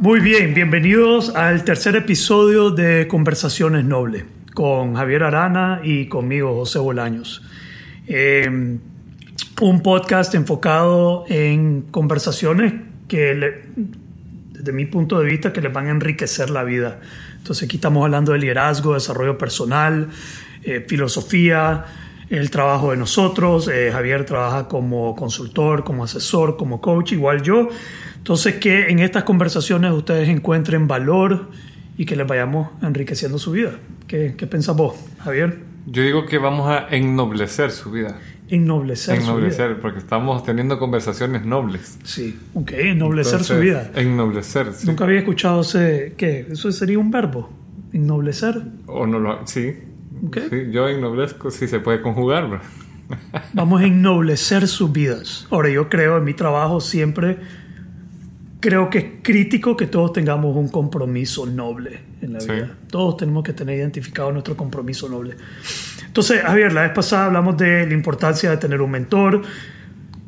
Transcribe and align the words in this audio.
Muy 0.00 0.20
bien, 0.20 0.54
bienvenidos 0.54 1.36
al 1.36 1.62
tercer 1.62 1.94
episodio 1.94 2.70
de 2.70 3.06
Conversaciones 3.06 3.84
Nobles 3.84 4.24
con 4.54 4.94
Javier 4.94 5.24
Arana 5.24 5.82
y 5.84 6.06
conmigo 6.06 6.54
José 6.54 6.78
Bolaños. 6.78 7.42
Eh, 8.06 8.78
un 9.60 9.82
podcast 9.82 10.34
enfocado 10.34 11.26
en 11.28 11.82
conversaciones 11.90 12.72
que, 13.08 13.66
desde 14.52 14.72
mi 14.72 14.86
punto 14.86 15.18
de 15.18 15.26
vista, 15.26 15.52
que 15.52 15.60
les 15.60 15.70
van 15.70 15.88
a 15.88 15.90
enriquecer 15.90 16.48
la 16.48 16.64
vida. 16.64 16.98
Entonces 17.36 17.64
aquí 17.64 17.76
estamos 17.76 18.02
hablando 18.02 18.32
de 18.32 18.38
liderazgo, 18.38 18.94
desarrollo 18.94 19.36
personal, 19.36 20.08
eh, 20.64 20.82
filosofía, 20.88 21.84
el 22.30 22.50
trabajo 22.50 22.92
de 22.92 22.96
nosotros. 22.96 23.68
Eh, 23.68 23.90
Javier 23.92 24.24
trabaja 24.24 24.66
como 24.66 25.14
consultor, 25.14 25.84
como 25.84 26.04
asesor, 26.04 26.56
como 26.56 26.80
coach, 26.80 27.12
igual 27.12 27.42
yo. 27.42 27.68
Entonces 28.20 28.56
que 28.56 28.88
en 28.90 28.98
estas 28.98 29.24
conversaciones 29.24 29.92
ustedes 29.92 30.28
encuentren 30.28 30.86
valor 30.86 31.48
y 31.96 32.04
que 32.04 32.16
les 32.16 32.26
vayamos 32.26 32.68
enriqueciendo 32.82 33.38
su 33.38 33.52
vida. 33.52 33.72
¿Qué, 34.06 34.34
qué 34.36 34.46
piensas 34.46 34.76
vos, 34.76 34.94
Javier? 35.24 35.58
Yo 35.86 36.02
digo 36.02 36.26
que 36.26 36.36
vamos 36.38 36.68
a 36.68 36.86
ennoblecer 36.90 37.70
su 37.70 37.90
vida. 37.90 38.18
Ennoblecer, 38.48 39.16
su 39.16 39.22
vida. 39.22 39.32
Ennoblecer, 39.32 39.80
porque 39.80 39.98
estamos 40.00 40.44
teniendo 40.44 40.78
conversaciones 40.78 41.46
nobles. 41.46 41.98
Sí, 42.04 42.38
ok, 42.54 42.72
ennoblecer 42.72 43.42
su 43.42 43.58
vida. 43.58 43.90
Ennoblecer, 43.94 44.74
sí. 44.74 44.86
Nunca 44.86 45.04
había 45.04 45.20
escuchado 45.20 45.62
ese, 45.62 46.14
¿qué? 46.16 46.46
Eso 46.50 46.70
sería 46.72 46.98
un 46.98 47.10
verbo, 47.10 47.50
ennoblecer. 47.92 48.60
O 48.86 49.06
no 49.06 49.18
lo, 49.18 49.46
sí. 49.46 49.74
Ok. 50.26 50.38
Sí, 50.50 50.70
yo 50.70 50.88
ennoblezco, 50.88 51.50
sí 51.50 51.66
se 51.66 51.80
puede 51.80 52.02
conjugar. 52.02 52.48
bro. 52.48 52.60
Vamos 53.52 53.80
a 53.80 53.86
ennoblecer 53.86 54.68
sus 54.68 54.92
vidas. 54.92 55.46
Ahora, 55.50 55.70
yo 55.70 55.88
creo 55.88 56.18
en 56.18 56.24
mi 56.24 56.34
trabajo 56.34 56.80
siempre, 56.80 57.38
creo 58.60 58.88
que 58.90 58.98
es 58.98 59.04
crítico 59.22 59.76
que 59.76 59.86
todos 59.86 60.12
tengamos 60.12 60.54
un 60.56 60.68
compromiso 60.68 61.46
noble 61.46 62.00
en 62.22 62.34
la 62.34 62.40
Sí. 62.40 62.52
vida. 62.52 62.76
Todos 62.90 63.16
tenemos 63.16 63.42
que 63.42 63.52
tener 63.52 63.78
identificado 63.78 64.30
nuestro 64.32 64.56
compromiso 64.56 65.08
noble. 65.08 65.36
Entonces, 66.06 66.42
Javier, 66.42 66.72
la 66.72 66.82
vez 66.82 66.92
pasada 66.92 67.26
hablamos 67.26 67.56
de 67.56 67.86
la 67.86 67.94
importancia 67.94 68.50
de 68.50 68.56
tener 68.58 68.80
un 68.80 68.90
mentor 68.90 69.42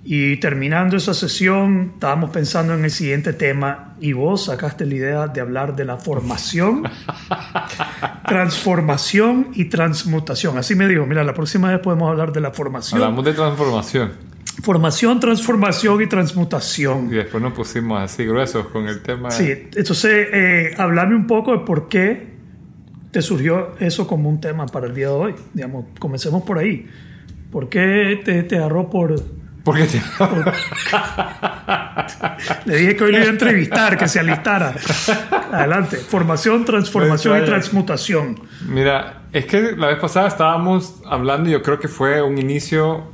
y 0.05 0.37
terminando 0.39 0.97
esa 0.97 1.15
sesión 1.15 1.93
estábamos 1.95 2.31
pensando 2.31 2.75
en 2.75 2.85
el 2.85 2.91
siguiente 2.91 3.33
tema 3.35 3.95
y 4.01 4.13
vos 4.13 4.47
sacaste 4.47 4.85
la 4.85 4.95
idea 4.95 5.27
de 5.29 5.41
hablar 5.41 5.77
de 5.77 5.85
la 5.85 5.97
formación, 5.97 6.83
transformación 8.27 9.49
y 9.55 9.67
transmutación. 9.67 10.59
Así 10.59 10.75
me 10.75 10.89
dijo, 10.89 11.07
mira, 11.07 11.23
la 11.25 11.35
próxima 11.35 11.71
vez 11.71 11.81
podemos 11.81 12.11
hablar 12.11 12.33
de 12.33 12.41
la 12.41 12.51
formación. 12.51 13.01
Hablamos 13.01 13.25
de 13.25 13.33
transformación. 13.33 14.13
Formación, 14.63 15.19
transformación 15.21 16.03
y 16.03 16.07
transmutación. 16.07 17.09
Y 17.11 17.17
después 17.17 17.43
nos 17.43 17.55
pusimos 17.55 18.01
así 18.03 18.25
gruesos 18.27 18.67
con 18.69 18.87
el 18.87 19.01
tema. 19.03 19.31
Sí, 19.31 19.51
entonces, 19.75 20.29
eh, 20.33 20.75
hablame 20.77 21.17
un 21.17 21.27
poco 21.27 21.53
de 21.53 21.59
por 21.65 21.89
qué 21.89 22.31
te 23.11 23.23
surgió 23.23 23.75
eso 23.81 24.07
como 24.07 24.29
un 24.29 24.41
tema 24.41 24.67
para 24.67 24.87
el 24.87 24.95
día 24.95 25.09
de 25.09 25.15
hoy. 25.15 25.35
Digamos, 25.55 25.87
comencemos 25.99 26.43
por 26.43 26.59
ahí. 26.59 26.87
¿Por 27.51 27.69
qué 27.69 28.21
te, 28.25 28.43
te 28.43 28.57
agarró 28.59 28.89
por...? 28.91 29.15
Porque 29.65 29.85
te- 29.85 30.03
Le 32.65 32.77
dije 32.77 32.97
que 32.97 33.05
hoy 33.05 33.13
le 33.13 33.19
iba 33.19 33.27
a 33.29 33.31
entrevistar, 33.31 33.97
que 33.97 34.09
se 34.09 34.21
alistara. 34.21 34.75
Adelante. 35.53 35.97
Formación, 35.99 36.65
transformación 36.65 37.37
y 37.37 37.41
Vaya. 37.41 37.53
transmutación. 37.53 38.41
Mira, 38.69 39.23
es 39.33 39.47
que 39.47 39.73
la 39.77 39.89
vez 39.89 39.99
pasada 39.99 40.29
estábamos 40.29 41.01
hablando 41.07 41.49
y 41.49 41.53
yo 41.53 41.63
creo 41.63 41.79
que 41.79 41.89
fue 41.89 42.23
un 42.23 42.39
inicio 42.39 43.05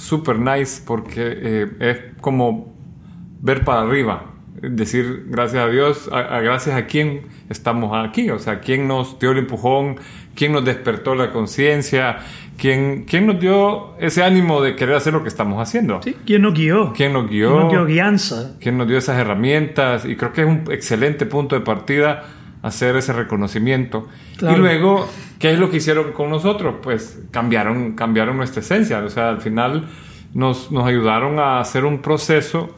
super 0.00 0.38
nice 0.38 0.82
porque 0.86 1.22
eh, 1.26 1.66
es 1.80 1.98
como 2.20 2.74
ver 3.42 3.64
para 3.64 3.82
arriba, 3.82 4.24
decir 4.62 5.24
gracias 5.28 5.62
a 5.64 5.68
Dios, 5.68 6.08
a, 6.12 6.18
a- 6.36 6.40
gracias 6.40 6.76
a 6.76 6.86
quién 6.86 7.22
estamos 7.48 7.92
aquí, 7.94 8.30
o 8.30 8.38
sea, 8.38 8.60
quién 8.60 8.88
nos 8.88 9.18
dio 9.18 9.32
el 9.32 9.38
empujón, 9.38 9.96
quién 10.34 10.52
nos 10.52 10.64
despertó 10.64 11.14
la 11.14 11.30
conciencia, 11.32 12.18
quién, 12.56 13.04
quién 13.04 13.26
nos 13.26 13.38
dio 13.40 13.96
ese 13.98 14.22
ánimo 14.22 14.60
de 14.62 14.74
querer 14.76 14.94
hacer 14.96 15.12
lo 15.12 15.22
que 15.22 15.28
estamos 15.28 15.60
haciendo, 15.60 16.00
¿Sí? 16.02 16.16
¿Quién 16.26 16.42
nos 16.42 16.54
guió? 16.54 16.92
quién 16.94 17.12
nos 17.12 17.28
¿Quién 17.28 17.42
nos 17.50 17.60
dio 17.60 17.68
guió, 17.70 17.86
guianza? 17.86 18.56
quién 18.60 18.76
nos 18.78 18.88
dio 18.88 18.98
esas 18.98 19.18
herramientas 19.18 20.04
y 20.06 20.16
creo 20.16 20.32
que 20.32 20.42
es 20.42 20.46
un 20.46 20.64
excelente 20.70 21.26
punto 21.26 21.54
de 21.56 21.62
partida 21.62 22.24
hacer 22.62 22.96
ese 22.96 23.12
reconocimiento. 23.12 24.08
Claro. 24.36 24.56
Y 24.56 24.60
luego, 24.60 25.08
¿qué 25.38 25.52
es 25.52 25.58
lo 25.58 25.70
que 25.70 25.78
hicieron 25.78 26.12
con 26.12 26.30
nosotros? 26.30 26.76
Pues 26.82 27.20
cambiaron, 27.30 27.92
cambiaron 27.92 28.36
nuestra 28.36 28.60
esencia, 28.60 28.98
o 29.04 29.08
sea, 29.10 29.30
al 29.30 29.40
final 29.40 29.86
nos, 30.34 30.70
nos 30.70 30.86
ayudaron 30.86 31.38
a 31.38 31.60
hacer 31.60 31.84
un 31.84 32.00
proceso 32.02 32.76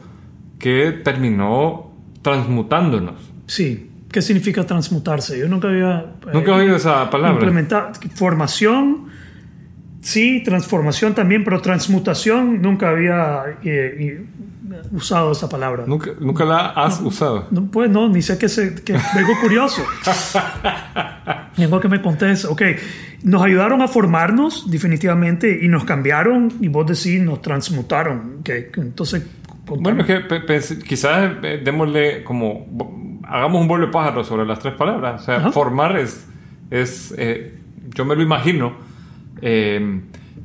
que 0.59 0.91
terminó 1.03 1.91
transmutándonos. 2.21 3.31
Sí. 3.47 3.89
¿Qué 4.11 4.21
significa 4.21 4.63
transmutarse? 4.63 5.39
Yo 5.39 5.47
nunca 5.47 5.67
había... 5.67 6.05
eh, 6.27 6.29
Nunca 6.33 6.51
he 6.51 6.53
oído 6.53 6.75
esa 6.75 7.09
palabra. 7.09 7.33
implementar 7.33 7.93
formación, 8.13 9.07
sí, 10.01 10.43
transformación 10.45 11.15
también, 11.15 11.43
pero 11.43 11.59
transmutación 11.61 12.61
nunca 12.61 12.89
había 12.89 13.57
eh, 13.63 14.23
usado 14.91 15.31
esa 15.31 15.49
palabra. 15.49 15.85
Nunca, 15.87 16.11
nunca 16.19 16.45
la 16.45 16.67
has 16.67 17.01
usado. 17.01 17.47
No, 17.51 17.65
pues 17.65 17.89
no, 17.89 18.09
ni 18.09 18.21
sé 18.21 18.37
qué 18.37 18.49
se. 18.49 18.75
Que, 18.75 18.93
vengo 18.93 19.33
curioso. 19.41 19.83
Vengo 21.57 21.79
que 21.79 21.87
me 21.87 22.01
contes. 22.01 22.45
Ok, 22.45 22.63
nos 23.23 23.43
ayudaron 23.43 23.81
a 23.83 23.87
formarnos, 23.87 24.71
definitivamente, 24.71 25.59
y 25.61 25.67
nos 25.67 25.83
cambiaron, 25.83 26.51
y 26.61 26.67
vos 26.67 26.87
decís, 26.87 27.21
nos 27.21 27.41
transmutaron. 27.41 28.41
Que 28.43 28.71
entonces, 28.77 29.25
contame. 29.67 30.03
Bueno, 30.03 30.25
es 30.49 30.69
que 30.69 30.79
quizás 30.79 31.31
eh, 31.43 31.61
démosle 31.63 32.23
como, 32.23 32.65
hagamos 33.27 33.61
un 33.61 33.67
vuelo 33.67 33.85
de 33.85 33.91
pájaro 33.91 34.23
sobre 34.23 34.45
las 34.45 34.59
tres 34.59 34.73
palabras. 34.73 35.21
O 35.21 35.25
sea, 35.25 35.35
Ajá. 35.37 35.51
formar 35.51 35.95
es, 35.97 36.27
es 36.71 37.13
eh, 37.17 37.55
yo 37.93 38.05
me 38.05 38.15
lo 38.15 38.23
imagino, 38.23 38.73
eh, 39.41 40.01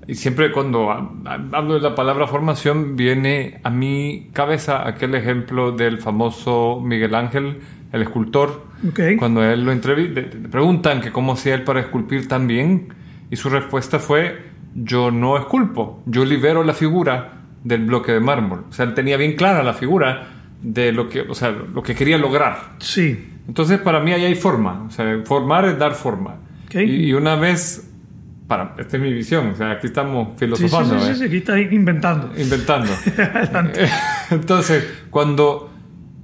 y 0.09 0.15
siempre 0.17 0.51
cuando 0.51 0.91
ha- 0.91 1.13
ha- 1.27 1.39
hablo 1.53 1.75
de 1.75 1.81
la 1.81 1.95
palabra 1.95 2.27
formación 2.27 2.97
viene 2.97 3.61
a 3.63 3.71
mi 3.71 4.31
cabeza 4.33 4.89
aquel 4.89 5.15
ejemplo 5.15 5.71
del 5.71 5.99
famoso 5.99 6.81
Miguel 6.83 7.15
Ángel, 7.15 7.59
el 7.93 8.03
escultor, 8.03 8.65
Ok. 8.89 9.01
cuando 9.19 9.45
él 9.45 9.65
lo 9.65 9.73
entrevi- 9.73 10.09
le- 10.13 10.23
preguntan 10.49 11.01
que 11.01 11.13
cómo 11.13 11.35
hacía 11.35 11.55
él 11.55 11.63
para 11.63 11.81
esculpir 11.81 12.27
tan 12.27 12.47
bien, 12.49 12.89
y 13.31 13.37
su 13.37 13.49
respuesta 13.51 13.99
fue, 14.01 14.43
yo 14.75 15.11
no 15.11 15.37
esculpo, 15.39 16.03
yo 16.07 16.25
libero 16.25 16.65
la 16.65 16.73
figura 16.75 17.35
del 17.65 17.85
bloque 17.85 18.13
de 18.13 18.21
mármol. 18.21 18.65
O 18.71 18.73
sea, 18.73 18.85
él 18.87 18.95
tenía 18.95 19.17
bien 19.17 19.37
clara 19.37 19.63
la 19.63 19.75
figura 19.75 20.29
de 20.63 20.93
lo 20.93 21.09
que, 21.09 21.21
o 21.23 21.35
sea, 21.35 21.51
lo 21.51 21.83
que 21.83 21.95
quería 21.95 22.17
lograr. 22.19 22.75
Sí, 22.79 23.35
Entonces, 23.49 23.79
para 23.79 24.01
mí 24.01 24.13
ahí 24.13 24.25
hay 24.27 24.35
forma. 24.35 24.85
O 24.87 24.91
sea, 24.91 25.23
formar 25.25 25.65
es 25.65 25.79
dar 25.79 25.93
forma. 25.95 26.35
Ok. 26.67 26.75
Y, 26.75 27.07
y 27.09 27.13
una 27.15 27.35
vez, 27.37 27.88
para, 28.49 28.75
esta 28.79 28.97
es 28.97 29.03
mi 29.03 29.13
visión, 29.13 29.51
o 29.51 29.55
sea, 29.55 29.73
aquí 29.73 29.87
estamos 29.87 30.29
sí, 30.29 30.33
sí, 30.33 30.39
filosofando, 30.39 30.99
sí, 30.99 31.05
sí, 31.05 31.11
¿eh? 31.11 31.15
sí, 31.17 31.25
aquí 31.25 31.37
está 31.37 31.61
inventando. 31.61 32.33
inventando. 32.37 32.91
Adelante. 33.35 33.87
Entonces, 34.31 35.05
cuando 35.11 35.71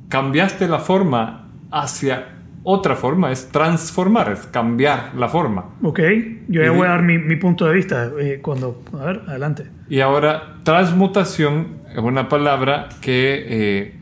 cambiaste 0.08 0.66
la 0.66 0.78
forma 0.78 1.50
hacia 1.70 2.28
otra 2.62 2.96
forma, 2.96 3.30
es 3.30 3.48
transformar, 3.48 4.32
es 4.32 4.46
cambiar 4.46 5.12
la 5.16 5.28
forma. 5.28 5.66
Ok, 5.82 6.00
yo 6.48 6.62
ya 6.62 6.70
voy 6.70 6.86
a 6.86 6.90
dar 6.90 7.02
mi, 7.02 7.18
mi 7.18 7.36
punto 7.36 7.66
de 7.66 7.74
vista. 7.74 8.10
eh, 8.18 8.38
cuando, 8.41 8.82
a 8.98 9.04
ver, 9.04 9.22
adelante. 9.26 9.66
Y 9.91 10.00
ahora, 10.00 10.56
transmutación 10.64 11.82
es 11.92 11.98
una 11.98 12.30
palabra 12.30 12.88
que 13.02 13.44
eh, 13.46 13.94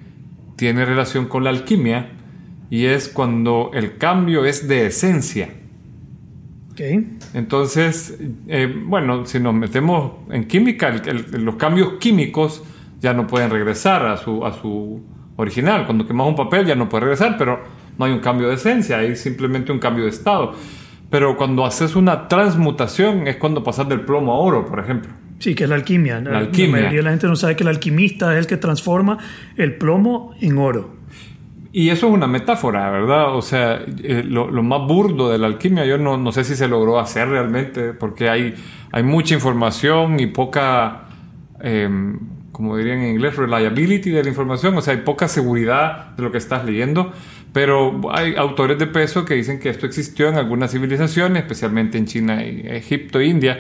tiene 0.57 0.85
relación 0.85 1.27
con 1.27 1.43
la 1.43 1.51
alquimia 1.51 2.11
y 2.71 2.87
es 2.87 3.09
cuando 3.09 3.73
el 3.75 3.99
cambio 3.99 4.45
es 4.45 4.69
de 4.69 4.87
esencia. 4.87 5.49
Ok, 6.73 6.81
Entonces, 7.35 8.19
eh, 8.49 8.75
bueno, 8.87 9.27
si 9.27 9.39
nos 9.41 9.55
metemos 9.55 10.13
en 10.31 10.45
química, 10.47 10.89
el- 10.89 11.09
el- 11.35 11.45
los 11.45 11.57
cambios 11.57 11.95
químicos 12.01 12.63
ya 13.01 13.13
no 13.13 13.27
pueden 13.27 13.51
regresar 13.51 14.07
a 14.07 14.17
su, 14.17 14.45
a 14.47 14.53
su 14.53 15.03
original. 15.37 15.85
Cuando 15.87 16.07
quemas 16.07 16.27
un 16.29 16.37
papel 16.37 16.67
ya 16.67 16.75
no 16.75 16.89
puede 16.89 17.03
regresar, 17.05 17.37
pero 17.39 17.61
no 17.99 18.05
hay 18.05 18.13
un 18.13 18.21
cambio 18.21 18.49
de 18.49 18.55
esencia, 18.55 18.99
hay 18.99 19.17
simplemente 19.17 19.71
un 19.73 19.79
cambio 19.79 20.05
de 20.05 20.11
estado. 20.11 20.55
Pero 21.11 21.37
cuando 21.37 21.67
haces 21.67 21.95
una 21.95 22.27
transmutación 22.29 23.27
es 23.27 23.37
cuando 23.37 23.63
pasas 23.63 23.87
del 23.89 24.01
plomo 24.01 24.33
a 24.33 24.39
oro, 24.39 24.65
por 24.65 24.79
ejemplo. 24.81 25.11
sí, 25.41 25.55
que 25.57 25.65
es 25.65 25.69
la 25.71 25.75
alquimia. 25.77 26.21
La 26.21 26.39
alquimia. 26.39 26.69
La 26.69 26.73
mayoría 26.85 26.99
de 27.01 27.03
la 27.03 27.11
gente 27.11 27.27
no 27.27 27.37
sabe 27.37 27.57
que 27.57 27.65
el 27.65 27.69
alquimista 27.69 28.33
es 28.33 28.39
el 28.39 28.47
que 28.47 28.57
transforma 28.57 29.19
el 29.57 29.75
plomo 29.77 30.33
en 30.41 30.57
oro. 30.57 30.95
Y 31.75 31.89
eso 31.89 32.09
es 32.09 32.13
una 32.13 32.27
metáfora, 32.27 32.91
¿verdad? 32.91 33.35
O 33.35 33.41
sea, 33.41 33.83
eh, 34.03 34.23
lo, 34.27 34.51
lo 34.51 34.63
más 34.63 34.87
burdo 34.87 35.31
de 35.31 35.39
la 35.39 35.47
alquimia, 35.47 35.87
yo 35.87 35.97
no, 35.97 36.19
no 36.19 36.31
sé 36.31 36.45
si 36.45 36.55
se 36.55 36.69
logró 36.69 37.01
hacer 37.01 37.29
realmente, 37.31 37.95
porque 37.95 38.29
hay, 38.29 38.55
hay 38.93 39.03
mucha 39.03 39.35
información 39.35 40.21
y 40.21 40.27
poca, 40.27 41.05
eh, 41.63 41.89
como 42.53 42.77
dirían 42.77 42.99
en 42.99 43.15
inglés, 43.15 43.37
reliability 43.37 44.11
de 44.11 44.23
la 44.23 44.29
información, 44.29 44.77
o 44.77 44.83
sea, 44.83 44.93
hay 44.93 45.01
poca 45.01 45.29
seguridad 45.29 46.15
de 46.15 46.23
lo 46.23 46.31
que 46.31 46.37
estás 46.37 46.67
leyendo, 46.67 47.11
pero 47.55 48.03
hay 48.13 48.35
autores 48.37 48.79
de 48.79 48.87
peso 48.87 49.25
que 49.25 49.33
dicen 49.33 49.59
que 49.59 49.71
esto 49.71 49.87
existió 49.87 50.29
en 50.29 50.35
algunas 50.35 50.73
civilizaciones, 50.73 51.43
especialmente 51.43 51.97
en 51.97 52.05
China, 52.05 52.45
y 52.45 52.67
Egipto 52.67 53.19
e 53.19 53.27
India, 53.29 53.59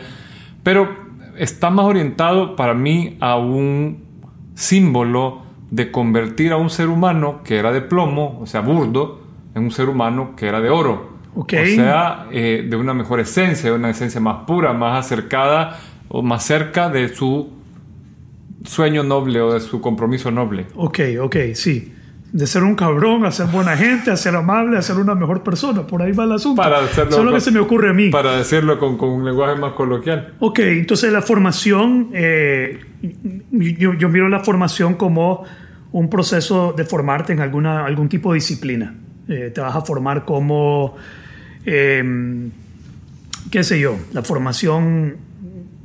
pero 0.62 0.94
está 1.38 1.70
más 1.70 1.86
orientado 1.86 2.56
para 2.56 2.74
mí 2.74 3.16
a 3.20 3.36
un 3.36 4.04
símbolo 4.54 5.41
de 5.72 5.90
convertir 5.90 6.52
a 6.52 6.58
un 6.58 6.68
ser 6.68 6.88
humano 6.88 7.40
que 7.44 7.56
era 7.56 7.72
de 7.72 7.80
plomo, 7.80 8.38
o 8.42 8.46
sea, 8.46 8.60
burdo, 8.60 9.22
en 9.54 9.64
un 9.64 9.70
ser 9.70 9.88
humano 9.88 10.34
que 10.36 10.46
era 10.46 10.60
de 10.60 10.68
oro. 10.68 11.12
Ok. 11.34 11.54
O 11.62 11.66
sea, 11.74 12.26
eh, 12.30 12.66
de 12.68 12.76
una 12.76 12.92
mejor 12.92 13.20
esencia, 13.20 13.70
de 13.70 13.76
una 13.76 13.88
esencia 13.88 14.20
más 14.20 14.44
pura, 14.46 14.74
más 14.74 14.98
acercada 15.06 15.78
o 16.08 16.22
más 16.22 16.44
cerca 16.44 16.90
de 16.90 17.08
su 17.08 17.48
sueño 18.64 19.02
noble 19.02 19.40
o 19.40 19.54
de 19.54 19.60
su 19.60 19.80
compromiso 19.80 20.30
noble. 20.30 20.66
Ok, 20.74 21.00
ok, 21.22 21.36
sí. 21.54 21.94
De 22.32 22.46
ser 22.46 22.62
un 22.62 22.74
cabrón 22.74 23.24
a 23.26 23.30
ser 23.30 23.46
buena 23.46 23.76
gente, 23.76 24.10
a 24.10 24.16
ser 24.16 24.34
amable, 24.36 24.78
a 24.78 24.82
ser 24.82 24.96
una 24.96 25.14
mejor 25.14 25.42
persona. 25.42 25.86
Por 25.86 26.00
ahí 26.02 26.12
va 26.12 26.24
el 26.24 26.32
asunto. 26.32 26.60
Para 26.62 26.78
hacerlo 26.80 27.10
Eso 27.10 27.18
es 27.18 27.24
lo 27.24 27.30
con- 27.30 27.34
que 27.34 27.40
se 27.40 27.50
me 27.50 27.60
ocurre 27.60 27.90
a 27.90 27.92
mí. 27.92 28.10
Para 28.10 28.36
decirlo 28.36 28.78
con, 28.78 28.96
con 28.98 29.08
un 29.10 29.24
lenguaje 29.24 29.58
más 29.58 29.72
coloquial. 29.72 30.34
Ok, 30.38 30.58
entonces 30.60 31.12
la 31.12 31.20
formación, 31.22 32.08
eh, 32.14 32.78
yo, 33.50 33.92
yo 33.94 34.08
miro 34.08 34.28
la 34.30 34.40
formación 34.40 34.94
como 34.94 35.44
un 35.92 36.08
proceso 36.08 36.72
de 36.76 36.84
formarte 36.84 37.32
en 37.32 37.40
alguna, 37.40 37.84
algún 37.84 38.08
tipo 38.08 38.32
de 38.32 38.36
disciplina. 38.36 38.94
Eh, 39.28 39.52
te 39.54 39.60
vas 39.60 39.76
a 39.76 39.82
formar 39.82 40.24
como, 40.24 40.96
eh, 41.64 42.02
qué 43.50 43.62
sé 43.62 43.78
yo, 43.78 43.96
la 44.12 44.22
formación, 44.22 45.16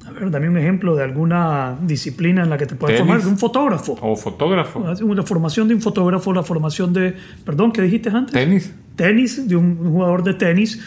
a 0.06 0.12
ver, 0.12 0.32
dame 0.32 0.50
un 0.50 0.58
ejemplo 0.58 0.96
de 0.96 1.04
alguna 1.04 1.78
disciplina 1.82 2.44
en 2.44 2.50
la 2.50 2.58
que 2.58 2.66
te 2.66 2.76
puedes 2.76 2.96
Tenis. 2.98 3.08
formar, 3.08 3.24
de 3.24 3.30
un 3.30 3.38
fotógrafo. 3.38 3.98
O 4.02 4.16
fotógrafo. 4.16 4.84
La 5.14 5.24
formación 5.24 5.68
de 5.68 5.76
un 5.76 5.82
fotógrafo, 5.82 6.34
la 6.34 6.44
formación 6.44 6.94
de, 6.94 7.16
perdón, 7.46 7.72
¿qué 7.72 7.82
dijiste 7.82 8.10
antes? 8.10 8.34
Tenis. 8.34 8.74
tenis, 8.96 9.48
de 9.48 9.56
un, 9.56 9.78
un 9.80 9.92
jugador 9.92 10.24
de 10.24 10.34
tenis, 10.34 10.80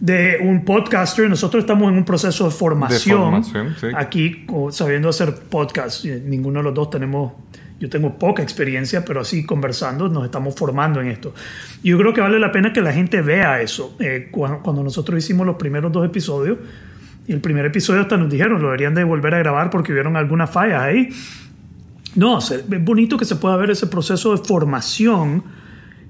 de 0.00 0.38
un 0.40 0.64
podcaster. 0.64 1.28
Nosotros 1.28 1.62
estamos 1.64 1.90
en 1.90 1.98
un 1.98 2.04
proceso 2.04 2.44
de 2.44 2.50
formación, 2.52 3.20
formación, 3.20 3.74
sí. 3.80 3.88
aquí 3.94 4.46
sabiendo 4.70 5.08
hacer 5.08 5.34
podcast. 5.34 6.04
Eh, 6.04 6.22
Ninguno 6.24 6.60
de 6.60 6.64
los 6.64 6.74
dos 6.74 6.90
tenemos, 6.90 7.32
yo 7.80 7.88
tengo 7.88 8.18
poca 8.18 8.42
experiencia, 8.42 9.04
pero 9.04 9.20
así 9.20 9.46
conversando 9.46 10.08
nos 10.08 10.24
estamos 10.24 10.54
formando 10.54 11.00
en 11.00 11.08
esto. 11.08 11.32
Y 11.82 11.90
yo 11.90 11.98
creo 11.98 12.12
que 12.12 12.20
vale 12.20 12.38
la 12.38 12.50
pena 12.50 12.72
que 12.72 12.80
la 12.80 12.92
gente 12.92 13.22
vea 13.22 13.60
eso. 13.60 13.96
Eh, 14.00 14.28
cuando, 14.30 14.60
cuando 14.60 14.82
nosotros 14.82 15.18
hicimos 15.22 15.46
los 15.46 15.56
primeros 15.56 15.92
dos 15.92 16.04
episodios, 16.04 16.58
y 17.28 17.32
el 17.32 17.40
primer 17.40 17.66
episodio 17.66 18.00
hasta 18.00 18.16
nos 18.16 18.30
dijeron, 18.30 18.60
lo 18.60 18.68
deberían 18.68 18.94
de 18.94 19.04
volver 19.04 19.34
a 19.34 19.38
grabar 19.38 19.68
porque 19.68 19.92
hubieron 19.92 20.16
algunas 20.16 20.50
fallas 20.50 20.80
ahí. 20.80 21.10
No, 22.14 22.38
es 22.38 22.64
bonito 22.80 23.18
que 23.18 23.26
se 23.26 23.36
pueda 23.36 23.54
ver 23.56 23.70
ese 23.70 23.86
proceso 23.86 24.34
de 24.34 24.42
formación 24.42 25.44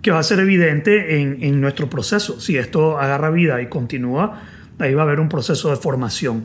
que 0.00 0.12
va 0.12 0.20
a 0.20 0.22
ser 0.22 0.38
evidente 0.38 1.20
en, 1.20 1.42
en 1.42 1.60
nuestro 1.60 1.90
proceso. 1.90 2.40
Si 2.40 2.56
esto 2.56 2.98
agarra 2.98 3.30
vida 3.30 3.60
y 3.60 3.66
continúa, 3.66 4.42
ahí 4.78 4.94
va 4.94 5.02
a 5.02 5.04
haber 5.06 5.18
un 5.18 5.28
proceso 5.28 5.70
de 5.70 5.76
formación. 5.76 6.44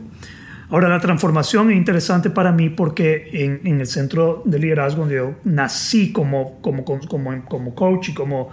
Ahora, 0.70 0.88
la 0.88 1.00
transformación 1.00 1.70
es 1.70 1.76
interesante 1.76 2.30
para 2.30 2.50
mí 2.50 2.70
porque 2.70 3.28
en, 3.32 3.80
el 3.80 3.86
centro 3.86 4.42
de 4.44 4.58
liderazgo 4.58 5.00
donde 5.00 5.16
yo 5.16 5.34
nací 5.44 6.12
como, 6.12 6.60
como, 6.60 6.84
como, 6.84 7.44
como 7.44 7.74
coach 7.74 8.08
y 8.10 8.14
como 8.14 8.50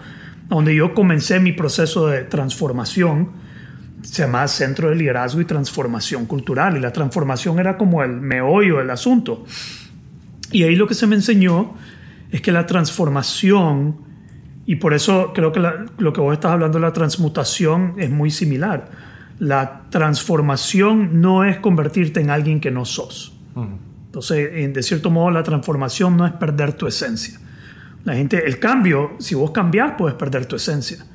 donde 0.50 0.76
yo 0.76 0.94
comencé 0.94 1.40
mi 1.40 1.54
proceso 1.54 2.08
de 2.08 2.24
transformación, 2.24 3.30
se 4.02 4.24
llama 4.24 4.48
Centro 4.48 4.90
de 4.90 4.96
Liderazgo 4.96 5.40
y 5.40 5.46
Transformación 5.46 6.26
Cultural. 6.26 6.76
Y 6.76 6.82
la 6.82 6.92
transformación 6.92 7.60
era 7.60 7.78
como 7.78 8.04
el 8.04 8.20
meollo 8.20 8.80
del 8.80 8.90
asunto. 8.90 9.46
Y 10.52 10.64
ahí 10.64 10.76
lo 10.76 10.88
que 10.88 10.94
se 10.94 11.08
me 11.08 11.16
enseñó 11.16 11.76
es 12.32 12.42
que 12.42 12.52
la 12.52 12.66
transformación, 12.66 13.98
y 14.66 14.76
por 14.76 14.94
eso 14.94 15.32
creo 15.34 15.52
que 15.52 15.62
lo 15.98 16.14
que 16.14 16.20
vos 16.20 16.34
estás 16.34 16.52
hablando 16.52 16.80
de 16.80 16.86
la 16.86 16.94
transmutación 16.94 17.96
es 17.98 18.10
muy 18.10 18.32
similar. 18.32 19.11
La 19.42 19.90
transformación 19.90 21.20
no 21.20 21.44
es 21.44 21.58
convertirte 21.58 22.22
en 22.22 22.30
alguien 22.30 22.60
que 22.60 22.70
no 22.70 22.86
sos. 22.86 23.36
Entonces, 24.06 24.50
en- 24.54 24.74
de 24.74 24.84
cierto 24.84 25.10
modo, 25.10 25.32
la 25.32 25.42
transformación 25.44 26.16
no 26.16 26.26
es 26.28 26.34
perder 26.34 26.74
tu 26.74 26.86
esencia. 26.86 27.40
La 28.04 28.14
gente, 28.16 28.46
el 28.46 28.60
cambio, 28.60 29.12
si 29.20 29.34
vos 29.36 29.52
cambiás, 29.52 29.94
puedes 29.98 30.16
perder 30.16 30.46
tu 30.46 30.56
esencia. 30.56 31.06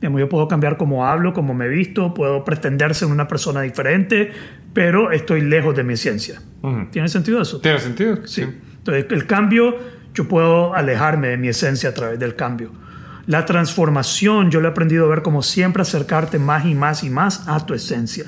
Digamos, 0.00 0.20
yo 0.20 0.28
puedo 0.28 0.48
cambiar 0.48 0.76
cómo 0.76 1.06
hablo, 1.06 1.32
cómo 1.32 1.54
me 1.54 1.68
visto, 1.68 2.12
puedo 2.12 2.44
pretender 2.44 2.94
ser 2.94 3.08
una 3.08 3.26
persona 3.28 3.62
diferente, 3.62 4.32
pero 4.74 5.10
estoy 5.12 5.40
lejos 5.40 5.74
de 5.76 5.84
mi 5.84 5.94
esencia. 5.94 6.40
¿Tiene 6.90 7.08
sentido 7.08 7.40
eso? 7.40 7.60
¿Tiene 7.60 7.78
sentido? 7.78 8.26
Sí. 8.26 8.42
Entonces, 8.78 9.06
el 9.10 9.26
cambio, 9.26 9.76
yo 10.14 10.26
puedo 10.28 10.74
alejarme 10.74 11.28
de 11.28 11.36
mi 11.38 11.48
esencia 11.48 11.90
a 11.90 11.94
través 11.94 12.18
del 12.18 12.34
cambio. 12.36 12.70
La 13.26 13.44
transformación, 13.44 14.50
yo 14.50 14.60
lo 14.60 14.68
he 14.68 14.70
aprendido 14.72 15.06
a 15.06 15.08
ver 15.08 15.22
como 15.22 15.42
siempre 15.42 15.82
acercarte 15.82 16.38
más 16.38 16.64
y 16.66 16.74
más 16.74 17.04
y 17.04 17.10
más 17.10 17.48
a 17.48 17.64
tu 17.64 17.74
esencia. 17.74 18.24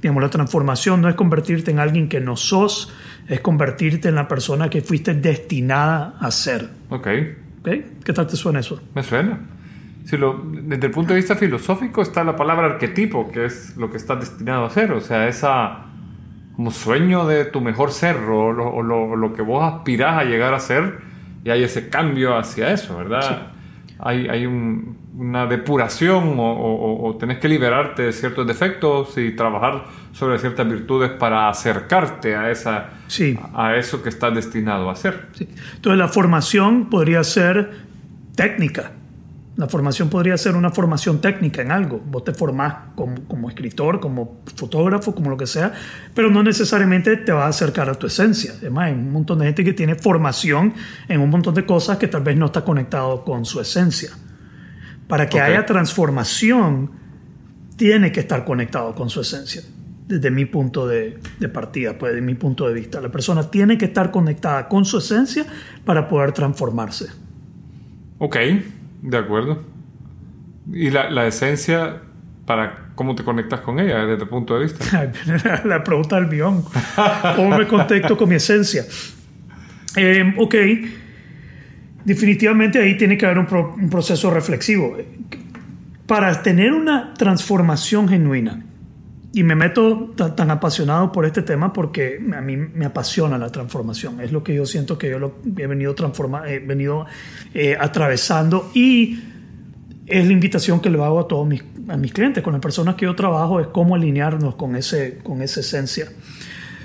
Digamos, 0.00 0.22
la 0.22 0.30
transformación 0.30 1.00
no 1.00 1.08
es 1.08 1.14
convertirte 1.14 1.70
en 1.70 1.78
alguien 1.78 2.08
que 2.08 2.20
no 2.20 2.36
sos, 2.36 2.92
es 3.28 3.40
convertirte 3.40 4.08
en 4.08 4.16
la 4.16 4.26
persona 4.26 4.68
que 4.68 4.82
fuiste 4.82 5.14
destinada 5.14 6.14
a 6.18 6.30
ser. 6.32 6.68
Ok. 6.90 7.06
¿Ok? 7.60 7.68
¿Qué 8.04 8.12
tal 8.12 8.26
te 8.26 8.36
suena 8.36 8.58
eso? 8.60 8.82
Me 8.96 9.02
suena. 9.04 9.38
Si 10.04 10.16
lo, 10.16 10.42
desde 10.52 10.86
el 10.86 10.90
punto 10.92 11.12
de 11.12 11.20
vista 11.20 11.36
filosófico 11.36 12.02
está 12.02 12.24
la 12.24 12.34
palabra 12.34 12.66
arquetipo, 12.66 13.30
que 13.30 13.44
es 13.44 13.76
lo 13.76 13.88
que 13.92 13.96
estás 13.98 14.18
destinado 14.18 14.64
a 14.64 14.66
hacer. 14.66 14.90
O 14.90 15.00
sea, 15.00 15.28
esa 15.28 15.84
como 16.56 16.72
sueño 16.72 17.24
de 17.28 17.44
tu 17.44 17.60
mejor 17.60 17.92
ser 17.92 18.16
o 18.16 18.52
lo, 18.52 18.68
o 18.74 18.82
lo- 18.82 19.14
lo 19.14 19.32
que 19.32 19.42
vos 19.42 19.62
aspirás 19.72 20.18
a 20.18 20.24
llegar 20.24 20.52
a 20.52 20.58
ser 20.58 20.98
y 21.44 21.50
hay 21.50 21.62
ese 21.62 21.88
cambio 21.88 22.36
hacia 22.36 22.72
eso, 22.72 22.96
¿verdad? 22.98 23.52
Hay, 24.04 24.26
hay 24.28 24.46
un- 24.46 24.98
una 25.16 25.46
depuración 25.46 26.34
o, 26.38 27.04
o- 27.08 27.16
tenés 27.18 27.38
que 27.38 27.48
liberarte 27.48 28.02
de 28.02 28.12
ciertos 28.12 28.46
defectos 28.46 29.16
y 29.16 29.30
trabajar 29.36 29.84
sobre 30.12 30.38
ciertas 30.38 30.68
virtudes 30.68 31.10
para 31.10 31.48
acercarte 31.48 32.34
a, 32.34 32.50
esa, 32.50 32.90
Sí. 33.06 33.38
a 33.54 33.76
eso 33.76 34.02
que 34.02 34.08
estás 34.08 34.34
destinado 34.34 34.88
a 34.88 34.92
hacer. 34.92 35.28
Sí. 35.34 35.48
Entonces 35.76 35.98
la 35.98 36.08
formación 36.08 36.90
podría 36.90 37.22
ser 37.22 37.70
técnica. 38.34 38.92
La 39.54 39.68
formación 39.68 40.08
podría 40.08 40.36
ser 40.38 40.56
una 40.56 40.70
formación 40.70 41.20
técnica 41.20 41.60
en 41.60 41.70
algo. 41.70 42.00
Vos 42.06 42.24
te 42.24 42.32
formás 42.32 42.94
como, 42.94 43.22
como 43.24 43.50
escritor, 43.50 44.00
como 44.00 44.40
fotógrafo, 44.56 45.14
como 45.14 45.28
lo 45.28 45.36
que 45.36 45.46
sea, 45.46 45.74
pero 46.14 46.30
no 46.30 46.42
necesariamente 46.42 47.18
te 47.18 47.32
va 47.32 47.44
a 47.44 47.48
acercar 47.48 47.90
a 47.90 47.94
tu 47.94 48.06
esencia. 48.06 48.54
Además, 48.56 48.86
hay 48.86 48.92
un 48.94 49.12
montón 49.12 49.38
de 49.40 49.46
gente 49.46 49.62
que 49.62 49.74
tiene 49.74 49.94
formación 49.94 50.72
en 51.06 51.20
un 51.20 51.28
montón 51.28 51.54
de 51.54 51.66
cosas 51.66 51.98
que 51.98 52.08
tal 52.08 52.22
vez 52.22 52.36
no 52.36 52.46
está 52.46 52.64
conectado 52.64 53.24
con 53.24 53.44
su 53.44 53.60
esencia. 53.60 54.10
Para 55.06 55.28
que 55.28 55.38
haya 55.38 55.66
transformación, 55.66 56.90
tiene 57.76 58.10
que 58.10 58.20
estar 58.20 58.46
conectado 58.46 58.94
con 58.94 59.10
su 59.10 59.20
esencia. 59.20 59.60
Desde 60.06 60.30
mi 60.30 60.46
punto 60.46 60.86
de, 60.86 61.18
de 61.38 61.48
partida, 61.50 61.98
pues, 61.98 62.14
de 62.14 62.22
mi 62.22 62.34
punto 62.34 62.66
de 62.66 62.72
vista. 62.72 63.02
La 63.02 63.10
persona 63.10 63.50
tiene 63.50 63.76
que 63.76 63.84
estar 63.84 64.10
conectada 64.10 64.66
con 64.68 64.86
su 64.86 64.96
esencia 64.96 65.44
para 65.84 66.08
poder 66.08 66.32
transformarse. 66.32 67.08
Ok, 68.18 68.36
de 69.02 69.18
acuerdo. 69.18 69.62
¿Y 70.72 70.90
la, 70.90 71.10
la 71.10 71.26
esencia 71.26 72.00
para 72.46 72.88
cómo 72.94 73.14
te 73.14 73.22
conectas 73.24 73.60
con 73.60 73.78
ella 73.78 74.04
desde 74.06 74.24
tu 74.24 74.28
punto 74.30 74.54
de 74.58 74.64
vista? 74.64 75.12
la 75.64 75.84
pregunta 75.84 76.16
del 76.16 76.28
millón. 76.28 76.64
¿Cómo 77.36 77.56
me 77.58 77.66
conecto 77.66 78.16
con 78.16 78.28
mi 78.28 78.36
esencia? 78.36 78.84
Eh, 79.96 80.34
ok, 80.38 80.54
definitivamente 82.04 82.80
ahí 82.80 82.96
tiene 82.96 83.16
que 83.16 83.26
haber 83.26 83.38
un, 83.38 83.46
pro- 83.46 83.74
un 83.74 83.90
proceso 83.90 84.30
reflexivo. 84.30 84.96
Para 86.06 86.42
tener 86.42 86.72
una 86.72 87.14
transformación 87.14 88.08
genuina, 88.08 88.60
y 89.34 89.42
me 89.44 89.54
meto 89.54 90.12
ta- 90.16 90.34
tan, 90.36 90.50
apasionado 90.50 91.10
por 91.10 91.24
este 91.24 91.42
tema 91.42 91.72
porque 91.72 92.20
a 92.36 92.40
mí 92.40 92.56
me 92.56 92.84
apasiona 92.86 93.38
la 93.38 93.50
transformación. 93.50 94.20
Es 94.20 94.30
lo 94.32 94.42
que 94.44 94.54
yo 94.54 94.66
siento 94.66 94.98
que 94.98 95.08
yo 95.10 95.18
lo 95.18 95.36
he 95.56 95.66
venido, 95.66 95.94
transforma, 95.94 96.48
he 96.50 96.58
venido 96.58 97.06
eh, 97.54 97.76
atravesando 97.80 98.70
y 98.74 99.18
es 100.06 100.26
la 100.26 100.32
invitación 100.32 100.80
que 100.80 100.90
le 100.90 101.02
hago 101.02 101.20
a 101.20 101.28
todos 101.28 101.46
mis, 101.46 101.62
a 101.88 101.96
mis 101.96 102.12
clientes, 102.12 102.42
con 102.42 102.52
las 102.52 102.60
personas 102.60 102.96
que 102.96 103.06
yo 103.06 103.14
trabajo, 103.14 103.60
es 103.60 103.68
cómo 103.68 103.94
alinearnos 103.94 104.56
con, 104.56 104.76
ese, 104.76 105.18
con 105.22 105.40
esa 105.40 105.60
esencia. 105.60 106.08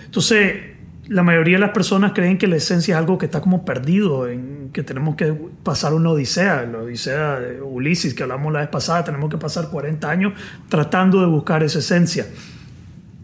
Entonces, 0.06 0.77
la 1.10 1.24
mayoría 1.24 1.56
de 1.56 1.62
las 1.62 1.72
personas 1.72 2.12
creen 2.14 2.38
que 2.38 2.48
la 2.48 2.58
esencia 2.58 2.96
es 2.96 3.00
algo 3.00 3.18
que 3.18 3.26
está 3.26 3.40
como 3.40 3.64
perdido, 3.64 4.28
que 4.74 4.84
tenemos 4.84 5.16
que 5.16 5.34
pasar 5.64 5.94
una 5.94 6.10
odisea, 6.10 6.64
la 6.66 6.80
odisea 6.80 7.40
de 7.40 7.62
Ulises 7.62 8.14
que 8.14 8.24
hablamos 8.24 8.52
la 8.52 8.60
vez 8.60 8.70
pasada, 8.70 9.04
tenemos 9.06 9.30
que 9.30 9.38
pasar 9.38 9.70
40 9.70 10.10
años 10.10 10.34
tratando 10.68 11.22
de 11.22 11.28
buscar 11.28 11.64
esa 11.64 11.80
esencia. 11.80 12.26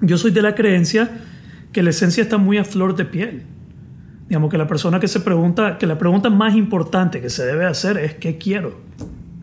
Yo 0.01 0.17
soy 0.17 0.31
de 0.31 0.41
la 0.41 0.55
creencia 0.55 1.09
que 1.71 1.83
la 1.83 1.89
esencia 1.89 2.23
está 2.23 2.37
muy 2.37 2.57
a 2.57 2.63
flor 2.63 2.95
de 2.95 3.05
piel. 3.05 3.43
Digamos 4.27 4.49
que 4.49 4.57
la 4.57 4.67
persona 4.67 4.99
que 4.99 5.07
se 5.07 5.19
pregunta, 5.19 5.77
que 5.77 5.85
la 5.85 5.97
pregunta 5.97 6.29
más 6.29 6.55
importante 6.55 7.19
que 7.19 7.29
se 7.29 7.45
debe 7.45 7.65
hacer 7.65 7.97
es 7.97 8.13
¿qué 8.13 8.37
quiero? 8.37 8.79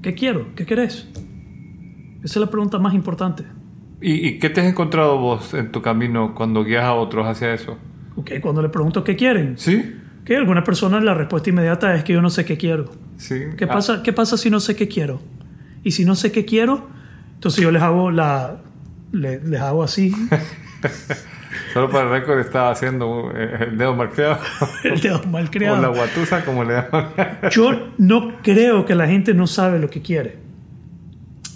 ¿Qué 0.01 0.15
quiero? 0.15 0.55
¿Qué 0.55 0.65
querés? 0.65 1.09
Esa 2.23 2.25
es 2.25 2.37
la 2.37 2.51
pregunta 2.51 2.79
más 2.79 2.95
importante. 2.95 3.45
¿Y, 4.01 4.27
y 4.27 4.39
qué 4.39 4.49
te 4.49 4.63
has 4.63 4.67
encontrado 4.67 5.19
vos 5.19 5.53
en 5.53 5.71
tu 5.73 5.83
camino 5.83 6.35
cuando 6.35 6.65
guías 6.65 6.85
a 6.85 6.95
otros 6.95 7.27
hacia 7.27 7.53
eso? 7.53 7.77
¿Ok? 8.21 8.31
Cuando 8.41 8.62
le 8.62 8.69
pregunto 8.69 9.03
¿qué 9.05 9.17
quieren? 9.17 9.55
¿Sí? 9.59 9.97
Que 10.25 10.37
algunas 10.37 10.65
personas 10.65 11.03
la 11.03 11.15
respuesta 11.15 11.50
inmediata 11.50 11.95
es 11.95 12.05
que 12.05 12.12
yo 12.12 12.23
no 12.23 12.31
sé 12.31 12.45
qué 12.45 12.57
quiero. 12.57 12.91
Sí. 13.17 13.41
¿Qué, 13.57 13.65
Ah, 13.65 13.69
pasa, 13.69 14.03
¿Qué 14.03 14.12
pasa 14.12 14.37
si 14.37 14.50
no 14.50 14.61
sé 14.61 14.77
qué 14.77 14.87
quiero? 14.89 15.21
Y 15.83 15.91
si 15.93 16.05
no 16.05 16.15
sé 16.15 16.31
qué 16.31 16.45
quiero, 16.45 16.89
entonces 17.35 17.62
yo 17.62 17.71
les 17.71 17.83
hago 17.83 18.11
la. 18.11 18.59
le- 19.12 19.41
Les, 19.45 19.61
hago 19.61 19.83
así. 19.83 20.12
Solo 21.73 21.89
para 21.91 22.05
el 22.05 22.11
récord 22.11 22.39
estaba 22.41 22.71
haciendo 22.71 23.33
eh, 23.35 23.69
el 23.71 23.79
dedo 23.79 23.95
mal 23.95 24.11
creado. 24.11 24.39
el 24.85 25.00
dedo 25.00 25.23
mal 25.25 25.47
O 25.47 25.50
creado. 25.50 25.81
la 25.83 25.89
guatusa, 25.89 26.45
como 26.45 26.65
le 26.65 26.75
llaman. 26.75 27.09
Yo 27.50 27.93
no 27.99 28.41
creo 28.43 28.85
que 28.85 28.95
la 28.95 29.07
gente 29.07 29.35
no 29.35 29.47
sabe 29.47 29.79
lo 29.79 29.89
que 29.89 30.00
quiere. 30.03 30.37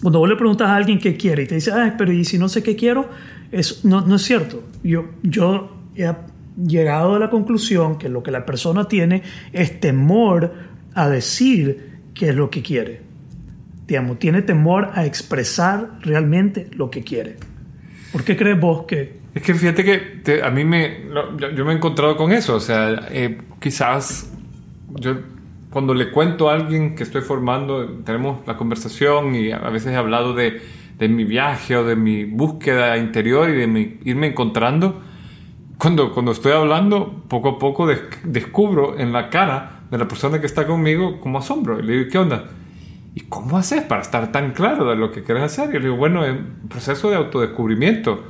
Cuando 0.03 0.19
vos 0.19 0.29
le 0.29 0.37
preguntas 0.37 0.69
a 0.69 0.77
alguien 0.77 0.99
qué 0.99 1.17
quiere 1.17 1.45
y 1.45 1.47
te 1.47 1.55
dice, 1.55 1.73
ay, 1.73 1.93
pero 1.97 2.13
¿y 2.13 2.25
si 2.25 2.39
no 2.39 2.49
sé 2.49 2.63
qué 2.63 2.77
quiero? 2.77 3.09
Es, 3.53 3.85
no, 3.85 4.01
no 4.03 4.17
es 4.17 4.23
cierto. 4.23 4.63
Yo, 4.83 5.07
yo 5.23 5.77
he 5.97 6.07
llegado 6.57 7.15
a 7.15 7.19
la 7.19 7.31
conclusión 7.31 7.99
que 7.99 8.09
lo 8.09 8.23
que 8.23 8.31
la 8.31 8.47
persona 8.47 8.87
tiene 8.87 9.23
es 9.53 9.81
temor 9.81 10.53
a 10.95 11.09
decir 11.09 12.01
qué 12.15 12.31
es 12.31 12.35
lo 12.35 12.51
que 12.51 12.63
quiere. 12.63 13.03
Digamos, 13.87 14.19
tiene 14.19 14.43
temor 14.43 14.91
a 14.95 15.05
expresar 15.05 15.99
realmente 16.01 16.69
lo 16.73 16.91
que 16.91 17.03
quiere. 17.03 17.37
¿Por 18.13 18.25
qué 18.25 18.37
crees 18.37 18.59
vos 18.59 18.85
que 18.87 19.19
Es 19.35 19.43
que 19.43 19.55
fíjate 19.55 19.85
que 19.85 20.43
a 20.43 20.51
mí 20.51 20.65
me. 20.65 21.07
yo, 21.55 21.65
me 21.65 21.73
he 21.73 21.77
encontrado 21.77 22.17
con 22.17 22.33
eso. 22.33 22.55
O 22.55 22.61
sea, 22.61 23.09
eh, 23.11 23.39
quizás 23.61 24.33
yo 25.01 25.17
cuando 25.71 25.93
le 25.93 26.13
cuento 26.13 26.49
a 26.49 26.55
alguien 26.55 26.95
que 26.95 27.03
estoy 27.03 27.23
formando, 27.23 27.89
tenemos 28.05 28.47
la 28.47 28.57
conversación 28.57 29.35
y 29.35 29.51
a 29.51 29.69
veces 29.71 29.93
he 29.93 29.97
hablado 29.97 30.33
de, 30.33 30.63
de 30.99 31.09
mi 31.09 31.25
viaje 31.25 31.77
o 31.77 31.85
de 31.85 31.97
mi 31.97 32.25
búsqueda 32.25 32.97
interior 32.97 33.51
y 33.51 33.55
de 33.55 33.99
irme 34.05 34.29
encontrando. 34.29 35.03
Cuando, 35.79 36.13
cuando 36.13 36.33
estoy 36.33 36.53
hablando, 36.53 37.25
poco 37.29 37.49
a 37.51 37.59
poco 37.59 37.87
des- 37.87 38.03
descubro 38.25 38.99
en 38.99 39.13
la 39.13 39.29
cara 39.29 39.81
de 39.91 39.99
la 39.99 40.09
persona 40.09 40.41
que 40.41 40.47
está 40.47 40.67
conmigo 40.67 41.21
como 41.21 41.39
asombro. 41.39 41.79
Y 41.81 41.83
le 41.83 41.93
digo, 41.95 42.11
¿qué 42.11 42.19
onda? 42.19 42.45
¿Y 43.15 43.21
cómo 43.23 43.57
haces 43.59 43.83
para 43.83 44.03
estar 44.03 44.33
tan 44.33 44.53
claro 44.53 44.89
de 44.89 44.97
lo 44.97 45.11
que 45.13 45.23
quieres 45.23 45.43
hacer? 45.45 45.71
Y 45.71 45.75
le 45.75 45.85
digo, 45.87 45.97
bueno, 45.97 46.25
es 46.25 46.33
un 46.33 46.69
proceso 46.69 47.11
de 47.11 47.17
autodescubrimiento. 47.17 48.25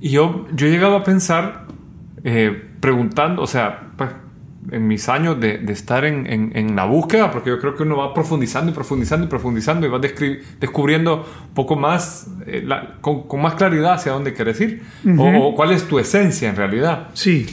Y 0.00 0.10
yo, 0.10 0.46
yo 0.54 0.66
he 0.66 0.70
llegado 0.70 0.96
a 0.96 1.02
pensar, 1.04 1.66
eh, 2.24 2.70
preguntando, 2.80 3.42
o 3.42 3.46
sea, 3.46 3.83
en 4.70 4.86
mis 4.88 5.08
años 5.08 5.38
de, 5.40 5.58
de 5.58 5.72
estar 5.72 6.04
en, 6.04 6.26
en- 6.26 6.52
en 6.54 6.74
la 6.76 6.84
búsqueda, 6.86 7.30
porque 7.30 7.50
yo 7.50 7.58
creo 7.60 7.74
que 7.76 7.82
uno 7.82 7.96
va 7.98 8.14
profundizando 8.14 8.70
y 8.70 8.74
profundizando 8.74 9.26
y 9.26 9.28
profundizando 9.28 9.86
y 9.86 9.90
va 9.90 9.98
descubriendo 9.98 11.26
un 11.48 11.54
poco 11.54 11.76
más, 11.76 12.28
eh, 12.46 12.62
la- 12.64 12.96
con, 13.00 13.24
con 13.28 13.42
más 13.42 13.54
claridad 13.54 13.94
hacia 13.94 14.12
dónde 14.12 14.32
quieres 14.32 14.60
ir, 14.60 14.82
o, 15.18 15.48
o 15.48 15.54
cuál 15.54 15.72
es 15.72 15.86
tu 15.86 15.98
esencia 15.98 16.48
en 16.48 16.56
realidad. 16.56 17.08
sí? 17.14 17.46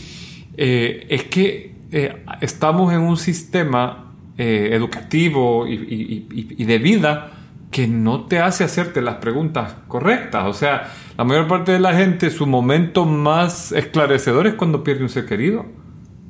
Eh, 0.58 1.08
es 1.10 1.24
que 1.26 1.74
eh, 1.92 2.24
estamos 2.42 2.94
en 2.94 3.00
un 3.02 3.18
sistema 3.18 4.12
eh, 4.38 4.70
educativo 4.74 5.66
y, 5.68 5.74
y- 5.74 6.28
y- 6.32 6.56
y 6.62 6.66
de 6.66 6.78
vida 6.78 7.32
que 7.72 7.88
no 7.88 8.26
te 8.26 8.40
hace 8.40 8.64
hacerte 8.66 9.02
las 9.02 9.16
preguntas 9.16 9.76
correctas. 9.88 10.46
O 10.46 10.54
sea, 10.54 10.92
la 11.18 11.24
mayor 11.24 11.48
parte 11.48 11.72
de 11.72 11.80
la 11.80 11.94
gente, 11.94 12.30
su 12.30 12.46
momento 12.46 13.06
más 13.06 13.72
esclarecedor 13.72 14.46
es 14.48 14.56
cuando 14.56 14.84
pierde 14.84 15.04
un 15.04 15.10
ser 15.10 15.26
querido. 15.26 15.66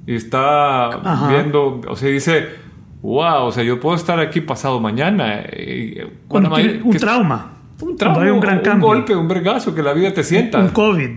Y 0.07 0.15
está 0.15 0.87
Ajá. 0.87 1.29
viendo, 1.29 1.81
o 1.87 1.95
sea, 1.95 2.09
dice, 2.09 2.45
wow, 3.01 3.43
o 3.45 3.51
sea, 3.51 3.63
yo 3.63 3.79
puedo 3.79 3.95
estar 3.95 4.19
aquí 4.19 4.41
pasado 4.41 4.79
mañana. 4.79 5.43
Cuando 6.27 6.49
un 6.55 6.91
que- 6.91 6.99
trauma. 6.99 7.53
un 7.73 7.77
Cuando 7.79 7.95
trauma, 7.97 8.23
hay 8.23 8.29
un 8.29 8.39
gran 8.39 8.59
cambio. 8.61 8.87
golpe, 8.87 9.15
un 9.15 9.27
vergazo, 9.27 9.73
que 9.75 9.83
la 9.83 9.93
vida 9.93 10.13
te 10.13 10.23
sienta. 10.23 10.59
Un 10.59 10.69
COVID. 10.69 11.09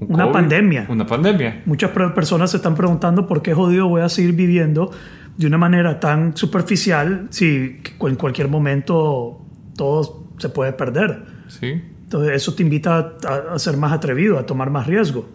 Un 0.00 0.14
una 0.14 0.24
COVID, 0.24 0.32
pandemia. 0.32 0.86
Una 0.88 1.06
pandemia. 1.06 1.62
Muchas 1.66 1.90
per- 1.90 2.14
personas 2.14 2.50
se 2.50 2.56
están 2.58 2.74
preguntando 2.74 3.26
por 3.26 3.42
qué 3.42 3.54
jodido 3.54 3.88
voy 3.88 4.02
a 4.02 4.08
seguir 4.08 4.32
viviendo 4.34 4.90
de 5.36 5.46
una 5.46 5.58
manera 5.58 5.98
tan 6.00 6.36
superficial 6.36 7.26
si 7.30 7.80
en 8.00 8.14
cualquier 8.16 8.48
momento 8.48 9.40
todo 9.76 10.24
se 10.38 10.48
puede 10.48 10.72
perder. 10.72 11.24
Sí. 11.48 11.80
Entonces 12.04 12.34
eso 12.34 12.54
te 12.54 12.62
invita 12.62 13.14
a, 13.26 13.54
a 13.54 13.58
ser 13.58 13.76
más 13.76 13.92
atrevido, 13.92 14.38
a 14.38 14.46
tomar 14.46 14.70
más 14.70 14.86
riesgo. 14.86 15.26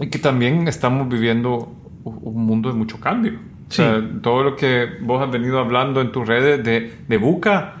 Y 0.00 0.08
que 0.08 0.18
también 0.18 0.68
estamos 0.68 1.08
viviendo 1.08 1.72
un 2.10 2.46
mundo 2.46 2.70
de 2.70 2.76
mucho 2.76 3.00
cambio. 3.00 3.38
O 3.68 3.72
sea, 3.72 4.00
todo 4.22 4.44
lo 4.44 4.56
que 4.56 4.86
vos 5.00 5.22
has 5.22 5.30
venido 5.30 5.58
hablando 5.58 6.00
en 6.00 6.12
tus 6.12 6.26
redes 6.26 6.62
de, 6.62 6.92
de 7.06 7.16
Buca 7.16 7.74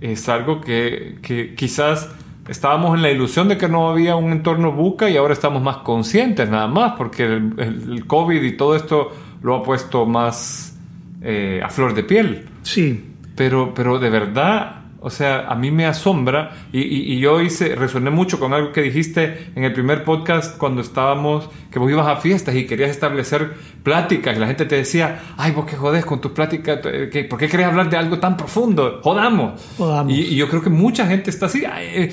es 0.00 0.28
algo 0.28 0.60
que, 0.60 1.18
que 1.22 1.54
quizás 1.54 2.14
estábamos 2.46 2.94
en 2.94 3.02
la 3.02 3.10
ilusión 3.10 3.48
de 3.48 3.56
que 3.56 3.66
no 3.68 3.88
había 3.88 4.16
un 4.16 4.32
entorno 4.32 4.72
Buca 4.72 5.08
y 5.08 5.16
ahora 5.16 5.32
estamos 5.32 5.62
más 5.62 5.78
conscientes 5.78 6.50
nada 6.50 6.66
más 6.66 6.92
porque 6.98 7.24
el 7.24 8.04
COVID 8.06 8.42
y 8.42 8.52
todo 8.52 8.76
esto 8.76 9.12
lo 9.42 9.56
ha 9.56 9.62
puesto 9.62 10.04
más 10.04 10.78
eh, 11.22 11.60
a 11.64 11.70
flor 11.70 11.94
de 11.94 12.02
piel. 12.02 12.44
Sí, 12.62 13.12
Pero, 13.34 13.72
pero 13.74 13.98
de 13.98 14.10
verdad, 14.10 14.83
o 15.06 15.10
sea, 15.10 15.46
a 15.48 15.54
mí 15.54 15.70
me 15.70 15.84
asombra 15.86 16.52
y, 16.72 16.80
y- 16.80 17.12
y 17.12 17.18
yo 17.20 17.40
hice, 17.42 17.74
resoné 17.76 18.08
mucho 18.10 18.40
con 18.40 18.54
algo 18.54 18.72
que 18.72 18.80
dijiste 18.80 19.50
en 19.54 19.62
el 19.64 19.72
primer 19.74 20.02
podcast 20.02 20.56
cuando 20.56 20.80
estábamos, 20.80 21.50
que 21.70 21.78
vos 21.78 21.90
ibas 21.90 22.06
a 22.06 22.16
fiestas 22.16 22.54
y 22.54 22.64
querías 22.66 22.90
establecer 22.90 23.52
pláticas 23.82 24.34
y 24.36 24.40
la 24.40 24.46
gente 24.46 24.64
te 24.64 24.76
decía, 24.76 25.20
ay, 25.36 25.52
vos 25.52 25.66
qué 25.66 25.76
jodés 25.76 26.06
con 26.06 26.20
tus 26.22 26.32
pláticas, 26.32 26.80
eh, 26.84 27.10
¿qué- 27.12 27.24
¿por 27.24 27.38
qué 27.38 27.48
querés 27.48 27.66
hablar 27.66 27.90
de 27.90 27.98
algo 27.98 28.18
tan 28.18 28.36
profundo? 28.36 29.00
Jodamos. 29.02 29.60
Jodamos. 29.76 30.12
Y, 30.12 30.20
y 30.22 30.36
yo 30.36 30.48
creo 30.48 30.62
que 30.62 30.70
mucha 30.70 31.06
gente 31.06 31.28
está 31.28 31.46
así, 31.46 31.64
ay, 31.64 31.86
eh, 31.94 32.12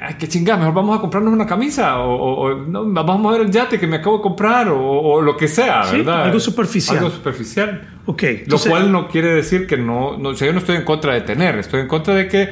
ay, 0.00 0.14
qué 0.18 0.28
chingada, 0.28 0.58
mejor 0.58 0.74
vamos 0.74 0.98
a 0.98 1.00
comprarnos 1.00 1.32
una 1.32 1.46
camisa 1.46 1.98
o, 2.00 2.14
o- 2.14 2.40
o, 2.42 2.54
no, 2.54 2.84
vamos 3.04 3.26
a 3.34 3.38
ver 3.38 3.46
el 3.46 3.52
yate 3.52 3.78
que 3.78 3.86
me 3.86 3.96
acabo 3.96 4.16
de 4.18 4.22
comprar 4.22 4.68
o, 4.68 4.78
o 4.80 5.20
lo 5.22 5.36
que 5.36 5.48
sea, 5.48 5.84
Sí, 5.84 5.98
¿verdad? 5.98 6.24
algo 6.24 6.40
superficial. 6.40 6.98
Algo 6.98 7.10
superficial. 7.10 7.88
ok. 8.06 8.22
Lo 8.22 8.28
entonces- 8.28 8.70
cual 8.70 8.92
no 8.92 9.08
quiere 9.08 9.28
decir 9.34 9.66
que 9.66 9.76
no, 9.76 10.16
no, 10.18 10.30
o 10.30 10.34
sea, 10.34 10.46
yo 10.46 10.52
no 10.52 10.58
estoy 10.58 10.76
en 10.76 10.84
contra 10.84 11.14
de 11.14 11.22
tener, 11.22 11.56
estoy 11.58 11.80
en 11.80 11.88
contra 11.88 12.14
de 12.14 12.28
que, 12.28 12.48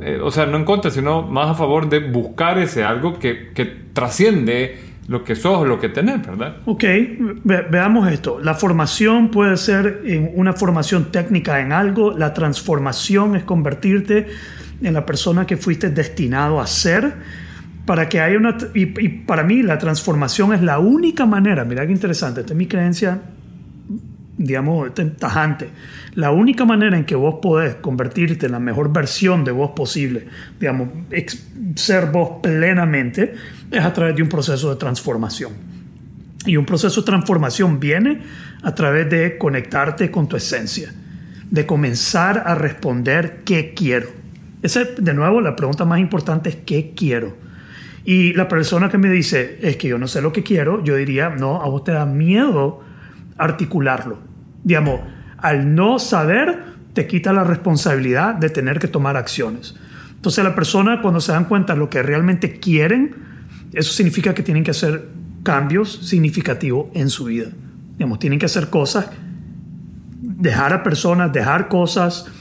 eh, 0.00 0.20
o 0.22 0.30
sea, 0.30 0.46
no 0.46 0.56
en 0.56 0.64
contra, 0.64 0.90
sino 0.90 1.22
más 1.22 1.50
a 1.50 1.54
favor 1.54 1.88
de 1.88 1.98
buscar 2.00 2.58
ese 2.58 2.84
algo 2.84 3.18
que, 3.18 3.50
que 3.54 3.64
trasciende 3.92 4.78
lo 5.06 5.22
que 5.22 5.36
sos 5.36 5.58
o 5.58 5.64
lo 5.66 5.78
que 5.78 5.88
tenés, 5.90 6.26
¿verdad? 6.26 6.56
Ok, 6.64 6.82
ve- 6.82 7.66
veamos 7.70 8.10
esto. 8.10 8.38
La 8.40 8.54
formación 8.54 9.30
puede 9.30 9.56
ser 9.58 10.00
en 10.06 10.30
una 10.34 10.54
formación 10.54 11.12
técnica 11.12 11.60
en 11.60 11.72
algo, 11.72 12.12
la 12.16 12.32
transformación 12.32 13.36
es 13.36 13.44
convertirte 13.44 14.26
en 14.82 14.94
la 14.94 15.04
persona 15.06 15.46
que 15.46 15.56
fuiste 15.56 15.90
destinado 15.90 16.60
a 16.60 16.66
ser. 16.66 17.14
Para 17.86 18.08
que 18.08 18.18
haya 18.18 18.38
una. 18.38 18.56
Y, 18.72 18.86
para 18.86 19.42
mí, 19.42 19.62
la 19.62 19.76
transformación 19.78 20.54
es 20.54 20.62
la 20.62 20.78
única 20.78 21.26
manera. 21.26 21.66
Mira 21.66 21.86
qué 21.86 21.92
interesante, 21.92 22.40
esta 22.40 22.54
es 22.54 22.56
mi 22.56 22.66
creencia, 22.66 23.20
digamos, 24.38 24.86
este, 24.86 25.04
tajante. 25.04 25.68
La 26.14 26.30
única 26.30 26.64
manera 26.64 26.96
en 26.96 27.04
que 27.04 27.14
vos 27.14 27.40
podés 27.42 27.74
convertirte 27.74 28.46
en 28.46 28.52
la 28.52 28.58
mejor 28.58 28.90
versión 28.90 29.44
de 29.44 29.52
vos 29.52 29.72
posible, 29.76 30.26
digamos, 30.58 30.88
ex- 31.10 31.46
ser 31.74 32.06
vos 32.06 32.40
plenamente, 32.42 33.34
es 33.70 33.84
a 33.84 33.92
través 33.92 34.16
de 34.16 34.22
un 34.22 34.30
proceso 34.30 34.70
de 34.70 34.76
transformación. 34.76 35.52
Y 36.46 36.56
un 36.56 36.64
proceso 36.64 37.02
de 37.02 37.06
transformación 37.06 37.80
viene 37.80 38.22
a 38.62 38.74
través 38.74 39.10
de 39.10 39.36
conectarte 39.36 40.10
con 40.10 40.26
tu 40.26 40.36
esencia, 40.36 40.90
de 41.50 41.66
comenzar 41.66 42.44
a 42.46 42.54
responder 42.54 43.42
qué 43.44 43.74
quiero. 43.74 44.23
Esa, 44.64 44.82
de 44.82 45.12
nuevo, 45.12 45.42
la 45.42 45.56
pregunta 45.56 45.84
más 45.84 46.00
importante 46.00 46.48
es 46.48 46.56
qué 46.56 46.94
quiero. 46.96 47.36
Y 48.02 48.32
la 48.32 48.48
persona 48.48 48.88
que 48.88 48.96
me 48.96 49.10
dice, 49.10 49.58
es 49.60 49.76
que 49.76 49.88
yo 49.88 49.98
no 49.98 50.08
sé 50.08 50.22
lo 50.22 50.32
que 50.32 50.42
quiero, 50.42 50.82
yo 50.82 50.96
diría, 50.96 51.28
no, 51.28 51.60
a 51.60 51.68
vos 51.68 51.84
te 51.84 51.92
da 51.92 52.06
miedo 52.06 52.80
articularlo. 53.36 54.20
Digamos, 54.62 55.00
al 55.36 55.74
no 55.74 55.98
saber, 55.98 56.62
te 56.94 57.06
quita 57.06 57.34
la 57.34 57.44
responsabilidad 57.44 58.36
de 58.36 58.48
tener 58.48 58.78
que 58.78 58.88
tomar 58.88 59.18
acciones. 59.18 59.76
Entonces 60.16 60.42
la 60.42 60.54
persona 60.54 61.02
cuando 61.02 61.20
se 61.20 61.32
dan 61.32 61.44
cuenta 61.44 61.74
de 61.74 61.80
lo 61.80 61.90
que 61.90 62.02
realmente 62.02 62.58
quieren, 62.58 63.16
eso 63.74 63.92
significa 63.92 64.32
que 64.32 64.42
tienen 64.42 64.64
que 64.64 64.70
hacer 64.70 65.08
cambios 65.42 66.08
significativos 66.08 66.86
en 66.94 67.10
su 67.10 67.26
vida. 67.26 67.48
Digamos, 67.98 68.18
tienen 68.18 68.38
que 68.38 68.46
hacer 68.46 68.70
cosas, 68.70 69.10
dejar 70.22 70.72
a 70.72 70.82
personas, 70.82 71.34
dejar 71.34 71.68
cosas 71.68 72.32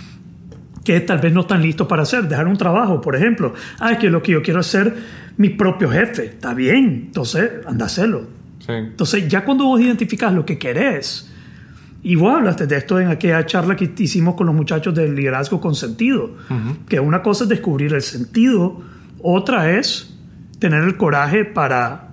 que 0.83 0.99
tal 1.01 1.19
vez 1.19 1.33
no 1.33 1.41
están 1.41 1.61
listos 1.61 1.87
para 1.87 2.03
hacer, 2.03 2.27
dejar 2.27 2.47
un 2.47 2.57
trabajo, 2.57 3.01
por 3.01 3.15
ejemplo. 3.15 3.53
Ah, 3.79 3.93
es 3.93 3.97
que 3.99 4.09
lo 4.09 4.21
que 4.21 4.33
yo 4.33 4.41
quiero 4.41 4.59
es 4.59 4.67
ser 4.67 4.93
mi 5.37 5.49
propio 5.49 5.89
jefe. 5.89 6.25
Está 6.25 6.53
bien, 6.53 7.05
entonces 7.05 7.51
anda 7.65 7.85
a 7.85 7.87
hacerlo. 7.87 8.27
Sí. 8.59 8.71
Entonces, 8.71 9.27
ya 9.27 9.43
cuando 9.43 9.65
vos 9.65 9.81
identificas 9.81 10.33
lo 10.33 10.45
que 10.45 10.57
querés, 10.57 11.29
y 12.03 12.15
vos 12.15 12.35
hablaste 12.35 12.67
de 12.67 12.77
esto 12.77 12.99
en 12.99 13.07
aquella 13.07 13.45
charla 13.45 13.77
que 13.77 13.93
hicimos 13.97 14.35
con 14.35 14.45
los 14.45 14.55
muchachos 14.55 14.93
del 14.93 15.15
liderazgo 15.15 15.61
con 15.61 15.73
sentido, 15.73 16.35
que 16.89 16.99
una 16.99 17.21
cosa 17.21 17.45
es 17.45 17.49
descubrir 17.49 17.93
el 17.93 18.01
sentido, 18.01 18.81
otra 19.21 19.77
es 19.77 20.13
tener 20.59 20.83
el 20.83 20.97
coraje 20.97 21.45
para, 21.45 22.09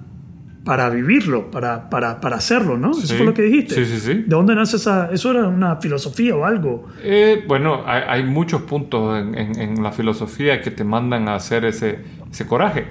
para 0.64 0.90
vivirlo, 0.90 1.50
para, 1.50 1.88
para, 1.88 2.21
para 2.21 2.37
hacerlo, 2.37 2.76
¿no? 2.76 2.90
Eso 2.90 3.07
Sí. 3.07 3.17
fue 3.17 3.26
lo 3.26 3.33
que 3.35 3.43
dijiste. 3.43 3.75
Sí, 3.76 3.85
sí, 3.87 3.99
sí. 4.00 4.14
¿De 4.14 4.25
dónde 4.29 4.55
nace 4.55 4.76
esa? 4.76 5.09
¿Eso 5.11 5.31
era 5.31 5.49
una 5.49 5.76
filosofía 5.76 6.37
o 6.37 6.45
algo? 6.45 6.87
Eh, 7.02 7.45
bueno, 7.49 7.83
hay, 7.87 8.02
hay 8.07 8.23
muchos 8.25 8.62
puntos 8.62 9.19
en, 9.19 9.35
en- 9.37 9.59
en 9.59 9.83
la 9.83 9.90
filosofía 9.93 10.61
que 10.61 10.71
te 10.71 10.85
mandan 10.85 11.29
a 11.29 11.35
hacer 11.37 11.64
ese, 11.64 11.99
ese 12.31 12.47
coraje. 12.47 12.87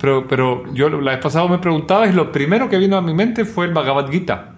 Pero, 0.00 0.26
pero 0.28 0.64
yo 0.74 0.90
la 0.90 1.12
vez 1.12 1.20
pasada 1.22 1.48
me 1.48 1.58
preguntaba 1.58 2.06
y 2.06 2.12
lo 2.12 2.30
primero 2.30 2.68
que 2.68 2.76
vino 2.78 2.96
a 2.96 3.00
mi 3.00 3.14
mente 3.14 3.44
fue 3.46 3.64
el 3.66 3.72
Bhagavad 3.72 4.10
Gita. 4.10 4.50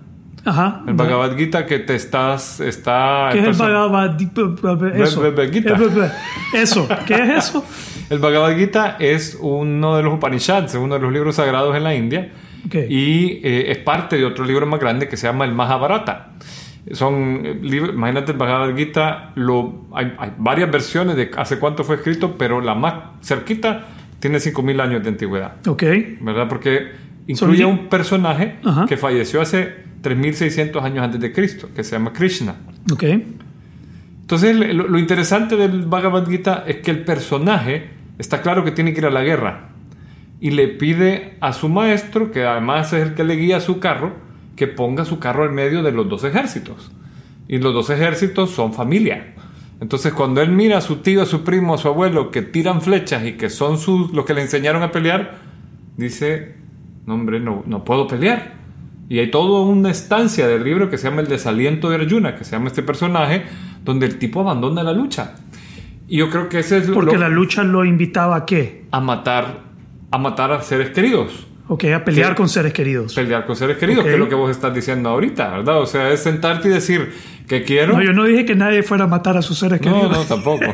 Ajá. 0.45 0.83
El 0.89 0.95
Bhagavad 0.95 1.37
Gita 1.37 1.67
que 1.67 1.79
te 1.81 1.95
estás... 1.95 2.59
Está 2.61 3.29
¿Qué 3.33 3.41
es 3.41 3.47
el 3.47 3.53
Bhagavad 3.55 4.19
Gita? 4.19 4.41
Eso. 4.95 5.21
Bhagavad 5.23 5.53
Gita. 5.53 5.77
Eso. 6.55 6.89
¿Qué 7.07 7.15
es 7.15 7.31
eso? 7.49 7.65
El 8.11 8.21
Bhagavad 8.21 8.57
Gita 8.57 8.97
es 9.01 9.37
uno 9.41 9.97
de 9.97 10.05
los 10.05 10.15
Upanishads, 10.15 10.77
uno 10.77 10.95
de 10.95 11.01
los 11.01 11.13
libros 11.13 11.35
sagrados 11.37 11.77
en 11.77 11.83
la 11.83 11.93
India. 11.95 12.31
Ok. 12.67 12.75
Y 12.89 13.41
eh, 13.43 13.71
es 13.71 13.79
parte 13.79 14.17
de 14.17 14.25
otro 14.25 14.45
libro 14.45 14.67
más 14.67 14.81
grande 14.81 15.09
que 15.09 15.17
se 15.17 15.27
llama 15.27 15.45
el 15.45 15.53
Mahabharata. 15.53 16.33
Son 16.93 17.41
eh, 17.45 17.59
libros, 17.63 17.95
imagínate 17.95 18.33
el 18.33 18.39
Bhagavad 18.39 18.77
Gita, 18.77 19.33
lo, 19.35 19.87
hay, 19.93 20.13
hay 20.19 20.33
varias 20.39 20.71
versiones 20.71 21.17
de 21.17 21.31
hace 21.37 21.59
cuánto 21.59 21.83
fue 21.85 21.97
escrito, 21.97 22.37
pero 22.39 22.61
la 22.61 22.75
más 22.75 22.95
cerquita 23.23 23.87
tiene 24.21 24.39
5.000 24.39 24.81
años 24.81 25.03
de 25.03 25.09
antigüedad, 25.09 25.55
Ok. 25.67 25.83
¿verdad? 26.21 26.49
Porque 26.49 26.93
incluye 27.27 27.65
un 27.65 27.89
personaje 27.89 28.57
que 28.89 28.97
falleció 28.97 29.41
hace 29.41 29.85
3.600 30.03 30.81
años 30.83 31.05
antes 31.05 31.21
de 31.21 31.33
Cristo, 31.33 31.69
que 31.75 31.83
se 31.83 31.93
llama 31.93 32.13
Krishna. 32.13 32.55
Ok. 32.93 33.05
Entonces, 34.23 34.57
lo, 34.57 34.89
lo 34.89 34.99
interesante 34.99 35.57
del 35.57 35.83
Bhagavad 35.83 36.29
Gita 36.29 36.65
es 36.67 36.77
que 36.77 36.91
el 36.93 37.05
personaje 37.05 37.91
está 38.19 38.43
claro 38.43 38.65
que 38.65 38.71
tiene 38.71 38.93
que 38.93 39.01
ir 39.01 39.07
a 39.07 39.11
la 39.11 39.23
guerra 39.23 39.71
y 40.41 40.51
le 40.51 40.69
pide 40.69 41.37
a 41.41 41.53
su 41.53 41.69
maestro, 41.69 42.31
que 42.31 42.45
además 42.45 42.93
es 42.93 43.07
el 43.09 43.15
que 43.15 43.25
le 43.25 43.37
guía 43.37 43.61
su 43.61 43.79
carro, 43.81 44.13
que 44.55 44.67
ponga 44.67 45.05
su 45.05 45.19
carro 45.19 45.47
en 45.47 45.55
medio 45.55 45.83
de 45.83 45.93
los 45.93 46.09
dos 46.09 46.25
ejércitos. 46.25 46.91
Y 47.49 47.59
los 47.59 47.73
dos 47.75 47.91
ejércitos 47.91 48.51
son 48.51 48.73
familia. 48.75 49.35
Entonces, 49.81 50.13
cuando 50.13 50.41
él 50.43 50.51
mira 50.51 50.79
a 50.79 50.81
su 50.81 50.97
tío, 50.97 51.23
a 51.23 51.27
su 51.27 51.45
primo, 51.45 51.75
a 51.75 51.79
su 51.79 51.89
abuelo 51.89 52.31
que 52.31 52.43
tiran 52.43 52.81
flechas 52.83 53.25
y 53.25 53.33
que 53.33 53.51
son 53.51 53.79
sus, 53.79 54.13
los 54.13 54.25
que 54.25 54.35
le 54.35 54.41
enseñaron 54.43 54.83
a 54.83 54.91
pelear, 54.91 55.37
dice: 55.97 56.55
No, 57.07 57.15
hombre, 57.15 57.41
no, 57.41 57.63
no 57.67 57.85
puedo 57.85 58.07
pelear. 58.07 58.55
Y 59.09 59.19
hay 59.21 59.31
toda 59.31 59.61
una 59.63 59.91
estancia 59.91 60.49
del 60.49 60.65
libro 60.65 60.91
que 60.91 60.99
se 60.99 61.09
llama 61.09 61.21
El 61.21 61.29
desaliento 61.29 61.91
de 61.91 61.97
Arjuna, 61.97 62.35
que 62.35 62.45
se 62.45 62.53
llama 62.53 62.67
este 62.69 62.83
personaje, 62.83 63.45
donde 63.85 64.07
el 64.07 64.19
tipo 64.19 64.41
abandona 64.41 64.83
la 64.83 64.93
lucha. 64.93 65.35
Y 66.09 66.19
yo 66.19 66.31
creo 66.31 66.49
que 66.49 66.59
ese 66.61 66.79
es 66.79 66.89
Porque 66.91 67.15
lo- 67.15 67.21
la 67.21 67.29
lucha 67.29 67.63
lo 67.63 67.85
invitaba 67.85 68.37
a 68.37 68.47
qué? 68.47 68.85
a 68.91 69.01
matar 69.01 69.66
a 70.17 70.19
matar 70.19 70.51
a 70.53 70.63
seres 70.63 70.91
queridos. 70.91 71.47
Ok, 71.69 71.85
a 71.95 72.05
pelear 72.05 72.31
Sí. 72.31 72.35
con 72.37 72.49
seres 72.49 72.73
queridos. 72.73 73.15
Pelear 73.15 73.45
con 73.45 73.57
seres 73.57 73.77
queridos, 73.77 74.05
que 74.05 74.13
es 74.13 74.19
lo 74.19 74.29
que 74.29 74.35
vos 74.37 74.51
estás 74.51 74.73
diciendo 74.75 75.09
ahorita, 75.11 75.49
¿verdad? 75.51 75.81
O 75.81 75.87
sea, 75.87 76.11
es 76.11 76.23
sentarte 76.23 76.69
y 76.69 76.71
decir 76.71 77.13
que 77.49 77.65
quiero. 77.65 77.95
No, 77.95 78.03
yo 78.03 78.13
no 78.13 78.25
dije 78.25 78.45
que 78.45 78.55
nadie 78.55 78.83
fuera 78.85 79.05
a 79.05 79.07
matar 79.09 79.37
a 79.37 79.43
sus 79.43 79.59
seres 79.59 79.81
no, 79.81 79.93
queridos. 79.93 80.13
no, 80.17 80.25
tampoco. 80.25 80.65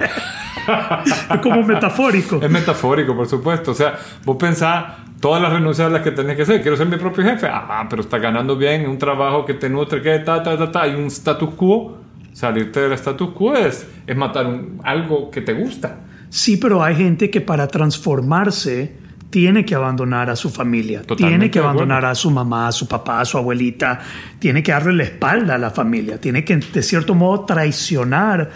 Es 1.33 1.41
como 1.41 1.63
metafórico. 1.65 2.39
es 2.41 2.49
metafórico, 2.51 3.17
por 3.17 3.27
supuesto. 3.27 3.73
O 3.73 3.75
sea, 3.75 3.99
vos 4.25 4.37
pensás 4.37 4.85
todas 5.21 5.43
las 5.43 5.53
renuncias 5.53 5.89
a 5.89 5.91
las 5.91 6.03
que 6.03 6.13
tenés 6.13 6.37
que 6.37 6.43
hacer. 6.43 6.63
Quiero 6.63 6.77
ser 6.77 6.87
mi 6.87 6.97
propio 6.99 7.25
jefe. 7.25 7.49
Ah, 7.51 7.85
pero 7.91 8.03
estás 8.03 8.21
ganando 8.23 8.57
bien, 8.57 8.89
un 8.89 8.97
trabajo 8.99 9.45
que 9.45 9.55
te 9.55 9.69
nutre, 9.69 10.01
que 10.03 10.19
ta, 10.21 10.41
ta, 10.43 10.57
ta, 10.57 10.71
ta. 10.71 10.83
Hay 10.83 10.95
un 10.95 11.07
status 11.07 11.55
quo. 11.55 11.99
Salirte 12.33 12.81
del 12.81 12.93
status 12.93 13.31
quo 13.33 13.55
es, 13.57 13.87
es 14.07 14.17
matar 14.17 14.47
un- 14.47 14.81
algo 14.85 15.31
que 15.33 15.41
te 15.41 15.53
gusta. 15.53 15.99
Sí, 16.31 16.57
pero 16.59 16.83
hay 16.85 16.95
gente 16.95 17.29
que 17.29 17.41
para 17.41 17.67
transformarse 17.67 18.97
tiene 19.33 19.65
que 19.65 19.75
abandonar 19.75 20.29
a 20.29 20.37
su 20.37 20.51
familia, 20.51 21.01
Totalmente 21.01 21.27
tiene 21.31 21.51
que 21.51 21.59
abandonar 21.59 22.05
a 22.05 22.15
su 22.15 22.31
mamá, 22.31 22.69
a 22.69 22.73
su 22.73 22.87
papá, 22.87 23.21
a 23.21 23.25
su 23.25 23.39
abuelita, 23.39 23.99
tiene 24.39 24.63
que 24.63 24.73
darle 24.73 24.93
la 24.93 25.05
espalda 25.05 25.55
a 25.55 25.59
la 25.59 25.71
familia, 25.71 26.21
tiene 26.21 26.45
que 26.45 26.55
de 26.59 26.83
cierto 26.83 27.15
modo 27.15 27.47
traicionar 27.47 28.51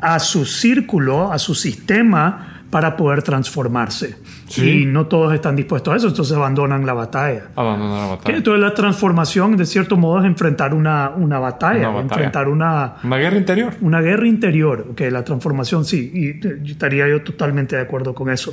a 0.00 0.18
su 0.18 0.44
círculo, 0.44 1.30
a 1.32 1.38
su 1.38 1.54
sistema 1.54 2.62
para 2.68 2.96
poder 2.96 3.22
transformarse. 3.22 4.16
Sí. 4.48 4.82
Y 4.82 4.86
no 4.86 5.06
todos 5.06 5.32
están 5.32 5.54
dispuestos 5.54 5.94
a 5.94 5.96
eso, 5.98 6.08
entonces 6.08 6.36
abandonan 6.36 6.84
la 6.84 6.94
batalla. 6.94 7.44
Abandonar 7.54 8.00
la 8.00 8.06
batalla. 8.16 8.36
Entonces 8.38 8.60
la 8.60 8.74
transformación 8.74 9.56
de 9.56 9.66
cierto 9.66 9.96
modo 9.96 10.18
es 10.18 10.24
enfrentar 10.26 10.74
una, 10.74 11.10
una 11.10 11.38
batalla, 11.38 11.88
Una 11.90 12.00
batalla. 12.00 12.02
enfrentar 12.14 12.48
una, 12.48 12.94
Una 13.04 13.16
guerra 13.18 13.36
interior. 13.36 13.72
una 13.82 14.00
guerra 14.00 14.26
interior, 14.26 14.86
ok, 14.90 15.00
la 15.12 15.22
transformación 15.22 15.84
sí, 15.84 16.10
y 16.12 16.70
estaría 16.70 17.08
yo 17.08 17.22
totalmente 17.22 17.76
de 17.76 17.82
acuerdo 17.82 18.14
con 18.14 18.30
eso. 18.30 18.52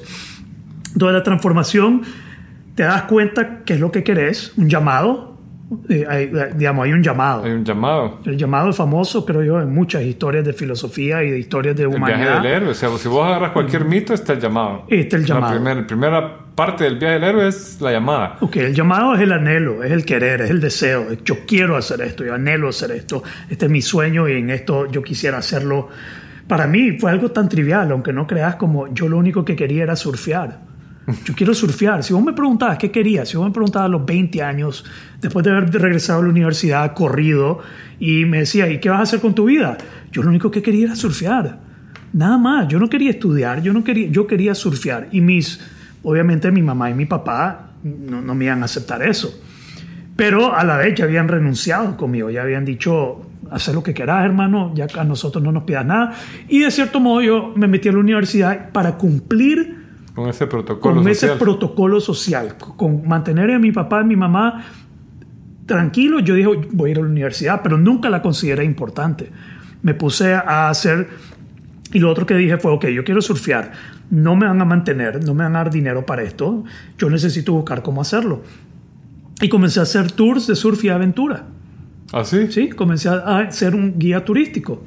Entonces 0.96 1.14
la 1.14 1.24
transformación, 1.24 2.04
te 2.74 2.84
das 2.84 3.04
cuenta 3.04 3.64
qué 3.66 3.74
es 3.74 3.80
lo 3.80 3.92
que 3.92 4.04
querés, 4.04 4.54
un 4.58 4.70
llamado, 4.70 5.36
eh, 5.90 6.06
hay, 6.08 6.24
eh, 6.26 6.54
digamos, 6.56 6.86
hay 6.86 6.94
un 6.94 7.04
llamado. 7.04 7.44
Hay 7.44 7.52
un 7.52 7.66
llamado. 7.66 8.20
El 8.26 8.38
llamado 8.38 8.70
es 8.70 8.76
famoso, 8.76 9.26
creo 9.26 9.44
yo, 9.44 9.62
en 9.62 9.74
muchas 9.74 10.04
historias 10.04 10.46
de 10.46 10.54
filosofía 10.54 11.24
y 11.24 11.32
de 11.32 11.40
historias 11.40 11.76
de 11.76 11.84
El 11.84 11.90
viaje 11.90 12.04
humanidad. 12.04 12.42
del 12.42 12.52
héroe. 12.52 12.70
O 12.70 12.74
sea, 12.74 12.90
si 12.98 13.08
vos 13.08 13.28
agarras 13.28 13.52
cualquier 13.52 13.84
mito, 13.86 14.14
está 14.14 14.34
el 14.34 14.40
llamado. 14.40 14.86
Está 14.88 15.18
el 15.18 15.26
llamado. 15.26 15.54
La 15.54 15.60
primera, 15.60 15.88
primera 15.88 16.38
parte 16.56 16.86
del 16.86 16.98
viaje 16.98 17.16
del 17.16 17.24
héroe 17.24 17.48
es 17.48 17.82
la 17.82 17.92
llamada. 17.92 18.38
Ok, 18.40 18.56
el 18.58 18.74
llamado 18.74 19.16
es 19.16 19.22
el 19.22 19.32
anhelo, 19.32 19.84
es 19.84 19.92
el 19.92 20.06
querer, 20.06 20.42
es 20.42 20.50
el 20.50 20.62
deseo. 20.62 21.12
es 21.12 21.24
Yo 21.24 21.46
quiero 21.46 21.76
hacer 21.76 22.00
esto, 22.02 22.24
yo 22.24 22.34
anhelo 22.34 22.70
hacer 22.70 22.92
esto. 22.92 23.24
Este 23.50 23.66
es 23.66 23.72
mi 23.72 23.82
sueño 23.82 24.30
y 24.30 24.34
en 24.34 24.52
esto 24.52 24.90
yo 24.90 25.02
quisiera 25.04 25.40
hacerlo. 25.40 25.90
Para 26.48 26.68
mí 26.68 26.98
fue 27.00 27.10
algo 27.10 27.32
tan 27.32 27.50
trivial, 27.50 27.92
aunque 27.92 28.14
no 28.14 28.28
creas 28.28 28.56
como 28.56 28.94
yo 28.94 29.10
lo 29.10 29.18
único 29.18 29.44
que 29.44 29.56
quería 29.56 29.84
era 29.84 29.96
surfear. 29.96 30.65
Yo 31.26 31.36
quiero 31.36 31.54
surfear. 31.54 32.04
Si 32.04 32.14
vos 32.14 32.24
me 32.24 32.34
preguntabas 32.34 32.78
qué 32.78 32.90
quería, 32.90 33.26
si 33.26 33.38
vos 33.38 33.46
me 33.46 33.52
preguntabas 33.52 33.86
a 33.86 33.90
los 33.90 34.06
20 34.06 34.42
años, 34.42 34.84
después 35.22 35.46
de 35.46 35.52
haber 35.52 35.72
regresado 35.72 36.20
a 36.20 36.24
la 36.24 36.30
universidad, 36.30 36.94
corrido, 36.94 37.60
y 38.00 38.26
me 38.26 38.40
decía, 38.40 38.68
¿y 38.70 38.80
qué 38.80 38.90
vas 38.90 39.00
a 39.00 39.04
hacer 39.04 39.20
con 39.20 39.36
tu 39.36 39.46
vida? 39.46 39.78
Yo 40.12 40.24
lo 40.24 40.30
único 40.30 40.50
que 40.50 40.62
quería 40.62 40.86
era 40.86 40.96
surfear. 40.96 41.60
Nada 42.14 42.38
más. 42.38 42.68
Yo 42.68 42.80
no 42.80 42.90
quería 42.90 43.12
estudiar, 43.12 43.62
yo 43.62 43.72
no 43.72 43.84
quería, 43.84 44.10
yo 44.10 44.26
quería 44.26 44.56
surfear. 44.56 45.08
Y 45.12 45.22
mis, 45.22 45.62
obviamente 46.02 46.52
mi 46.52 46.62
mamá 46.62 46.90
y 46.90 46.94
mi 46.94 47.06
papá 47.06 47.72
no, 47.84 48.22
no 48.22 48.34
me 48.34 48.46
iban 48.46 48.62
a 48.64 48.66
aceptar 48.66 49.04
eso. 49.04 49.42
Pero 50.16 50.56
a 50.56 50.64
la 50.64 50.78
vez 50.78 50.96
ya 50.96 51.04
habían 51.04 51.28
renunciado 51.28 51.98
conmigo, 51.98 52.30
ya 52.30 52.42
habían 52.42 52.64
dicho, 52.64 53.30
haz 53.52 53.68
lo 53.68 53.84
que 53.84 53.94
quieras, 53.94 54.24
hermano, 54.24 54.74
ya 54.74 54.88
a 54.98 55.04
nosotros 55.04 55.44
no 55.44 55.52
nos 55.52 55.64
pidas 55.64 55.86
nada. 55.86 56.14
Y 56.48 56.60
de 56.60 56.72
cierto 56.72 57.00
modo 57.00 57.22
yo 57.22 57.54
me 57.56 57.68
metí 57.68 57.90
a 57.90 57.92
la 57.92 58.00
universidad 58.00 58.72
para 58.72 58.98
cumplir 58.98 59.85
Con 60.16 60.30
ese 60.30 60.48
protocolo 60.48 60.96
con 60.96 61.04
social. 61.04 61.32
ese 61.32 61.40
protocolo 61.40 62.00
social, 62.00 62.56
con 62.58 63.06
mantener 63.06 63.52
a 63.52 63.60
mi 63.60 63.74
papá 63.74 64.02
y 64.02 64.06
mi 64.06 64.16
mamá 64.16 64.66
tranquilos. 65.66 66.24
Yo 66.24 66.36
dije, 66.36 66.48
voy 66.72 66.90
a 66.90 66.92
ir 66.92 67.00
a 67.00 67.02
la 67.02 67.08
universidad, 67.08 67.62
pero 67.62 67.78
nunca 67.78 68.10
la 68.10 68.22
consideré 68.22 68.64
importante. 68.64 69.30
Me 69.82 69.94
puse 69.94 70.34
a 70.34 70.70
hacer, 70.70 71.10
y 71.92 72.00
lo 72.00 72.10
otro 72.10 72.26
que 72.26 72.34
dije 72.36 72.58
fue, 72.58 72.72
ok, 72.72 72.86
yo 72.88 73.04
quiero 73.04 73.22
surfear, 73.22 73.74
no 74.10 74.38
me 74.38 74.46
van 74.46 74.62
a 74.62 74.66
mantener, 74.66 75.22
no 75.22 75.34
me 75.34 75.44
van 75.44 75.58
a 75.58 75.60
dar 75.60 75.70
dinero 75.70 76.06
para 76.06 76.24
esto, 76.24 76.64
yo 76.98 77.10
necesito 77.10 77.52
buscar 77.52 77.84
cómo 77.84 78.00
hacerlo. 78.00 78.42
Y 79.42 79.50
comencé 79.50 79.82
a 79.82 79.84
hacer 79.84 80.14
tours 80.14 80.48
de 80.48 80.56
surf 80.56 80.82
y 80.86 80.90
aventura. 80.90 81.48
¿Ah, 82.14 82.24
sí? 82.24 82.50
Sí, 82.52 82.70
comencé 82.70 83.10
a 83.10 83.52
ser 83.52 83.76
un 83.76 84.00
guía 84.00 84.24
turístico 84.24 84.82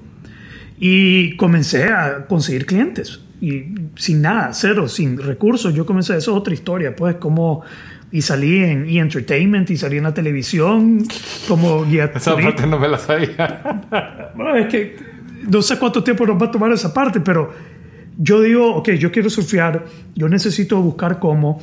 y 0.79 1.37
comencé 1.37 1.93
a 1.93 2.27
conseguir 2.27 2.65
clientes 2.65 3.21
y 3.41 3.75
sin 3.97 4.23
nada, 4.23 4.51
cero, 4.53 4.89
sin 4.89 5.19
recursos. 5.19 5.75
Yo 5.75 5.87
comencé, 5.87 6.17
eso 6.17 6.33
es 6.33 6.37
otra 6.37 6.55
historia, 6.55 6.95
pues 6.95 7.17
como 7.17 7.65
y 8.11 8.23
salí 8.23 8.65
en 8.65 8.87
E! 8.87 8.99
Entertainment 8.99 9.71
y 9.71 9.77
salí 9.77 9.99
en 9.99 10.05
la 10.05 10.15
televisión 10.15 11.05
como 11.47 11.85
guía 11.85 12.05
Esa 12.15 12.37
parte 12.37 12.67
no 12.67 12.79
me 12.79 12.89
la 12.89 12.99
sabía. 12.99 13.83
Bueno, 14.35 14.55
es 14.55 14.67
que 14.69 14.97
no 15.51 15.63
sé 15.63 15.79
cuánto 15.79 16.05
tiempo 16.05 16.25
nos 16.27 16.41
va 16.41 16.47
a 16.47 16.51
tomar 16.51 16.71
esa 16.71 16.95
parte, 16.95 17.21
pero 17.21 17.53
yo 18.17 18.41
digo, 18.41 18.75
ok, 18.77 18.91
yo 18.93 19.11
quiero 19.11 19.31
surfear, 19.31 19.85
yo 20.15 20.29
necesito 20.29 20.81
buscar 20.81 21.19
cómo. 21.19 21.61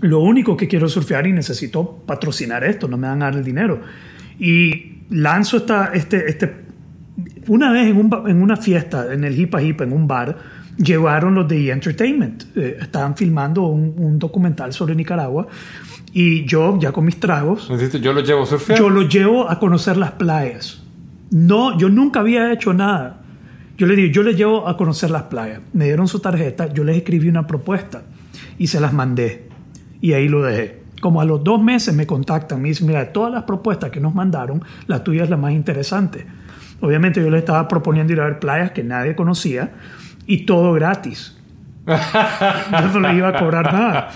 Lo 0.00 0.20
único 0.20 0.56
que 0.56 0.68
quiero 0.68 0.88
surfear 0.88 1.26
y 1.26 1.32
necesito 1.32 2.02
patrocinar 2.06 2.62
esto, 2.64 2.88
no 2.88 2.98
me 2.98 3.08
van 3.08 3.22
a 3.22 3.26
dar 3.26 3.36
el 3.36 3.44
dinero. 3.44 3.80
Y 4.38 4.98
lanzo 5.10 5.58
esta, 5.58 5.92
este, 5.94 6.28
este, 6.28 6.54
una 7.46 7.72
vez 7.72 7.88
en, 7.88 7.96
un 7.96 8.28
en 8.28 8.42
una 8.42 8.56
fiesta, 8.56 9.12
en 9.12 9.24
el 9.24 9.38
Hipa 9.38 9.62
Hipa, 9.62 9.84
en 9.84 9.92
un 9.92 10.06
bar, 10.06 10.36
llevaron 10.76 11.34
los 11.34 11.48
de 11.48 11.68
E! 11.68 11.70
Entertainment. 11.72 12.44
Eh, 12.56 12.78
estaban 12.80 13.16
filmando 13.16 13.62
un, 13.62 13.94
un 13.96 14.18
documental 14.18 14.72
sobre 14.72 14.94
Nicaragua 14.94 15.46
y 16.12 16.44
yo, 16.44 16.78
ya 16.80 16.92
con 16.92 17.04
mis 17.04 17.18
tragos, 17.18 17.68
Yo 18.00 18.12
lo 18.12 18.20
llevo 18.20 18.42
a 18.44 18.46
surfear. 18.46 18.78
yo 18.78 18.88
lo 18.88 19.02
llevo 19.02 19.50
a 19.50 19.58
conocer 19.58 19.96
las 19.96 20.12
playas. 20.12 20.80
No, 21.30 21.76
yo 21.76 21.88
nunca 21.88 22.20
había 22.20 22.52
hecho 22.52 22.72
nada. 22.72 23.20
Yo 23.76 23.88
le 23.88 23.96
digo, 23.96 24.12
yo 24.12 24.22
les 24.22 24.36
llevo 24.36 24.68
a 24.68 24.76
conocer 24.76 25.10
las 25.10 25.24
playas. 25.24 25.60
Me 25.72 25.86
dieron 25.86 26.06
su 26.06 26.20
tarjeta, 26.20 26.72
yo 26.72 26.84
les 26.84 26.96
escribí 26.98 27.28
una 27.28 27.46
propuesta 27.48 28.02
y 28.58 28.68
se 28.68 28.80
las 28.80 28.92
mandé. 28.92 29.48
Y 30.00 30.12
ahí 30.12 30.28
lo 30.28 30.42
dejé. 30.44 30.84
Como 31.00 31.20
a 31.20 31.24
los 31.24 31.42
dos 31.42 31.60
meses 31.60 31.92
me 31.92 32.06
contactan, 32.06 32.62
me 32.62 32.68
dicen, 32.68 32.86
mira, 32.86 33.00
de 33.00 33.06
todas 33.06 33.32
las 33.32 33.42
propuestas 33.42 33.90
que 33.90 33.98
nos 34.00 34.14
mandaron, 34.14 34.62
la 34.86 35.02
tuya 35.02 35.24
es 35.24 35.30
la 35.30 35.36
más 35.36 35.52
interesante. 35.52 36.24
Obviamente 36.80 37.20
yo 37.20 37.28
les 37.30 37.40
estaba 37.40 37.66
proponiendo 37.66 38.12
ir 38.12 38.20
a 38.20 38.24
ver 38.26 38.38
playas 38.38 38.70
que 38.70 38.84
nadie 38.84 39.16
conocía 39.16 39.72
y 40.26 40.44
todo 40.46 40.72
gratis. 40.72 41.36
Yo 41.86 42.88
no 42.94 43.00
les 43.00 43.16
iba 43.18 43.28
a 43.28 43.38
cobrar 43.38 43.72
nada. 43.72 44.10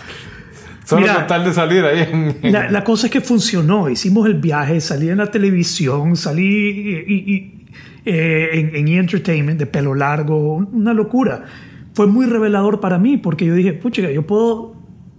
Solo 0.84 1.02
Mira, 1.02 1.14
con 1.16 1.26
tal 1.26 1.44
de 1.44 1.52
salir 1.52 1.84
ahí. 1.84 2.38
La, 2.44 2.70
la 2.70 2.82
cosa 2.82 3.08
es 3.08 3.12
que 3.12 3.20
funcionó. 3.20 3.90
Hicimos 3.90 4.26
el 4.26 4.34
viaje, 4.34 4.80
salí 4.80 5.10
en 5.10 5.18
la 5.18 5.30
televisión, 5.30 6.16
salí 6.16 6.46
y- 6.46 7.14
y- 7.14 7.34
y, 7.34 7.66
eh, 8.06 8.48
en, 8.54 8.74
en 8.74 8.88
E! 8.88 8.96
Entertainment 8.98 9.58
de 9.58 9.66
pelo 9.66 9.94
largo, 9.94 10.54
una 10.56 10.94
locura. 10.94 11.44
Fue 11.92 12.06
muy 12.06 12.24
revelador 12.24 12.80
para 12.80 12.96
mí 12.98 13.18
porque 13.18 13.44
yo 13.44 13.54
dije, 13.54 13.74
pucha, 13.74 14.10
yo 14.10 14.26
puedo 14.26 14.76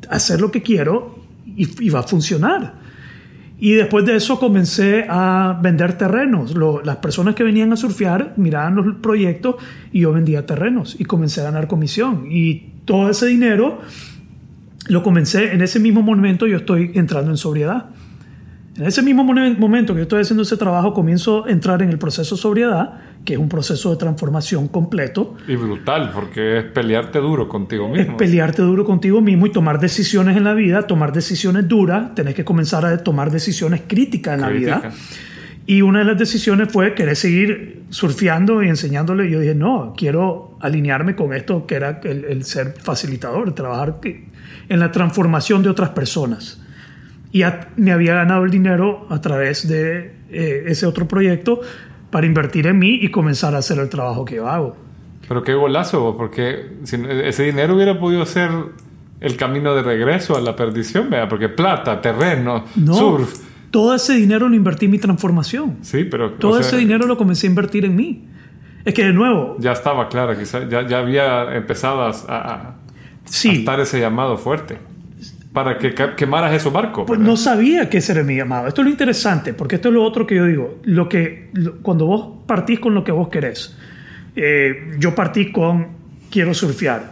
hacer 0.10 0.42
lo 0.42 0.50
que 0.50 0.64
quiero 0.64 1.20
y, 1.46 1.68
y 1.86 1.90
va 1.92 2.00
a 2.00 2.04
funcionar. 2.04 2.79
Y 3.60 3.74
después 3.74 4.06
de 4.06 4.16
eso 4.16 4.40
comencé 4.40 5.06
a 5.10 5.60
vender 5.62 5.98
terrenos. 5.98 6.56
Las 6.84 6.98
personas 6.98 7.36
que 7.36 7.44
venían 7.44 7.74
a 7.74 7.76
surfear 7.76 8.34
miraban 8.38 8.76
los 8.76 8.96
proyectos 8.98 9.56
y 9.92 10.02
yo 10.02 10.14
vendía 10.14 10.46
terrenos 10.46 10.96
y 10.98 11.04
comencé 11.04 11.42
a 11.42 11.46
ganar 11.46 11.68
comisión. 11.68 12.28
Y 12.32 12.70
todo 12.86 13.10
ese 13.10 13.26
dinero 13.28 13.82
lo 14.88 15.04
comencé, 15.04 15.54
en 15.54 15.62
ese 15.62 15.80
mismo 15.80 16.02
momento 16.02 16.48
yo 16.48 16.58
estoy 16.58 16.92
entrando 16.96 17.32
en 17.32 17.38
sobriedad. 17.38 17.90
En 18.80 18.86
ese 18.86 19.02
mismo 19.02 19.26
momento 19.26 19.94
que 19.94 19.98
yo 19.98 20.04
estoy 20.04 20.22
haciendo 20.22 20.44
ese 20.44 20.56
trabajo, 20.56 20.94
comienzo 20.94 21.46
a 21.46 21.52
entrar 21.52 21.82
en 21.82 21.90
el 21.90 22.00
proceso 22.00 22.36
de 22.36 22.42
sobriedad, 22.42 22.94
que 23.26 23.34
es 23.34 23.40
un 23.40 23.50
proceso 23.50 23.92
de 23.92 23.98
transformación 23.98 24.70
completo. 24.70 25.36
Y 25.50 25.58
brutal, 25.58 26.12
porque 26.14 26.60
es 26.60 26.64
pelearte 26.64 27.20
duro 27.20 27.50
contigo 27.50 27.90
mismo. 27.90 28.14
Es 28.14 28.18
pelearte 28.18 28.62
duro 28.62 28.86
contigo 28.86 29.20
mismo 29.20 29.48
y 29.48 29.52
tomar 29.52 29.82
decisiones 29.82 30.38
en 30.38 30.46
la 30.46 30.54
vida, 30.54 30.88
tomar 30.88 31.12
decisiones 31.12 31.68
duras, 31.68 32.16
tenés 32.16 32.36
que 32.36 32.46
comenzar 32.46 32.86
a 32.86 32.98
tomar 33.04 33.32
decisiones 33.32 33.82
críticas 33.86 34.36
en 34.36 34.42
la 34.42 34.50
vida. 34.50 34.94
Y 35.66 35.82
una 35.82 36.00
de 36.00 36.06
las 36.06 36.18
decisiones 36.18 36.72
fue 36.72 36.96
querer 36.96 37.18
seguir 37.18 37.84
surfeando 37.90 38.64
y 38.64 38.70
enseñándole. 38.70 39.28
Y 39.28 39.32
yo 39.32 39.42
dije, 39.42 39.56
no, 39.56 39.94
quiero 39.98 40.58
alinearme 40.62 41.18
con 41.18 41.34
esto 41.34 41.68
que 41.68 41.76
era 41.76 42.00
el, 42.06 42.46
ser 42.46 42.76
facilitador, 42.82 43.54
trabajar 43.54 44.00
en 44.70 44.80
la 44.80 44.90
transformación 44.94 45.64
de 45.64 45.70
otras 45.70 45.90
personas. 45.90 46.62
Y 47.32 47.44
me 47.76 47.92
había 47.92 48.16
ganado 48.16 48.44
el 48.44 48.52
dinero 48.52 49.06
a 49.10 49.22
través 49.22 49.68
de 49.68 50.14
eh, 50.32 50.64
ese 50.68 50.86
otro 50.86 51.08
proyecto 51.08 51.62
para 52.10 52.26
invertir 52.26 52.68
en 52.68 52.80
mí 52.80 53.00
y 53.02 53.10
comenzar 53.12 53.54
a 53.56 53.60
hacer 53.60 53.78
el 53.80 53.90
trabajo 53.90 54.26
que 54.26 54.36
yo 54.36 54.50
hago. 54.50 54.76
Pero 55.28 55.44
qué 55.44 55.54
golazo, 55.54 56.16
porque 56.18 56.78
ese 56.84 57.44
dinero 57.44 57.76
hubiera 57.76 58.00
podido 58.00 58.26
ser 58.26 58.50
el 59.22 59.38
camino 59.38 59.76
de 59.76 59.84
regreso 59.84 60.36
a 60.36 60.42
la 60.42 60.56
perdición, 60.56 61.10
¿verdad? 61.10 61.30
Porque 61.30 61.50
plata, 61.50 62.02
terreno, 62.02 62.66
surf 62.84 63.50
todo 63.72 63.94
ese 63.94 64.14
dinero 64.14 64.50
lo 64.50 64.56
invertí 64.56 64.86
en 64.86 64.92
mi 64.92 65.00
transformación. 65.00 65.78
Sí, 65.82 66.04
pero... 66.04 66.34
Todo 66.34 66.60
ese 66.60 66.78
dinero 66.78 67.06
lo 67.06 67.18
comencé 67.18 67.48
a 67.48 67.50
invertir 67.50 67.86
en 67.86 67.96
mí. 67.96 68.26
Es 68.86 68.94
que 68.94 69.06
de 69.06 69.14
nuevo... 69.14 69.58
Ya 69.60 69.74
estaba 69.74 70.08
claro, 70.10 70.38
quizá, 70.38 70.68
ya, 70.68 70.88
ya 70.88 71.00
había 71.00 71.56
empezado 71.56 72.02
a, 72.02 72.10
a, 72.28 72.76
estar 73.26 73.80
ese 73.80 74.00
llamado 74.00 74.38
fuerte 74.38 74.80
para 75.54 75.78
que 75.78 75.96
quemaras 76.16 76.54
esos 76.54 76.72
barcos. 76.72 77.06
Pues 77.08 77.20
no 77.20 77.36
sabía 77.36 77.90
que 77.90 77.98
ese 77.98 78.12
era 78.12 78.24
mi 78.24 78.36
llamado. 78.36 78.68
Esto 78.68 78.82
es 78.82 78.86
lo 78.86 78.92
interesante, 78.92 79.54
porque 79.54 79.76
esto 79.76 79.90
es 79.90 79.96
lo 79.96 80.04
otro 80.04 80.28
que 80.28 80.36
yo 80.36 80.46
digo. 80.46 80.80
Lo 80.84 81.10
que, 81.10 81.52
cuando 81.82 82.06
vos 82.06 82.46
partís 82.46 82.80
con 82.80 82.94
lo 82.94 83.04
que 83.04 83.12
vos 83.12 83.30
querés, 83.30 83.76
eh, 84.36 84.96
yo 85.00 85.16
partí 85.16 85.52
con 85.52 85.88
quiero 86.30 86.54
surfear, 86.54 87.12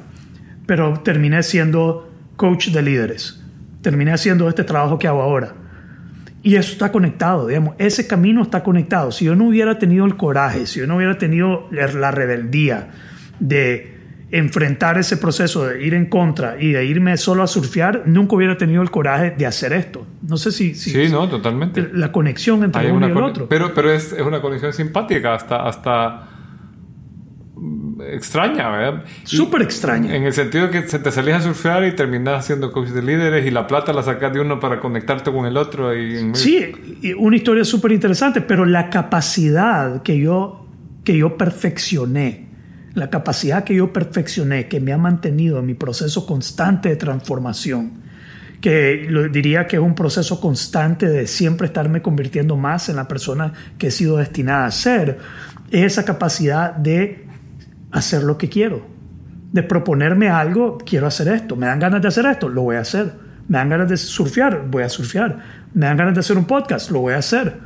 pero 0.66 1.00
terminé 1.00 1.42
siendo 1.44 2.12
coach 2.36 2.70
de 2.70 2.82
líderes. 2.82 3.44
Terminé 3.82 4.12
haciendo 4.12 4.48
este 4.50 4.64
trabajo 4.64 5.00
que 5.00 5.08
hago 5.08 5.22
ahora 5.22 5.54
y 6.48 6.56
eso 6.56 6.72
está 6.72 6.94
conectado, 6.94 7.48
digamos, 7.48 7.76
ese 7.78 8.08
camino 8.08 8.42
está 8.42 8.64
conectado. 8.64 9.12
Si 9.12 9.26
yo 9.26 9.36
no 9.36 9.50
hubiera 9.50 9.80
tenido 9.80 10.06
el 10.06 10.16
coraje, 10.16 10.66
si 10.66 10.80
yo 10.80 10.88
no 10.88 10.96
hubiera 10.96 11.18
tenido 11.18 11.68
la 11.72 12.12
rebeldía 12.12 12.88
de 13.42 13.97
enfrentar 14.30 14.98
ese 14.98 15.18
proceso 15.18 15.66
de 15.68 15.86
ir 15.86 15.94
en 15.94 16.08
contra 16.08 16.62
y 16.62 16.72
de 16.74 16.86
irme 16.86 17.16
solo 17.18 17.44
a 17.44 17.48
surfear, 17.48 18.04
nunca 18.06 18.36
hubiera 18.36 18.58
tenido 18.58 18.82
el 18.82 18.92
coraje 18.92 19.32
de 19.32 19.46
hacer 19.46 19.72
esto. 19.74 20.06
No 20.22 20.38
sé 20.38 20.52
si... 20.52 20.76
sí, 20.76 21.08
no, 21.10 21.30
totalmente. 21.30 21.90
La 21.94 22.12
conexión 22.12 22.64
entre 22.64 22.92
uno 22.92 23.08
y 23.08 23.12
el 23.12 23.18
otro. 23.18 23.48
Pero, 23.48 23.74
pero 23.74 23.92
es, 23.92 24.12
es, 24.12 24.22
una 24.22 24.42
conexión 24.42 24.74
simpática 24.74 25.36
hasta... 25.36 25.68
hasta 25.68 26.30
extraña, 28.12 28.70
¿verdad? 28.70 29.04
Súper 29.24 29.64
extraña. 29.64 30.16
En 30.16 30.24
el 30.24 30.34
sentido 30.34 30.70
que 30.70 30.82
te 30.82 31.12
salías 31.12 31.42
a 31.42 31.48
surfear 31.48 31.84
y 31.86 31.96
terminas 31.96 32.40
haciendo 32.40 32.72
coach 32.72 32.90
de 32.90 33.02
líderes 33.02 33.46
y 33.46 33.52
la 33.52 33.66
plata 33.66 33.92
la 33.94 34.04
sacas 34.04 34.32
de 34.34 34.40
uno 34.40 34.60
para 34.60 34.80
conectarte 34.80 35.32
con 35.32 35.46
el 35.46 35.58
otro. 35.58 35.96
Y... 35.98 36.36
Sí, 36.36 36.72
una 37.18 37.36
historia 37.36 37.66
súper 37.66 37.94
interesante, 37.94 38.42
pero 38.42 38.66
la 38.66 38.90
capacidad 38.90 40.04
que 40.04 40.20
yo, 40.20 40.68
que 41.04 41.18
yo 41.18 41.38
perfeccioné, 41.38 42.47
la 42.98 43.12
capacidad 43.12 43.64
que 43.64 43.76
yo 43.76 43.94
perfeccioné, 43.94 44.68
que 44.68 44.80
me 44.80 44.92
ha 44.92 44.98
mantenido 44.98 45.60
en 45.60 45.68
mi 45.68 45.76
proceso 45.76 46.26
constante 46.26 46.90
de 46.90 46.96
transformación, 46.96 47.92
que 48.60 49.08
diría 49.32 49.68
que 49.68 49.76
es 49.76 49.82
un 49.84 49.94
proceso 49.94 50.42
constante 50.42 51.08
de 51.08 51.28
siempre 51.28 51.68
estarme 51.68 52.02
convirtiendo 52.02 52.58
más 52.58 52.90
en 52.90 52.96
la 52.96 53.08
persona 53.08 53.54
que 53.78 53.88
he 53.88 53.92
sido 53.92 54.18
destinada 54.18 54.66
a 54.66 54.72
ser, 54.72 55.20
es 55.70 55.84
esa 55.84 56.06
capacidad 56.06 56.74
de 56.74 57.28
hacer 57.92 58.24
lo 58.24 58.40
que 58.40 58.50
quiero. 58.50 58.84
De 59.52 59.62
proponerme 59.62 60.30
algo, 60.30 60.80
quiero 60.80 61.06
hacer 61.06 61.28
esto. 61.28 61.56
Me 61.56 61.68
dan 61.68 61.78
ganas 61.78 62.02
de 62.02 62.08
hacer 62.08 62.26
esto, 62.26 62.50
lo 62.50 62.64
voy 62.64 62.78
a 62.78 62.80
hacer. 62.80 63.14
Me 63.48 63.60
dan 63.60 63.70
ganas 63.70 63.90
de 63.90 63.98
surfear, 63.98 64.66
voy 64.72 64.82
a 64.82 64.90
surfear. 64.90 65.38
Me 65.76 65.86
dan 65.86 65.98
ganas 65.98 66.16
de 66.16 66.22
hacer 66.22 66.36
un 66.36 66.46
podcast, 66.46 66.90
lo 66.90 67.02
voy 67.02 67.14
a 67.14 67.18
hacer. 67.18 67.60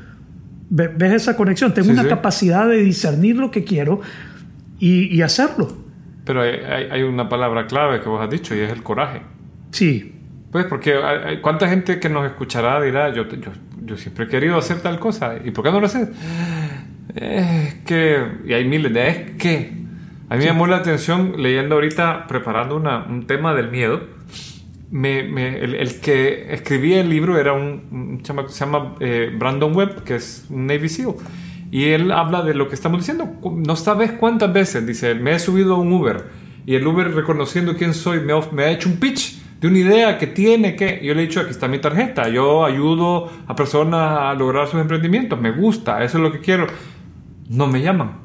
¿Ves 0.70 1.13
esa 1.13 1.38
conexión? 1.38 1.74
Tengo 1.74 1.91
una 1.91 2.08
capacidad 2.08 2.67
de 2.67 2.78
discernir 2.78 3.38
lo 3.38 3.50
que 3.50 3.63
quiero 3.63 4.02
y, 4.82 5.22
hacerlo. 5.22 5.67
Pero 6.26 6.41
hay, 6.41 7.04
una 7.04 7.30
palabra 7.30 7.67
clave 7.67 8.02
que 8.02 8.10
vos 8.10 8.22
has 8.22 8.30
dicho 8.30 8.56
y 8.56 8.60
es 8.60 8.72
el 8.72 8.82
coraje. 8.82 9.22
Sí. 9.72 10.15
Pues 10.52 10.65
porque 10.65 10.96
hay, 10.96 11.39
cuánta 11.39 11.70
gente 11.70 12.00
que 12.00 12.10
nos 12.10 12.26
escuchará 12.26 12.82
dirá, 12.82 13.13
yo, 13.13 13.28
yo, 13.30 13.52
yo 13.86 13.98
siempre 13.98 14.26
he 14.26 14.28
querido 14.28 14.58
hacer 14.58 14.82
tal 14.82 15.00
cosa, 15.00 15.36
¿y 15.44 15.52
por 15.52 15.63
qué 15.63 15.72
no 15.72 15.80
lo 15.80 15.86
haces? 15.86 16.10
Es 17.15 17.76
que, 17.86 18.26
y 18.46 18.54
hay 18.54 18.65
miles 18.65 18.94
de 18.94 19.08
es 19.08 19.32
que, 19.38 19.72
a 20.30 20.36
mí 20.36 20.39
me 20.39 20.46
llamó 20.46 20.65
la 20.65 20.78
atención 20.78 21.36
leyendo 21.38 21.76
ahorita, 21.76 22.26
preparando 22.28 22.78
un 22.78 23.28
tema 23.28 23.54
del 23.54 23.70
miedo. 23.70 24.02
el, 24.94 26.00
que 26.02 26.54
escribía 26.54 27.02
el 27.02 27.10
libro 27.10 27.38
era 27.38 27.54
un, 27.54 28.22
chama 28.24 28.46
que 28.46 28.54
se 28.54 28.65
llama 28.65 28.96
eh, 29.00 29.32
Brandon 29.38 29.76
Webb, 29.76 30.04
que 30.04 30.15
es 30.15 30.46
un 30.50 30.67
Navy 30.67 30.89
SEAL. 30.89 31.15
Y 31.72 31.86
él 31.86 32.12
habla 32.12 32.44
de 32.44 32.54
lo 32.54 32.68
que 32.68 32.76
estamos 32.76 33.00
diciendo. 33.00 33.30
No 33.56 33.76
sabes 33.76 34.12
cuántas 34.12 34.52
veces, 34.52 34.86
dice, 34.86 35.16
me 35.16 35.34
he 35.34 35.40
subido 35.40 35.76
a 35.76 35.80
un 35.80 35.92
Uber 35.94 36.26
y 36.66 36.76
el 36.76 36.86
Uber 36.86 37.14
reconociendo 37.14 37.76
quién 37.76 37.94
soy 37.94 38.20
me, 38.20 38.34
me 38.52 38.64
ha 38.64 38.72
hecho 38.72 38.90
un 38.90 38.98
pitch 38.98 39.40
de 39.60 39.68
una 39.68 39.80
idea 39.80 40.18
que 40.18 40.28
tiene 40.28 40.76
que... 40.76 41.00
Yo 41.04 41.14
le 41.14 41.24
he 41.24 41.28
dicho, 41.28 41.40
aquí 41.40 41.52
está 41.52 41.68
mi 41.68 41.80
tarjeta, 41.80 42.30
yo 42.30 42.66
ayudo 42.66 43.32
a 43.48 43.56
personas 43.56 44.20
a 44.20 44.34
lograr 44.34 44.68
sus 44.68 44.82
emprendimientos, 44.82 45.40
me 45.40 45.52
gusta, 45.52 46.04
eso 46.04 46.18
es 46.18 46.24
lo 46.24 46.32
que 46.32 46.40
quiero. 46.40 46.68
No 47.50 47.68
me 47.68 47.82
llaman 47.82 48.22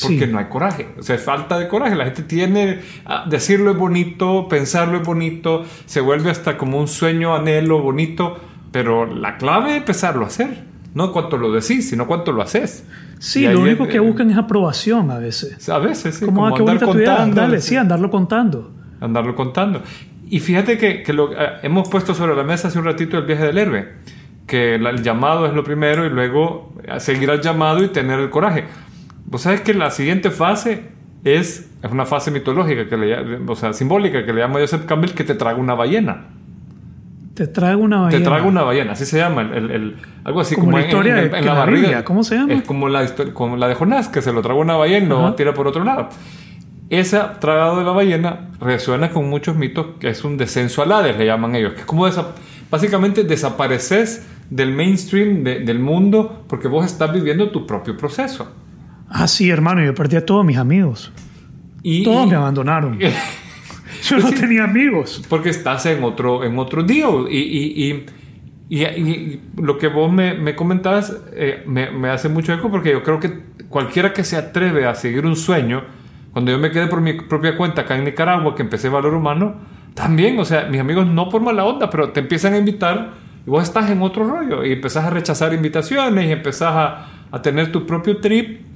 porque 0.00 0.26
no 0.26 0.38
hay 0.38 0.46
coraje. 0.46 0.88
O 0.98 1.02
sea, 1.02 1.18
falta 1.18 1.58
de 1.58 1.68
coraje. 1.68 1.94
La 1.94 2.04
gente 2.04 2.22
tiene. 2.22 2.80
Ah, 3.04 3.24
decirlo 3.28 3.70
es 3.70 3.76
bonito, 3.76 4.48
pensarlo 4.48 4.98
es 4.98 5.06
bonito, 5.06 5.64
se 5.86 6.00
vuelve 6.00 6.30
hasta 6.30 6.58
como 6.58 6.78
un 6.78 6.88
sueño, 6.88 7.34
anhelo 7.34 7.80
bonito. 7.80 8.38
Pero 8.72 9.06
la 9.06 9.38
clave 9.38 9.70
es 9.70 9.76
empezarlo 9.78 10.24
a 10.24 10.28
hacer. 10.28 10.64
No 10.96 11.12
cuánto 11.12 11.36
lo 11.36 11.52
decís, 11.52 11.90
sino 11.90 12.06
cuánto 12.06 12.32
lo 12.32 12.40
haces. 12.40 12.82
Sí, 13.18 13.46
lo 13.46 13.60
único 13.60 13.86
que 13.86 13.98
buscan 13.98 14.30
es 14.30 14.38
aprobación 14.38 15.10
a 15.10 15.18
veces. 15.18 15.68
A 15.68 15.78
veces, 15.78 16.14
sí. 16.14 16.24
Como, 16.24 16.48
como 16.48 16.70
andar 16.70 16.80
contando. 16.82 17.38
Dale, 17.38 17.60
sí, 17.60 17.76
andarlo 17.76 18.10
contando. 18.10 18.72
Andarlo 18.98 19.34
contando. 19.34 19.82
Y 20.26 20.40
fíjate 20.40 20.78
que, 20.78 21.02
que 21.02 21.12
lo, 21.12 21.32
eh, 21.32 21.58
hemos 21.64 21.90
puesto 21.90 22.14
sobre 22.14 22.34
la 22.34 22.44
mesa 22.44 22.68
hace 22.68 22.78
un 22.78 22.86
ratito 22.86 23.18
el 23.18 23.26
viaje 23.26 23.44
del 23.44 23.58
héroe. 23.58 23.88
Que 24.46 24.76
el 24.76 25.02
llamado 25.02 25.44
es 25.44 25.52
lo 25.52 25.62
primero 25.62 26.06
y 26.06 26.08
luego 26.08 26.72
seguir 26.96 27.30
al 27.30 27.42
llamado 27.42 27.84
y 27.84 27.88
tener 27.88 28.18
el 28.18 28.30
coraje. 28.30 28.64
Vos 29.26 29.42
sabés 29.42 29.60
que 29.60 29.74
la 29.74 29.90
siguiente 29.90 30.30
fase 30.30 30.84
es, 31.24 31.70
es 31.82 31.90
una 31.90 32.06
fase 32.06 32.30
mitológica, 32.30 32.88
que 32.88 32.96
le, 32.96 33.36
o 33.46 33.54
sea, 33.54 33.74
simbólica, 33.74 34.24
que 34.24 34.32
le 34.32 34.40
llama 34.40 34.60
Joseph 34.60 34.86
Campbell, 34.86 35.10
que 35.10 35.24
te 35.24 35.34
traga 35.34 35.58
una 35.58 35.74
ballena. 35.74 36.28
Te 37.36 37.46
traga 37.46 37.76
una 37.76 38.00
ballena. 38.00 38.18
Te 38.18 38.24
traga 38.24 38.46
una 38.46 38.62
ballena, 38.62 38.92
así 38.92 39.04
se 39.04 39.18
llama. 39.18 39.42
El, 39.42 39.70
el, 39.70 39.96
algo 40.24 40.40
así 40.40 40.54
como, 40.54 40.78
la 40.78 40.86
historia 40.86 41.22
en, 41.22 41.44
la, 41.44 41.52
barriga. 41.52 42.02
¿Cómo 42.02 42.24
se 42.24 42.34
llama? 42.34 42.54
Es 42.54 42.62
como 42.62 42.88
la, 42.88 43.06
como 43.34 43.58
la 43.58 43.68
de 43.68 43.74
Jonás, 43.74 44.08
que 44.08 44.22
se 44.22 44.32
lo 44.32 44.40
traga 44.40 44.58
una 44.58 44.74
ballena 44.74 45.04
y 45.04 45.08
lo 45.10 45.34
tira 45.34 45.52
por 45.52 45.68
otro 45.68 45.84
lado. 45.84 46.08
Ese 46.88 47.20
tragado 47.38 47.78
de 47.78 47.84
la 47.84 47.90
ballena 47.90 48.48
resuena 48.58 49.10
con 49.10 49.28
muchos 49.28 49.54
mitos 49.54 49.86
que 50.00 50.08
es 50.08 50.24
un 50.24 50.38
descenso 50.38 50.82
al 50.82 50.90
Hades, 50.92 51.18
le 51.18 51.26
llaman 51.26 51.54
ellos. 51.54 51.74
Que 51.74 51.80
es 51.80 51.86
como 51.86 52.08
básicamente 52.70 53.22
desapareces 53.22 54.26
del 54.48 54.72
mainstream 54.72 55.44
del 55.44 55.78
mundo 55.78 56.44
porque 56.48 56.68
vos 56.68 56.86
estás 56.86 57.12
viviendo 57.12 57.50
tu 57.50 57.66
propio 57.66 57.98
proceso. 57.98 58.50
Ah, 59.10 59.28
sí, 59.28 59.50
hermano, 59.50 59.84
yo 59.84 59.94
perdí 59.94 60.16
a 60.16 60.24
todos 60.24 60.42
mis 60.42 60.56
amigos. 60.56 61.12
Y, 61.82 62.02
todos 62.02 62.26
me 62.26 62.36
abandonaron. 62.36 62.98
yo 64.08 64.18
no 64.18 64.30
tenía 64.30 64.64
amigos. 64.64 65.22
Porque 65.28 65.50
estás 65.50 65.86
en 65.86 66.02
otro, 66.04 66.44
en 66.44 66.58
otro 66.58 66.82
deal. 66.82 67.26
Y, 67.30 68.04
y 68.68 69.40
lo 69.56 69.78
que 69.78 69.88
vos 69.88 70.12
me, 70.12 70.34
me 70.34 70.56
comentabas 70.56 71.16
eh, 71.32 71.62
me, 71.66 71.90
me, 71.90 72.08
hace 72.08 72.28
mucho 72.28 72.52
eco 72.52 72.68
porque 72.68 72.90
yo 72.90 73.02
creo 73.02 73.20
que 73.20 73.44
cualquiera 73.68 74.12
que 74.12 74.24
se 74.24 74.36
atreve 74.36 74.86
a 74.86 74.94
seguir 74.94 75.24
un 75.24 75.36
sueño, 75.36 75.84
cuando 76.32 76.50
yo 76.50 76.58
me 76.58 76.70
quedé 76.70 76.88
por 76.88 77.00
mi 77.00 77.12
propia 77.12 77.56
cuenta 77.56 77.82
acá 77.82 77.96
en 77.96 78.04
Nicaragua, 78.04 78.54
que 78.54 78.62
empecé 78.62 78.88
Valor 78.88 79.14
Humano, 79.14 79.54
también, 79.94 80.38
o 80.38 80.44
sea, 80.44 80.64
mis 80.64 80.80
amigos 80.80 81.06
no 81.06 81.28
por 81.28 81.42
mala 81.42 81.64
onda, 81.64 81.88
pero 81.88 82.10
te 82.10 82.20
empiezan 82.20 82.54
a 82.54 82.58
invitar 82.58 83.14
y 83.46 83.50
vos 83.50 83.62
estás 83.62 83.88
en 83.90 84.02
otro 84.02 84.28
rollo 84.28 84.64
y 84.64 84.72
empezás 84.72 85.04
a 85.04 85.10
rechazar 85.10 85.54
invitaciones 85.54 86.28
y 86.28 86.32
empezás 86.32 86.72
a, 86.74 87.08
a 87.30 87.42
tener 87.42 87.70
tu 87.70 87.86
propio 87.86 88.18
trip 88.18 88.66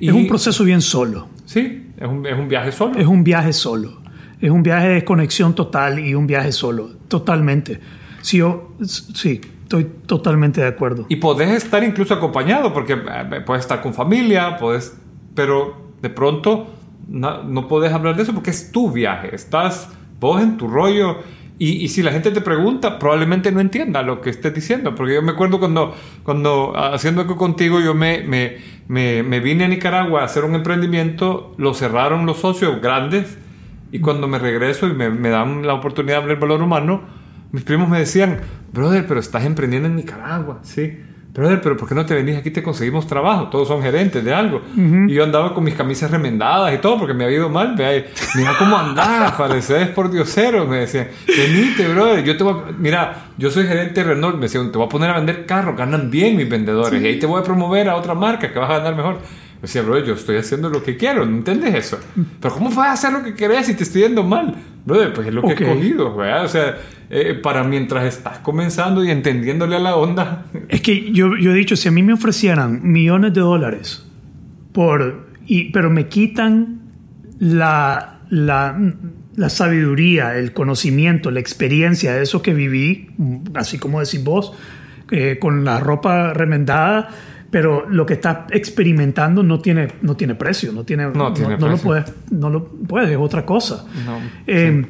es 0.00 0.12
un 0.12 0.26
proceso 0.26 0.64
bien 0.64 0.80
solo. 0.80 1.28
Sí, 1.44 1.90
es 1.96 2.08
un, 2.08 2.26
es 2.26 2.38
un, 2.38 2.48
viaje 2.48 2.72
solo. 2.72 2.98
Es 2.98 3.06
un 3.06 3.24
viaje 3.24 3.52
solo. 3.52 4.00
Es 4.40 4.50
un 4.50 4.62
viaje 4.62 4.88
de 4.88 5.04
conexión 5.04 5.54
total 5.54 5.98
y 5.98 6.14
un 6.14 6.26
viaje 6.26 6.52
solo. 6.52 6.90
Totalmente. 7.08 7.80
Sí, 8.20 8.38
yo, 8.38 8.74
sí, 8.84 9.40
estoy 9.62 9.84
totalmente 10.06 10.60
de 10.60 10.68
acuerdo. 10.68 11.06
Y 11.08 11.16
podés 11.16 11.50
estar 11.50 11.82
incluso 11.84 12.14
acompañado, 12.14 12.72
porque 12.72 12.94
eh, 12.94 13.40
puedes 13.44 13.64
estar 13.64 13.80
con 13.82 13.94
familia, 13.94 14.56
puedes, 14.58 14.96
pero 15.34 15.92
de 16.00 16.10
pronto 16.10 16.68
no, 17.08 17.42
no 17.42 17.68
podés 17.68 17.92
hablar 17.92 18.16
de 18.16 18.22
eso 18.22 18.34
porque 18.34 18.50
es 18.50 18.70
tu 18.70 18.92
viaje, 18.92 19.34
estás 19.34 19.88
vos 20.20 20.42
en 20.42 20.56
tu 20.56 20.68
rollo. 20.68 21.18
Y, 21.60 21.88
si 21.88 22.04
la 22.04 22.12
gente 22.12 22.30
te 22.30 22.40
pregunta, 22.40 23.00
probablemente 23.00 23.50
no 23.50 23.58
entienda 23.58 24.02
lo 24.02 24.20
que 24.20 24.30
estés 24.30 24.54
diciendo. 24.54 24.94
Porque 24.94 25.14
yo 25.14 25.22
me 25.22 25.32
acuerdo 25.32 25.58
cuando, 25.58 25.92
cuando 26.22 26.72
haciendo 26.76 27.22
eco 27.22 27.36
contigo, 27.36 27.80
yo 27.80 27.94
me, 27.94 28.22
me, 28.22 28.58
me, 28.86 29.24
me, 29.24 29.40
vine 29.40 29.64
a 29.64 29.68
Nicaragua 29.68 30.20
a 30.20 30.24
hacer 30.24 30.44
un 30.44 30.54
emprendimiento, 30.54 31.54
lo 31.58 31.74
cerraron 31.74 32.26
los 32.26 32.38
socios 32.38 32.80
grandes. 32.80 33.38
Y 33.90 34.00
cuando 34.00 34.28
me 34.28 34.38
regreso 34.38 34.86
y 34.86 34.92
me, 34.92 35.10
me 35.10 35.30
dan 35.30 35.66
la 35.66 35.74
oportunidad 35.74 36.16
de 36.16 36.22
hablar 36.22 36.40
valor 36.40 36.62
humano, 36.62 37.02
mis 37.52 37.64
primos 37.64 37.88
me 37.88 37.98
decían, 37.98 38.40
brother, 38.72 39.06
pero 39.06 39.20
estás 39.20 39.44
emprendiendo 39.44 39.88
en 39.88 39.96
Nicaragua, 39.96 40.58
¿sí? 40.62 40.98
Brother, 41.38 41.60
pero 41.60 41.76
¿por 41.76 41.88
qué 41.88 41.94
no 41.94 42.04
te 42.04 42.14
venís 42.14 42.36
aquí? 42.36 42.50
Te 42.50 42.64
conseguimos 42.64 43.06
trabajo. 43.06 43.48
Todos 43.48 43.68
son 43.68 43.80
gerentes 43.80 44.24
de 44.24 44.34
algo. 44.34 44.60
Y 44.74 45.12
yo 45.12 45.22
andaba 45.22 45.54
con 45.54 45.62
mis 45.62 45.74
camisas 45.74 46.10
remendadas 46.10 46.74
y 46.74 46.78
todo 46.78 46.98
porque 46.98 47.14
me 47.14 47.24
había 47.24 47.36
ido 47.36 47.48
mal. 47.48 47.76
Mira 48.34 48.54
cómo 48.58 48.76
andás, 48.76 49.32
pareces 49.38 49.88
por 49.90 50.10
diosero. 50.10 50.66
Me 50.66 50.78
decían, 50.78 51.06
venite, 51.28 51.86
brother. 51.86 52.24
Yo 52.24 52.36
te 52.36 52.42
voy 52.42 52.54
a... 52.54 52.72
Mira, 52.76 53.26
yo 53.36 53.52
soy 53.52 53.68
gerente 53.68 54.02
de 54.02 54.14
Renault. 54.14 54.34
Me 54.34 54.42
decían, 54.42 54.72
te 54.72 54.78
voy 54.78 54.86
a 54.86 54.88
poner 54.88 55.10
a 55.10 55.14
vender 55.14 55.46
carros. 55.46 55.76
Ganan 55.76 56.10
bien 56.10 56.36
mis 56.36 56.48
vendedores. 56.48 57.00
Y 57.00 57.06
ahí 57.06 57.20
te 57.20 57.26
voy 57.26 57.40
a 57.40 57.44
promover 57.44 57.88
a 57.88 57.94
otra 57.94 58.14
marca 58.14 58.52
que 58.52 58.58
vas 58.58 58.70
a 58.70 58.78
ganar 58.78 58.96
mejor. 58.96 59.18
Me 59.58 59.62
decía, 59.62 59.82
brother, 59.82 60.04
yo 60.04 60.14
estoy 60.14 60.36
haciendo 60.36 60.70
lo 60.70 60.82
que 60.82 60.96
quiero. 60.96 61.26
¿No 61.26 61.38
entiendes 61.38 61.74
eso? 61.74 61.98
Pero 62.40 62.54
¿cómo 62.54 62.70
vas 62.70 62.88
a 62.88 62.92
hacer 62.92 63.12
lo 63.12 63.24
que 63.24 63.34
querés 63.34 63.66
si 63.66 63.74
te 63.74 63.82
estoy 63.82 64.02
yendo 64.02 64.22
mal? 64.22 64.54
Brother, 64.84 65.12
pues 65.12 65.26
es 65.26 65.34
lo 65.34 65.42
que 65.42 65.52
he 65.52 65.56
cogido, 65.56 66.14
¿verdad? 66.16 66.44
O 66.44 66.48
sea, 66.48 66.78
eh, 67.10 67.34
para 67.34 67.64
mientras 67.64 68.04
estás 68.04 68.38
comenzando 68.38 69.04
y 69.04 69.10
entendiéndole 69.10 69.74
a 69.74 69.80
la 69.80 69.96
onda. 69.96 70.46
Es 70.68 70.80
que 70.80 71.10
yo, 71.12 71.36
yo 71.36 71.50
he 71.50 71.54
dicho, 71.54 71.74
si 71.74 71.88
a 71.88 71.90
mí 71.90 72.02
me 72.02 72.12
ofrecieran 72.12 72.80
millones 72.84 73.34
de 73.34 73.40
dólares 73.40 74.06
por... 74.72 75.26
Y, 75.46 75.72
pero 75.72 75.90
me 75.90 76.08
quitan 76.08 76.82
la, 77.38 78.20
la, 78.28 78.78
la 79.34 79.48
sabiduría, 79.48 80.36
el 80.36 80.52
conocimiento, 80.52 81.30
la 81.30 81.40
experiencia 81.40 82.14
de 82.14 82.22
eso 82.22 82.42
que 82.42 82.54
viví, 82.54 83.10
así 83.54 83.78
como 83.78 84.00
decís 84.00 84.22
vos, 84.22 84.52
eh, 85.10 85.38
con 85.40 85.64
la 85.64 85.80
ropa 85.80 86.34
remendada, 86.34 87.08
pero 87.50 87.88
lo 87.88 88.04
que 88.04 88.14
estás 88.14 88.50
experimentando 88.50 89.42
no 89.42 89.60
tiene, 89.60 89.88
no 90.02 90.16
tiene 90.16 90.34
precio, 90.34 90.72
no 90.72 90.84
tiene, 90.84 91.08
no, 91.08 91.32
tiene 91.32 91.56
no, 91.56 91.68
lo 91.68 91.78
puedes, 91.78 92.12
no 92.30 92.50
lo 92.50 92.66
puedes, 92.66 93.10
es 93.10 93.16
otra 93.16 93.46
cosa. 93.46 93.86
Eh, 94.46 94.84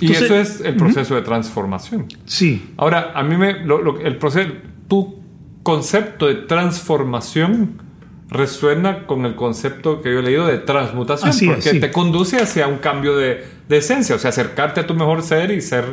y 0.00 0.12
eso 0.12 0.34
es 0.34 0.60
el 0.60 0.76
proceso 0.76 1.14
de 1.14 1.22
transformación. 1.22 2.06
Sí. 2.24 2.72
Ahora, 2.76 3.12
a 3.14 3.22
mí 3.22 3.36
me, 3.36 3.64
lo, 3.64 3.80
lo, 3.80 4.00
el 4.00 4.16
proceso, 4.16 4.50
tu 4.88 5.20
concepto 5.62 6.26
de 6.26 6.34
transformación 6.34 7.82
resuena 8.28 9.06
con 9.06 9.24
el 9.24 9.36
concepto 9.36 10.02
que 10.02 10.12
yo 10.12 10.18
he 10.18 10.22
leído 10.22 10.46
de 10.46 10.58
transmutación, 10.58 11.30
Así 11.30 11.46
porque 11.46 11.60
es, 11.60 11.70
sí. 11.70 11.80
te 11.80 11.92
conduce 11.92 12.36
hacia 12.38 12.66
un 12.66 12.78
cambio 12.78 13.16
de, 13.16 13.44
de, 13.68 13.76
esencia, 13.76 14.16
o 14.16 14.18
sea, 14.18 14.30
acercarte 14.30 14.80
a 14.80 14.86
tu 14.86 14.94
mejor 14.94 15.22
ser 15.22 15.52
y 15.52 15.60
ser 15.60 15.84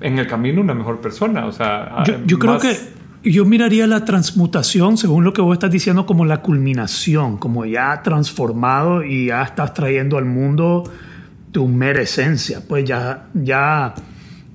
en 0.00 0.18
el 0.18 0.26
camino 0.26 0.60
una 0.60 0.74
mejor 0.74 1.00
persona. 1.00 1.46
O 1.46 1.52
sea, 1.52 2.02
yo, 2.04 2.16
yo 2.26 2.38
creo 2.38 2.58
que 2.58 2.76
yo 3.24 3.44
miraría 3.44 3.86
la 3.86 4.04
transmutación, 4.04 4.96
según 4.96 5.24
lo 5.24 5.32
que 5.32 5.40
vos 5.42 5.54
estás 5.54 5.70
diciendo, 5.70 6.06
como 6.06 6.24
la 6.24 6.42
culminación, 6.42 7.36
como 7.36 7.64
ya 7.64 8.02
transformado 8.02 9.04
y 9.04 9.26
ya 9.26 9.42
estás 9.42 9.74
trayendo 9.74 10.18
al 10.18 10.24
mundo 10.24 10.84
tu 11.52 11.68
mera 11.68 12.00
esencia, 12.00 12.62
pues 12.66 12.84
ya, 12.84 13.26
ya, 13.34 13.94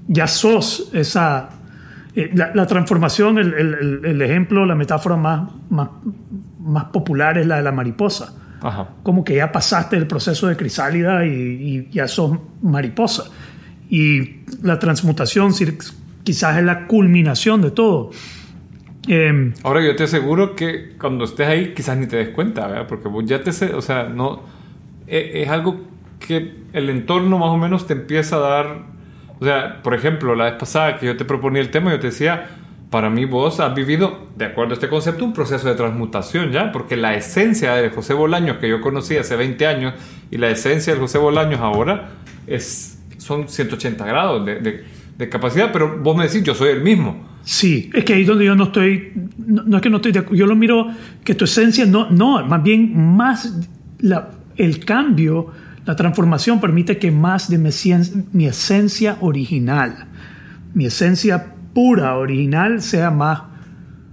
ya 0.08 0.28
sos 0.28 0.90
esa... 0.94 1.50
eh, 2.16 2.32
La, 2.34 2.52
la 2.56 2.66
transformación, 2.66 3.38
el, 3.38 3.54
el, 3.54 4.02
el, 4.04 4.22
ejemplo, 4.22 4.66
la 4.66 4.76
metáfora 4.76 5.16
más, 5.16 5.50
más, 5.70 5.90
más, 6.60 6.86
popular 6.86 7.38
es 7.38 7.46
la 7.46 7.58
de 7.58 7.62
la 7.64 7.72
mariposa. 7.72 8.34
Ajá. 8.62 8.90
Como 9.04 9.24
que 9.24 9.36
ya 9.36 9.52
pasaste 9.52 9.96
el 9.96 10.08
proceso 10.08 10.48
de 10.48 10.58
crisálida 10.58 11.26
y, 11.26 11.30
y 11.32 11.90
ya 11.92 12.08
sos 12.08 12.40
mariposa. 12.64 13.26
Y 13.90 14.42
la 14.64 14.80
transmutación 14.80 15.54
quizás 16.24 16.58
es 16.58 16.64
la 16.64 16.88
culminación 16.88 17.62
de 17.62 17.72
todo. 17.72 18.10
Eh, 19.08 19.54
Ahora 19.64 19.82
yo 19.82 19.96
te 19.96 20.04
aseguro 20.04 20.56
que 20.56 20.96
cuando 21.00 21.24
estés 21.24 21.48
ahí 21.48 21.74
quizás 21.74 21.98
ni 21.98 22.08
te 22.08 22.18
des 22.18 22.30
cuenta, 22.30 22.68
¿verdad? 22.68 22.88
porque 22.88 23.08
vos 23.08 23.26
ya 23.26 23.42
te 23.42 23.54
sé, 23.54 23.74
o 23.74 23.82
sea, 23.82 24.04
no 24.04 24.42
es, 25.08 25.30
es, 25.34 25.50
algo 25.50 25.80
que 26.20 26.56
el 26.74 26.90
entorno 26.90 27.40
más 27.40 27.50
o 27.50 27.58
menos 27.58 27.88
te 27.88 27.94
empieza 27.94 28.36
a 28.36 28.40
dar, 28.40 28.80
o 29.40 29.46
sea, 29.46 29.82
por 29.82 29.94
ejemplo, 29.94 30.36
la 30.36 30.46
vez 30.46 30.54
pasada 30.56 30.98
que 30.98 31.06
yo 31.06 31.16
te 31.16 31.26
proponía 31.26 31.62
el 31.62 31.72
tema, 31.72 31.92
yo 31.92 32.00
te 32.00 32.08
decía, 32.08 32.50
para 32.90 33.10
mí 33.10 33.26
vos 33.26 33.60
has 33.60 33.74
vivido, 33.74 34.28
de 34.36 34.46
acuerdo 34.46 34.72
a 34.72 34.74
este 34.76 34.88
concepto, 34.88 35.26
un 35.26 35.34
proceso 35.34 35.68
de 35.68 35.76
transmutación 35.76 36.52
ya, 36.52 36.72
porque 36.72 36.96
la 36.96 37.16
esencia 37.16 37.76
de 37.76 37.90
José 37.90 38.14
Bolaños 38.14 38.58
que 38.58 38.70
yo 38.70 38.82
conocí 38.82 39.18
hace 39.18 39.36
20 39.36 39.68
años 39.68 39.94
y 40.32 40.38
la 40.38 40.50
esencia 40.50 40.94
de 40.94 41.00
José 41.00 41.18
Bolaños 41.18 41.60
ahora 41.60 42.10
es, 42.46 43.02
son 43.18 43.50
180 43.50 44.06
grados 44.06 44.46
de, 44.46 44.60
de, 44.60 44.86
de 45.18 45.30
capacidad, 45.30 45.72
pero 45.74 45.98
vos 45.98 46.16
me 46.16 46.28
decís, 46.28 46.44
yo 46.44 46.56
soy 46.56 46.70
el 46.70 46.82
mismo. 46.82 47.27
Sí, 47.48 47.90
es 47.94 48.04
que 48.04 48.14
ahí 48.14 48.26
donde 48.26 48.44
yo 48.44 48.56
no 48.56 48.66
estoy, 48.66 49.14
no, 49.38 49.64
no 49.64 49.78
es 49.78 49.82
que 49.82 49.90
no 49.90 49.96
estoy 49.96 50.12
de 50.12 50.20
acuerdo, 50.20 50.36
yo 50.36 50.46
lo 50.48 50.56
miro 50.58 50.88
que 51.24 51.34
tu 51.34 51.46
esencia 51.46 51.86
no, 51.86 52.10
no, 52.10 52.46
más 52.46 52.62
bien 52.62 53.16
más 53.16 53.58
la, 54.00 54.32
el 54.58 54.84
cambio, 54.84 55.48
la 55.86 55.96
transformación 55.96 56.60
permite 56.60 56.98
que 56.98 57.10
más 57.10 57.50
de 57.50 57.58
mi, 57.58 57.70
mi 58.34 58.48
esencia 58.48 59.16
original, 59.22 60.08
mi 60.74 60.88
esencia 60.88 61.54
pura 61.74 62.18
original 62.18 62.82
sea 62.82 63.12
más 63.12 63.44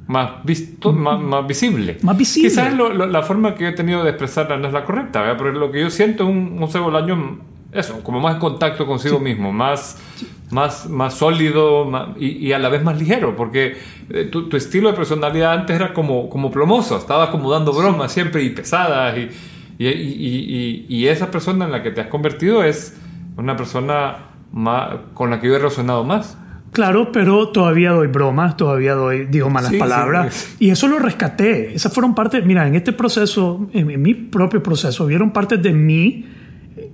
más, 0.06 0.44
visto, 0.44 0.92
más, 0.92 1.20
más, 1.20 1.44
visible. 1.44 1.98
Más 2.02 2.16
visible. 2.16 2.50
Quizás 2.50 2.72
lo, 2.72 2.94
lo, 2.94 3.06
la 3.06 3.22
forma 3.22 3.56
que 3.56 3.64
yo 3.64 3.70
he 3.70 3.72
tenido 3.72 4.04
de 4.04 4.10
expresarla 4.10 4.58
no 4.58 4.68
es 4.68 4.72
la 4.72 4.84
correcta, 4.84 5.22
¿verdad? 5.22 5.38
pero 5.38 5.50
lo 5.50 5.72
que 5.72 5.80
yo 5.80 5.90
siento 5.90 6.22
es 6.22 6.30
un, 6.30 6.62
un 6.62 6.70
cebolaño, 6.70 7.40
eso, 7.72 8.00
como 8.04 8.20
más 8.20 8.34
en 8.34 8.40
contacto 8.40 8.86
consigo 8.86 9.18
sí. 9.18 9.24
mismo, 9.24 9.52
más, 9.52 10.00
sí. 10.14 10.28
Más, 10.54 10.88
más 10.88 11.14
sólido 11.14 11.84
más, 11.84 12.10
y, 12.18 12.46
y, 12.46 12.52
a 12.52 12.60
la 12.60 12.68
vez 12.68 12.82
más 12.84 12.96
ligero, 12.96 13.34
porque 13.36 13.76
eh, 14.08 14.28
tu, 14.30 14.48
tu, 14.48 14.56
estilo 14.56 14.88
de 14.88 14.96
personalidad 14.96 15.52
antes 15.52 15.74
era 15.74 15.92
como, 15.92 16.30
como 16.30 16.52
plomoso, 16.52 16.96
estabas 16.96 17.30
como 17.30 17.50
dando 17.50 17.72
bromas 17.72 18.12
sí. 18.12 18.20
siempre 18.20 18.44
y 18.44 18.50
pesadas, 18.50 19.18
y, 19.18 19.84
y, 19.84 20.86
y, 20.88 21.08
esa 21.08 21.30
persona 21.32 21.64
en 21.64 21.72
la 21.72 21.82
que 21.82 21.90
te 21.90 22.00
has 22.00 22.06
convertido 22.06 22.62
es 22.62 22.96
una 23.36 23.56
persona 23.56 24.28
más, 24.52 24.94
con 25.12 25.30
la 25.30 25.40
que 25.40 25.48
yo 25.48 25.56
he 25.56 25.58
resonado 25.58 26.04
más. 26.04 26.38
Claro, 26.70 27.10
pero 27.10 27.48
todavía 27.48 27.90
doy 27.90 28.06
bromas, 28.06 28.56
todavía 28.56 28.94
doy, 28.94 29.26
digo 29.26 29.50
malas 29.50 29.72
sí, 29.72 29.78
palabras. 29.78 30.34
Sí, 30.34 30.66
y 30.66 30.70
eso 30.70 30.86
lo 30.86 31.00
rescaté. 31.00 31.74
Esas 31.74 31.92
fueron 31.92 32.14
partes, 32.14 32.46
mira, 32.46 32.66
en 32.66 32.76
este 32.76 32.92
proceso, 32.92 33.68
en, 33.72 33.90
en, 33.90 34.02
mi 34.02 34.14
propio 34.14 34.62
proceso, 34.62 35.06
vieron 35.06 35.32
partes 35.32 35.60
de 35.60 35.72
mi 35.72 36.26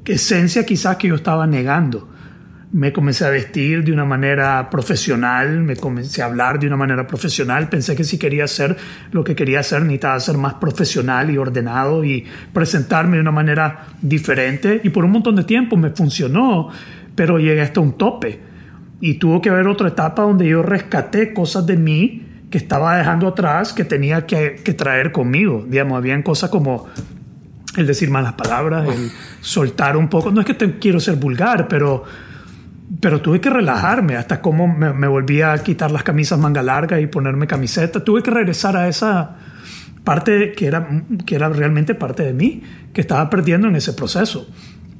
esencia 0.06 0.64
quizás 0.64 0.96
que 0.96 1.08
yo 1.08 1.14
estaba 1.14 1.46
negando. 1.46 2.08
Me 2.72 2.92
comencé 2.92 3.24
a 3.24 3.30
vestir 3.30 3.82
de 3.82 3.92
una 3.92 4.04
manera 4.04 4.70
profesional, 4.70 5.60
me 5.60 5.74
comencé 5.74 6.22
a 6.22 6.26
hablar 6.26 6.60
de 6.60 6.68
una 6.68 6.76
manera 6.76 7.04
profesional. 7.04 7.68
Pensé 7.68 7.96
que 7.96 8.04
si 8.04 8.16
quería 8.16 8.44
hacer 8.44 8.76
lo 9.10 9.24
que 9.24 9.34
quería 9.34 9.58
hacer, 9.58 9.82
necesitaba 9.82 10.20
ser 10.20 10.36
más 10.36 10.54
profesional 10.54 11.30
y 11.30 11.36
ordenado 11.36 12.04
y 12.04 12.24
presentarme 12.52 13.16
de 13.16 13.22
una 13.22 13.32
manera 13.32 13.86
diferente. 14.00 14.80
Y 14.84 14.90
por 14.90 15.04
un 15.04 15.10
montón 15.10 15.34
de 15.34 15.42
tiempo 15.42 15.76
me 15.76 15.90
funcionó, 15.90 16.68
pero 17.16 17.40
llegué 17.40 17.60
hasta 17.60 17.80
un 17.80 17.98
tope 17.98 18.38
y 19.00 19.14
tuvo 19.14 19.40
que 19.40 19.50
haber 19.50 19.66
otra 19.66 19.88
etapa 19.88 20.22
donde 20.22 20.48
yo 20.48 20.62
rescaté 20.62 21.34
cosas 21.34 21.66
de 21.66 21.76
mí 21.76 22.26
que 22.50 22.58
estaba 22.58 22.96
dejando 22.96 23.26
atrás 23.26 23.72
que 23.72 23.84
tenía 23.84 24.26
que, 24.26 24.60
que 24.62 24.74
traer 24.74 25.10
conmigo. 25.10 25.64
Digamos, 25.68 25.96
habían 25.96 26.22
cosas 26.22 26.50
como 26.50 26.86
el 27.76 27.86
decir 27.86 28.10
malas 28.10 28.34
palabras, 28.34 28.88
el 28.88 29.10
soltar 29.40 29.96
un 29.96 30.08
poco. 30.08 30.30
No 30.30 30.40
es 30.40 30.46
que 30.46 30.54
te, 30.54 30.78
quiero 30.78 31.00
ser 31.00 31.16
vulgar, 31.16 31.66
pero, 31.66 32.04
pero 32.98 33.20
tuve 33.20 33.40
que 33.40 33.50
relajarme 33.50 34.16
hasta 34.16 34.40
cómo 34.40 34.66
me, 34.66 34.92
me 34.92 35.06
volví 35.06 35.42
a 35.42 35.56
quitar 35.58 35.90
las 35.90 36.02
camisas 36.02 36.38
manga 36.38 36.62
larga 36.62 37.00
y 37.00 37.06
ponerme 37.06 37.46
camiseta. 37.46 38.02
Tuve 38.02 38.22
que 38.22 38.30
regresar 38.30 38.76
a 38.76 38.88
esa 38.88 39.36
parte 40.02 40.52
que 40.52 40.66
era, 40.66 41.04
que 41.24 41.34
era 41.34 41.48
realmente 41.48 41.94
parte 41.94 42.24
de 42.24 42.32
mí, 42.32 42.62
que 42.92 43.00
estaba 43.00 43.28
perdiendo 43.30 43.68
en 43.68 43.76
ese 43.76 43.92
proceso. 43.92 44.48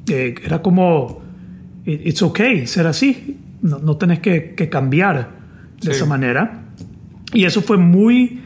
Eh, 0.07 0.35
era 0.43 0.61
como, 0.61 1.21
it's 1.85 2.21
okay 2.21 2.65
ser 2.65 2.87
así 2.87 3.37
no, 3.61 3.79
no 3.79 3.97
tenés 3.97 4.19
que, 4.19 4.53
que 4.55 4.69
cambiar 4.69 5.29
de 5.79 5.87
sí. 5.87 5.91
esa 5.91 6.05
manera. 6.05 6.65
Y 7.33 7.45
eso 7.45 7.61
fue 7.61 7.77
muy 7.77 8.41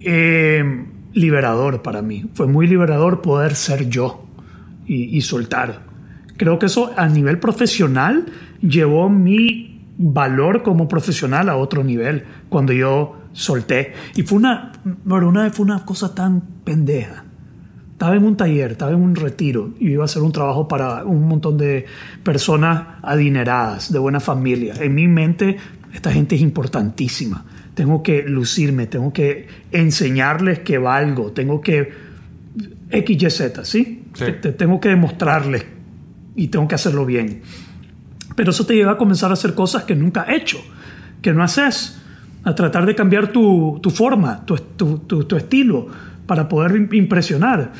eh, 0.00 0.84
liberador 1.12 1.82
para 1.82 2.02
mí. 2.02 2.26
Fue 2.34 2.46
muy 2.46 2.66
liberador 2.66 3.22
poder 3.22 3.54
ser 3.54 3.88
yo 3.88 4.26
y, 4.86 5.16
y, 5.16 5.20
soltar. 5.22 5.84
Creo 6.36 6.58
que 6.58 6.66
eso 6.66 6.92
a 6.96 7.08
nivel 7.08 7.38
profesional 7.38 8.26
llevó 8.60 9.08
mi 9.08 9.80
valor 9.98 10.62
como 10.62 10.88
profesional 10.88 11.48
a 11.48 11.56
otro 11.56 11.84
nivel 11.84 12.24
cuando 12.48 12.72
yo 12.72 13.16
solté. 13.32 13.92
Y 14.16 14.22
fue 14.22 14.38
una, 14.38 14.72
bueno, 15.04 15.28
una 15.28 15.44
vez 15.44 15.54
fue 15.54 15.64
una 15.64 15.84
cosa 15.84 16.14
tan 16.14 16.40
pendeja 16.64 17.24
estaba 18.00 18.16
en 18.16 18.24
un 18.24 18.34
taller, 18.34 18.70
estaba 18.70 18.92
en 18.92 19.02
un 19.02 19.14
retiro 19.14 19.74
y 19.78 19.90
iba 19.90 20.04
a 20.04 20.06
hacer 20.06 20.22
un 20.22 20.32
trabajo 20.32 20.66
para 20.66 21.04
un 21.04 21.28
montón 21.28 21.58
de 21.58 21.84
personas 22.22 22.96
adineradas, 23.02 23.92
de 23.92 23.98
buena 23.98 24.20
familia. 24.20 24.72
En 24.80 24.94
mi 24.94 25.06
mente, 25.06 25.58
esta 25.92 26.10
gente 26.10 26.34
es 26.34 26.40
importantísima. 26.40 27.44
Tengo 27.74 28.02
que 28.02 28.22
lucirme, 28.22 28.86
tengo 28.86 29.12
que 29.12 29.48
enseñarles 29.70 30.60
que 30.60 30.78
valgo, 30.78 31.32
tengo 31.32 31.60
que 31.60 31.92
XYZ, 32.90 33.60
¿sí? 33.64 34.04
Sí. 34.14 34.24
Te, 34.24 34.32
te 34.32 34.52
tengo 34.52 34.80
que 34.80 34.88
demostrarles 34.88 35.66
y 36.36 36.48
tengo 36.48 36.66
que 36.68 36.76
hacerlo 36.76 37.04
bien. 37.04 37.42
Pero 38.40 38.52
eso 38.52 38.64
te 38.64 38.74
lleva 38.74 38.92
a 38.92 38.96
comenzar 38.96 39.28
a 39.28 39.34
hacer 39.34 39.54
cosas 39.54 39.84
que 39.84 39.94
nunca 39.94 40.22
has 40.22 40.30
hecho, 40.30 40.56
que 41.20 41.30
no 41.34 41.42
haces, 41.42 42.00
a 42.42 42.54
tratar 42.54 42.86
de 42.86 42.94
cambiar 42.94 43.26
tu, 43.32 43.78
tu 43.82 43.90
forma, 43.90 44.46
tu, 44.46 44.56
tu, 44.56 45.00
tu- 45.00 45.36
estilo, 45.36 45.88
para 46.24 46.48
poder 46.48 46.70
im- 46.72 46.94
impresionar. 46.94 47.70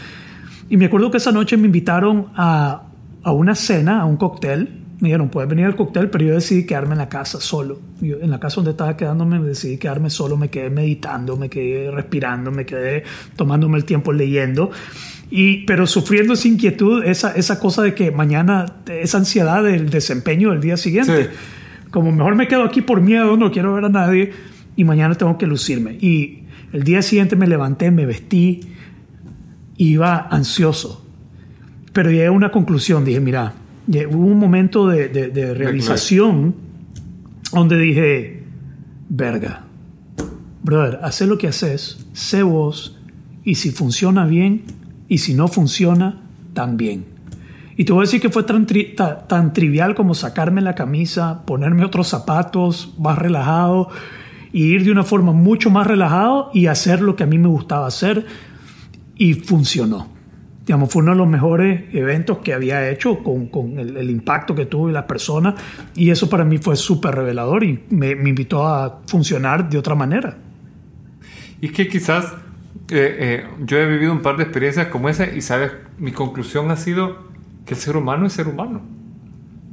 Y 0.68 0.76
me 0.76 0.84
acuerdo 0.84 1.10
que 1.10 1.16
esa 1.16 1.32
noche 1.32 1.56
me 1.56 1.64
invitaron 1.64 2.26
a, 2.36 2.82
a 3.22 3.32
una 3.32 3.54
cena, 3.54 4.02
a 4.02 4.04
un 4.04 4.18
cóctel. 4.18 4.79
Me 5.00 5.08
dijeron, 5.08 5.30
puedes 5.30 5.48
venir 5.48 5.64
al 5.64 5.76
cóctel, 5.76 6.10
pero 6.10 6.26
yo 6.26 6.34
decidí 6.34 6.66
quedarme 6.66 6.92
en 6.92 6.98
la 6.98 7.08
casa 7.08 7.40
solo. 7.40 7.80
Yo, 8.00 8.18
en 8.20 8.30
la 8.30 8.38
casa 8.38 8.56
donde 8.56 8.72
estaba 8.72 8.96
quedándome, 8.96 9.38
decidí 9.40 9.78
quedarme 9.78 10.10
solo, 10.10 10.36
me 10.36 10.50
quedé 10.50 10.68
meditando, 10.68 11.36
me 11.36 11.48
quedé 11.48 11.90
respirando, 11.90 12.50
me 12.50 12.66
quedé 12.66 13.04
tomándome 13.34 13.78
el 13.78 13.84
tiempo 13.84 14.12
leyendo. 14.12 14.70
Y, 15.30 15.64
pero 15.64 15.86
sufriendo 15.86 16.34
esa 16.34 16.48
inquietud, 16.48 17.02
esa, 17.04 17.32
esa 17.32 17.58
cosa 17.58 17.82
de 17.82 17.94
que 17.94 18.10
mañana, 18.10 18.66
esa 18.88 19.18
ansiedad 19.18 19.62
del 19.62 19.88
desempeño 19.88 20.50
del 20.50 20.60
día 20.60 20.76
siguiente. 20.76 21.24
Sí. 21.24 21.30
Como 21.90 22.12
mejor 22.12 22.34
me 22.34 22.46
quedo 22.46 22.64
aquí 22.64 22.82
por 22.82 23.00
miedo, 23.00 23.36
no 23.36 23.50
quiero 23.50 23.74
ver 23.74 23.86
a 23.86 23.88
nadie 23.88 24.32
y 24.76 24.84
mañana 24.84 25.14
tengo 25.14 25.38
que 25.38 25.46
lucirme. 25.46 25.92
Y 26.00 26.44
el 26.72 26.84
día 26.84 27.02
siguiente 27.02 27.36
me 27.36 27.46
levanté, 27.46 27.90
me 27.90 28.06
vestí, 28.06 28.60
iba 29.76 30.18
ansioso. 30.18 31.06
Pero 31.92 32.10
llegué 32.10 32.26
a 32.26 32.32
una 32.32 32.50
conclusión, 32.50 33.04
dije, 33.04 33.20
mira, 33.20 33.54
hubo 34.06 34.24
un 34.26 34.38
momento 34.38 34.86
de, 34.88 35.08
de- 35.08 35.28
de 35.28 35.54
realización 35.54 36.54
donde 37.52 37.78
dije, 37.78 38.44
verga, 39.08 39.64
brother, 40.62 41.00
haz 41.02 41.20
lo 41.22 41.38
que 41.38 41.48
haces, 41.48 42.06
sé 42.12 42.42
vos, 42.42 42.96
y 43.44 43.56
si 43.56 43.70
funciona 43.70 44.24
bien, 44.26 44.62
y 45.08 45.18
si 45.18 45.34
no 45.34 45.48
funciona, 45.48 46.20
también. 46.54 47.04
Y 47.76 47.84
te 47.84 47.92
voy 47.92 48.02
a 48.02 48.04
decir 48.04 48.20
que 48.20 48.28
fue 48.28 48.42
tan, 48.44 48.66
tri- 48.66 48.94
ta- 48.94 49.26
tan 49.26 49.52
trivial 49.52 49.94
como 49.94 50.14
sacarme 50.14 50.60
la 50.60 50.74
camisa, 50.74 51.42
ponerme 51.46 51.84
otros 51.84 52.08
zapatos 52.08 52.94
más 52.98 53.18
relajado 53.18 53.88
y 54.52 54.64
ir 54.64 54.84
de 54.84 54.92
una 54.92 55.02
forma 55.04 55.32
mucho 55.32 55.70
más 55.70 55.86
relajado 55.86 56.50
y 56.52 56.66
hacer 56.66 57.00
lo 57.00 57.16
que 57.16 57.22
a 57.22 57.26
mí 57.26 57.38
me 57.38 57.48
gustaba 57.48 57.86
hacer 57.86 58.26
y 59.16 59.34
funcionó. 59.34 60.08
Digamos, 60.64 60.92
fue 60.92 61.02
uno 61.02 61.12
de 61.12 61.18
los 61.18 61.28
mejores 61.28 61.94
eventos 61.94 62.38
que 62.38 62.52
había 62.52 62.90
hecho 62.90 63.22
con, 63.22 63.46
con 63.48 63.78
el, 63.78 63.96
el 63.96 64.10
impacto 64.10 64.54
que 64.54 64.66
tuvo 64.66 64.88
en 64.88 64.94
las 64.94 65.04
personas 65.04 65.54
y 65.94 66.10
eso 66.10 66.28
para 66.28 66.44
mí 66.44 66.58
fue 66.58 66.76
súper 66.76 67.14
revelador 67.14 67.64
y 67.64 67.84
me, 67.90 68.14
me 68.14 68.28
invitó 68.28 68.66
a 68.66 69.00
funcionar 69.06 69.68
de 69.68 69.78
otra 69.78 69.94
manera. 69.94 70.36
Y 71.60 71.66
es 71.66 71.72
que 71.72 71.88
quizás 71.88 72.34
eh, 72.90 73.16
eh, 73.20 73.46
yo 73.64 73.78
he 73.78 73.86
vivido 73.86 74.12
un 74.12 74.20
par 74.20 74.36
de 74.36 74.42
experiencias 74.42 74.88
como 74.88 75.08
esa 75.08 75.26
y, 75.26 75.42
¿sabes? 75.42 75.72
Mi 75.98 76.10
conclusión 76.10 76.70
ha 76.70 76.76
sido 76.76 77.18
que 77.64 77.74
el 77.74 77.80
ser 77.80 77.96
humano 77.96 78.26
es 78.26 78.32
ser 78.32 78.48
humano. 78.48 78.82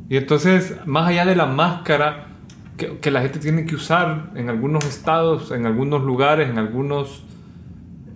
Y 0.10 0.17
entonces, 0.17 0.76
más 0.86 1.10
allá 1.10 1.26
de 1.26 1.36
la 1.36 1.47
máscara 1.47 2.28
que, 2.78 2.97
que 3.00 3.10
la 3.10 3.21
gente 3.21 3.39
tiene 3.39 3.65
que 3.65 3.76
usar 3.76 4.32
en 4.36 4.50
algunos 4.50 4.86
estados, 4.86 5.52
en 5.52 5.65
algunos 5.65 6.04
lugares, 6.04 6.50
en 6.50 6.60
algunos 6.60 7.23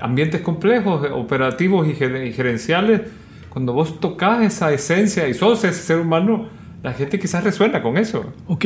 ambientes 0.01 0.41
complejos, 0.41 1.05
eh, 1.05 1.11
operativos 1.11 1.87
y, 1.87 1.93
ger- 1.93 2.27
y 2.27 2.33
gerenciales, 2.33 3.01
cuando 3.49 3.73
vos 3.73 3.99
tocas 3.99 4.41
esa 4.43 4.71
esencia 4.73 5.27
y 5.27 5.33
sos 5.33 5.63
ese 5.63 5.81
ser 5.81 5.99
humano, 5.99 6.47
la 6.83 6.93
gente 6.93 7.19
quizás 7.19 7.43
resuena 7.43 7.81
con 7.81 7.97
eso. 7.97 8.33
Ok. 8.47 8.65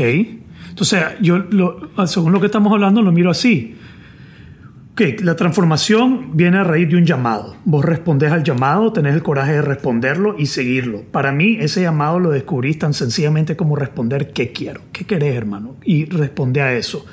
Entonces, 0.70 1.02
yo, 1.22 1.38
lo- 1.38 1.90
según 2.08 2.32
lo 2.32 2.40
que 2.40 2.46
estamos 2.48 2.72
hablando, 2.72 3.02
lo 3.02 3.12
miro 3.12 3.32
así. 3.32 3.76
Ok, 4.94 5.02
la 5.24 5.36
transformación 5.36 6.38
viene 6.38 6.58
a 6.58 6.64
raíz 6.64 6.88
de 6.88 6.96
un 6.96 7.06
llamado. 7.06 7.58
Vos 7.66 7.84
respondés 7.84 8.32
al 8.32 8.44
llamado, 8.44 8.94
tenés 8.94 9.14
el 9.14 9.24
coraje 9.24 9.52
de 9.54 9.62
responderlo 9.62 10.36
y 10.38 10.46
seguirlo. 10.46 11.02
Para 11.12 11.34
mí, 11.34 11.58
ese 11.60 11.82
llamado 11.82 12.18
lo 12.20 12.30
descubrí 12.30 12.76
tan 12.76 12.94
sencillamente 12.94 13.58
como 13.58 13.76
responder 13.76 14.32
qué 14.32 14.54
quiero, 14.54 14.80
qué 14.94 15.04
querés, 15.04 15.36
hermano, 15.36 15.76
y 15.84 16.06
responde 16.06 16.62
a 16.62 16.72
eso. 16.74 17.06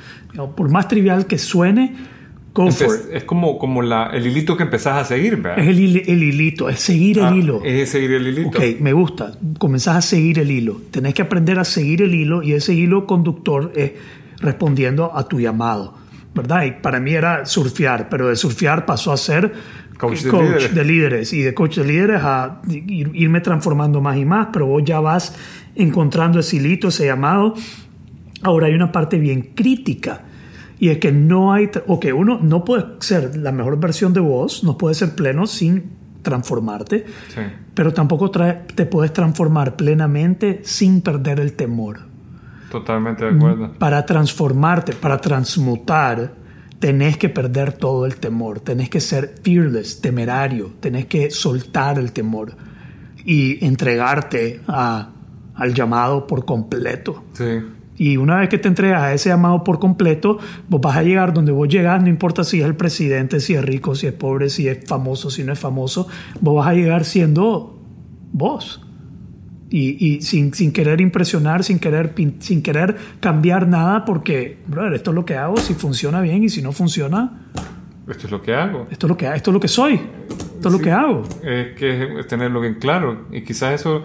Por 0.57 0.71
más 0.71 0.87
trivial 0.87 1.27
que 1.27 1.39
suene, 1.39 1.97
go 2.55 2.71
for 2.71 2.83
Entonces, 2.83 3.07
it. 3.11 3.17
es 3.17 3.25
como, 3.25 3.59
como 3.59 3.83
la, 3.83 4.11
el 4.13 4.27
hilito 4.27 4.57
que 4.57 4.63
empezás 4.65 4.97
a 4.99 5.05
seguir, 5.05 5.37
¿verdad? 5.37 5.59
Es 5.59 5.69
el, 5.69 5.79
el 6.07 6.23
hilito, 6.23 6.69
es 6.69 6.81
seguir 6.81 7.19
el 7.19 7.25
Ah, 7.25 7.35
hilo. 7.37 7.63
Es 7.65 7.91
seguir 7.91 8.13
el 8.13 8.27
hilito. 8.27 8.49
Ok, 8.59 8.81
me 8.81 8.93
gusta. 8.93 9.33
Comenzás 9.59 9.97
a 9.97 10.03
seguir 10.03 10.39
el 10.39 10.51
hilo. 10.51 10.81
Tenés 10.91 11.15
que 11.15 11.23
aprender 11.23 11.59
a 11.59 11.65
seguir 11.65 12.03
el 12.03 12.15
hilo 12.15 12.43
y 12.43 12.53
ese 12.53 12.75
hilo 12.75 13.07
conductor 13.07 13.73
es 13.75 13.93
respondiendo 14.39 15.17
a 15.17 15.27
tu 15.29 15.41
llamado. 15.41 15.95
¿Verdad? 16.35 16.65
Y 16.65 16.71
para 16.73 16.99
mí 16.99 17.13
era 17.13 17.45
surfear, 17.45 18.09
pero 18.09 18.29
de 18.29 18.37
surfear 18.37 18.87
pasó 18.87 19.13
a 19.13 19.17
ser 19.19 19.53
Coach 19.99 20.23
de 20.23 20.33
líderes. 20.33 20.75
de 20.75 20.85
líderes 20.85 21.33
y 21.33 21.43
de 21.43 21.55
coach 21.55 21.77
de 21.77 21.85
líderes 21.85 22.21
a 22.25 22.61
ir- 22.69 23.11
irme 23.15 23.41
transformando 23.41 24.01
más 24.01 24.17
y 24.17 24.25
más, 24.25 24.49
pero 24.53 24.67
vos 24.67 24.83
ya 24.85 24.99
vas 24.99 25.37
encontrando 25.77 26.41
ese 26.41 26.57
hilito, 26.57 26.89
ese 26.89 27.05
llamado. 27.07 27.55
Ahora 28.43 28.67
hay 28.67 28.75
una 28.75 28.91
parte 28.91 29.19
bien 29.19 29.51
crítica 29.55 30.23
y 30.83 30.89
es 30.89 30.99
que 30.99 31.13
no 31.13 31.53
hay, 31.53 31.71
o 31.87 32.01
que 32.01 32.13
uno 32.13 32.41
no 32.43 32.65
puede 32.65 32.85
ser 32.99 33.37
la 33.37 33.53
mejor 33.53 33.79
versión 33.79 34.13
de 34.13 34.19
vos, 34.19 34.65
no 34.65 34.77
puede 34.77 34.97
ser 34.97 35.15
pleno 35.15 35.47
sin 35.47 35.93
transformarte, 36.23 37.05
Sí. 37.29 37.41
pero 37.73 37.93
tampoco 37.93 38.33
trae- 38.33 38.67
te 38.75 38.85
puedes 38.87 39.13
transformar 39.13 39.77
plenamente 39.77 40.61
sin 40.65 41.01
perder 41.01 41.39
el 41.39 41.53
temor. 41.53 42.01
Totalmente 42.69 43.25
de 43.25 43.31
acuerdo. 43.37 43.73
Para 43.79 44.05
transformarte, 44.05 44.93
para 44.95 45.19
transmutar, 45.19 46.33
tenés 46.81 47.17
que 47.17 47.29
perder 47.29 47.75
todo 47.75 48.05
el 48.05 48.17
temor, 48.17 48.59
tenés 48.59 48.91
que 48.91 48.99
ser 48.99 49.37
fearless, 49.45 50.01
temerario, 50.01 50.73
tenés 50.81 51.07
que 51.07 51.31
soltar 51.31 51.99
el 52.01 52.11
temor 52.11 52.57
y 53.25 53.65
entregarte 53.65 54.61
a- 54.67 55.11
al 55.55 55.75
llamado 55.75 56.27
por 56.27 56.45
completo. 56.45 57.23
Sí. 57.35 57.61
Y 58.03 58.17
una 58.17 58.41
vez 58.41 58.49
que 58.49 58.59
te 58.59 58.67
entregas 58.67 59.01
a 59.01 59.15
ese 59.15 59.29
llamado 59.29 59.63
por 59.63 59.79
completo, 59.79 60.37
vos 60.69 60.81
vas 60.81 60.97
a 60.97 61.05
llegar 61.05 61.33
donde 61.33 61.53
vos 61.53 61.69
llegas, 61.69 62.03
no 62.03 62.09
importa 62.09 62.43
si 62.43 62.59
es 62.59 62.67
el 62.67 62.75
presidente, 62.75 63.39
si 63.39 63.55
es 63.55 63.65
rico, 63.65 63.95
si 63.95 64.09
es 64.09 64.13
pobre, 64.13 64.51
si 64.51 64.67
es 64.67 64.85
famoso, 64.85 65.31
si 65.31 65.45
no 65.45 65.53
es 65.53 65.59
famoso, 65.61 66.09
vos 66.41 66.57
vas 66.57 66.67
a 66.67 66.75
llegar 66.75 67.05
siendo 67.05 67.79
vos. 68.33 68.85
Y, 69.71 70.05
y 70.05 70.23
sin, 70.23 70.53
sin 70.53 70.73
querer 70.73 71.01
impresionar, 71.01 71.63
sin 71.63 71.79
querer, 71.79 72.13
sin 72.41 72.61
querer 72.61 72.97
cambiar 73.21 73.69
nada, 73.69 74.05
porque, 74.05 74.59
brother, 74.67 74.95
esto 74.95 75.13
es 75.13 75.15
lo 75.15 75.25
que 75.25 75.37
hago, 75.37 75.57
si 75.59 75.75
funciona 75.75 76.21
bien 76.21 76.43
y 76.43 76.49
si 76.49 76.61
no 76.61 76.73
funciona, 76.73 77.53
Esto 78.09 78.27
es 78.27 78.33
lo 78.33 78.43
que 78.43 78.53
hago. 78.53 78.89
esto 78.91 79.07
es 79.07 79.11
lo 79.11 79.17
que, 79.17 79.27
esto 79.33 79.51
es 79.51 79.55
lo 79.55 79.61
que 79.61 79.69
soy, 79.69 80.01
esto 80.57 80.69
es 80.69 80.75
lo 80.75 80.81
que 80.81 80.91
hago. 80.91 81.23
Es 81.45 81.77
que 81.77 82.19
es 82.19 82.27
tenerlo 82.27 82.61
bien 82.61 82.75
claro. 82.81 83.29
Y 83.31 83.43
quizás 83.43 83.75
eso. 83.81 84.03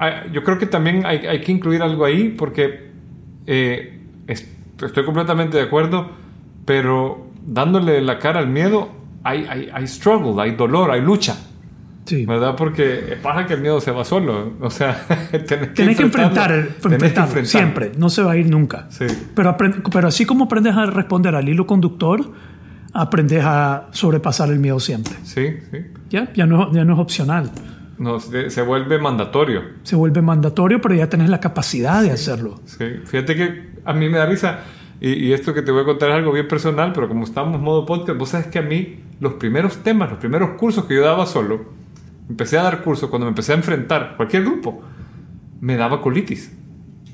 Ah, 0.00 0.24
yo 0.32 0.42
creo 0.42 0.58
que 0.58 0.66
también 0.66 1.04
hay, 1.06 1.18
hay 1.26 1.40
que 1.40 1.52
incluir 1.52 1.82
algo 1.82 2.04
ahí 2.04 2.30
porque 2.36 2.90
eh, 3.46 4.00
es- 4.26 4.50
estoy 4.82 5.04
completamente 5.04 5.56
de 5.58 5.62
acuerdo, 5.64 6.10
pero 6.64 7.26
dándole 7.46 8.00
la 8.00 8.18
cara 8.18 8.40
al 8.40 8.48
miedo, 8.48 8.90
hay, 9.24 9.46
hay, 9.48 9.68
hay 9.72 9.86
struggle, 9.86 10.42
hay 10.42 10.52
dolor, 10.56 10.90
hay 10.90 11.00
lucha. 11.02 11.36
Sí. 12.06 12.26
¿Verdad? 12.26 12.56
Porque 12.56 13.18
pasa 13.22 13.46
que 13.46 13.54
el 13.54 13.60
miedo 13.60 13.80
se 13.80 13.92
va 13.92 14.04
solo. 14.04 14.54
O 14.60 14.70
sea, 14.70 15.06
tenés 15.30 15.46
que, 15.46 15.74
Tenés 15.74 15.96
que 15.96 16.02
enfrentar. 16.02 16.48
Tenés 16.82 16.98
que 16.98 17.20
enfrentarlo. 17.20 17.44
siempre, 17.44 17.92
no 17.96 18.08
se 18.08 18.22
va 18.22 18.32
a 18.32 18.36
ir 18.36 18.50
nunca. 18.50 18.86
Sí. 18.90 19.06
Pero, 19.34 19.56
pero 19.92 20.08
así 20.08 20.24
como 20.24 20.44
aprendes 20.46 20.74
a 20.76 20.86
responder 20.86 21.34
al 21.36 21.48
hilo 21.48 21.66
conductor, 21.66 22.32
aprendes 22.92 23.44
a 23.44 23.88
sobrepasar 23.92 24.48
el 24.50 24.58
miedo 24.58 24.80
siempre. 24.80 25.14
Sí, 25.22 25.58
sí. 25.70 25.78
¿Ya? 26.08 26.32
Ya, 26.34 26.46
no, 26.46 26.72
ya 26.72 26.84
no 26.84 26.94
es 26.94 26.98
opcional. 26.98 27.50
No, 28.00 28.18
se, 28.18 28.62
vuelve 28.62 28.98
mandatorio. 28.98 29.60
Se 29.82 29.94
vuelve 29.94 30.22
mandatorio, 30.22 30.80
pero 30.80 30.94
ya 30.94 31.10
tenés 31.10 31.28
la 31.28 31.38
capacidad 31.38 32.00
de 32.02 32.10
hacerlo. 32.10 32.58
Sí, 32.64 32.86
fíjate 33.04 33.36
que 33.36 33.72
a 33.84 33.92
mí 33.92 34.08
me 34.08 34.16
da 34.16 34.24
risa. 34.24 34.60
Y, 35.02 35.26
y 35.26 35.32
esto 35.34 35.52
que 35.52 35.60
te 35.60 35.70
voy 35.70 35.82
a 35.82 35.84
contar 35.84 36.08
es 36.08 36.16
algo 36.16 36.32
bien 36.32 36.48
personal, 36.48 36.92
pero 36.94 37.08
como 37.08 37.24
estamos 37.24 37.56
en 37.56 37.60
modo 37.60 37.84
podcast, 37.84 38.18
vos 38.18 38.30
sabes 38.30 38.46
que 38.46 38.58
a 38.58 38.62
mí 38.62 39.00
los 39.20 39.34
primeros 39.34 39.82
temas, 39.82 40.08
los 40.08 40.18
primeros 40.18 40.52
cursos 40.52 40.86
que 40.86 40.94
yo 40.94 41.02
daba 41.02 41.26
solo, 41.26 41.66
empecé 42.26 42.56
a 42.56 42.62
dar 42.62 42.82
cursos 42.82 43.10
cuando 43.10 43.26
me 43.26 43.32
empecé 43.32 43.52
a 43.52 43.56
enfrentar 43.56 44.14
cualquier 44.16 44.44
grupo, 44.44 44.80
me 45.60 45.76
daba 45.76 46.00
colitis. 46.00 46.56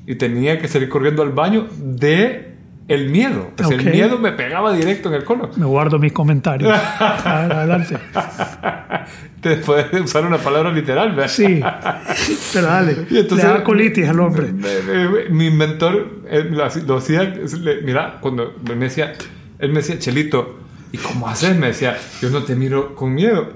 Y 0.07 0.15
tenía 0.15 0.61
que 0.61 0.69
salir 0.69 0.89
corriendo 0.89 1.23
al 1.25 1.33
baño 1.33 1.67
de 1.81 2.56
el 2.89 3.11
miedo. 3.11 3.51
O 3.55 3.59
sea, 3.59 3.67
Ok. 3.67 3.73
El 3.85 3.93
miedo 3.93 4.19
me 4.19 4.33
pegaba 4.33 4.73
directo 4.73 5.09
en 5.09 5.15
el 5.17 5.25
colon. 5.25 5.51
Me 5.57 5.67
guardo 5.67 5.99
mis 5.99 6.13
comentarios. 6.13 6.73
Adelante. 7.01 7.97
Te 9.41 9.57
puedes 9.57 10.01
usar 10.01 10.25
una 10.25 10.39
palabra 10.39 10.71
literal, 10.73 11.11
¿verdad? 11.15 11.29
Sí. 11.31 11.61
Pero 12.53 12.67
dale. 12.67 12.97
Y 13.11 13.19
entonces, 13.19 13.47
le 13.47 13.53
da 13.55 13.65
colitis 13.65 14.09
al 14.09 14.21
hombre. 14.21 14.53
Mi 15.31 15.51
mentor 15.51 16.23
lo 16.87 16.97
hacía- 16.97 17.35
mira, 17.85 18.19
cuando 18.21 18.55
me 18.65 18.75
decía, 18.77 19.13
él 19.59 19.71
me 19.71 19.77
decía, 19.77 19.99
Chelito, 19.99 20.59
¿y 20.93 20.99
cómo 20.99 21.29
haces? 21.29 21.57
Me 21.57 21.69
decía, 21.69 21.97
yo 22.21 22.31
no 22.31 22.43
te 22.43 22.57
miro 22.57 22.95
con 22.95 23.15
miedo. 23.15 23.49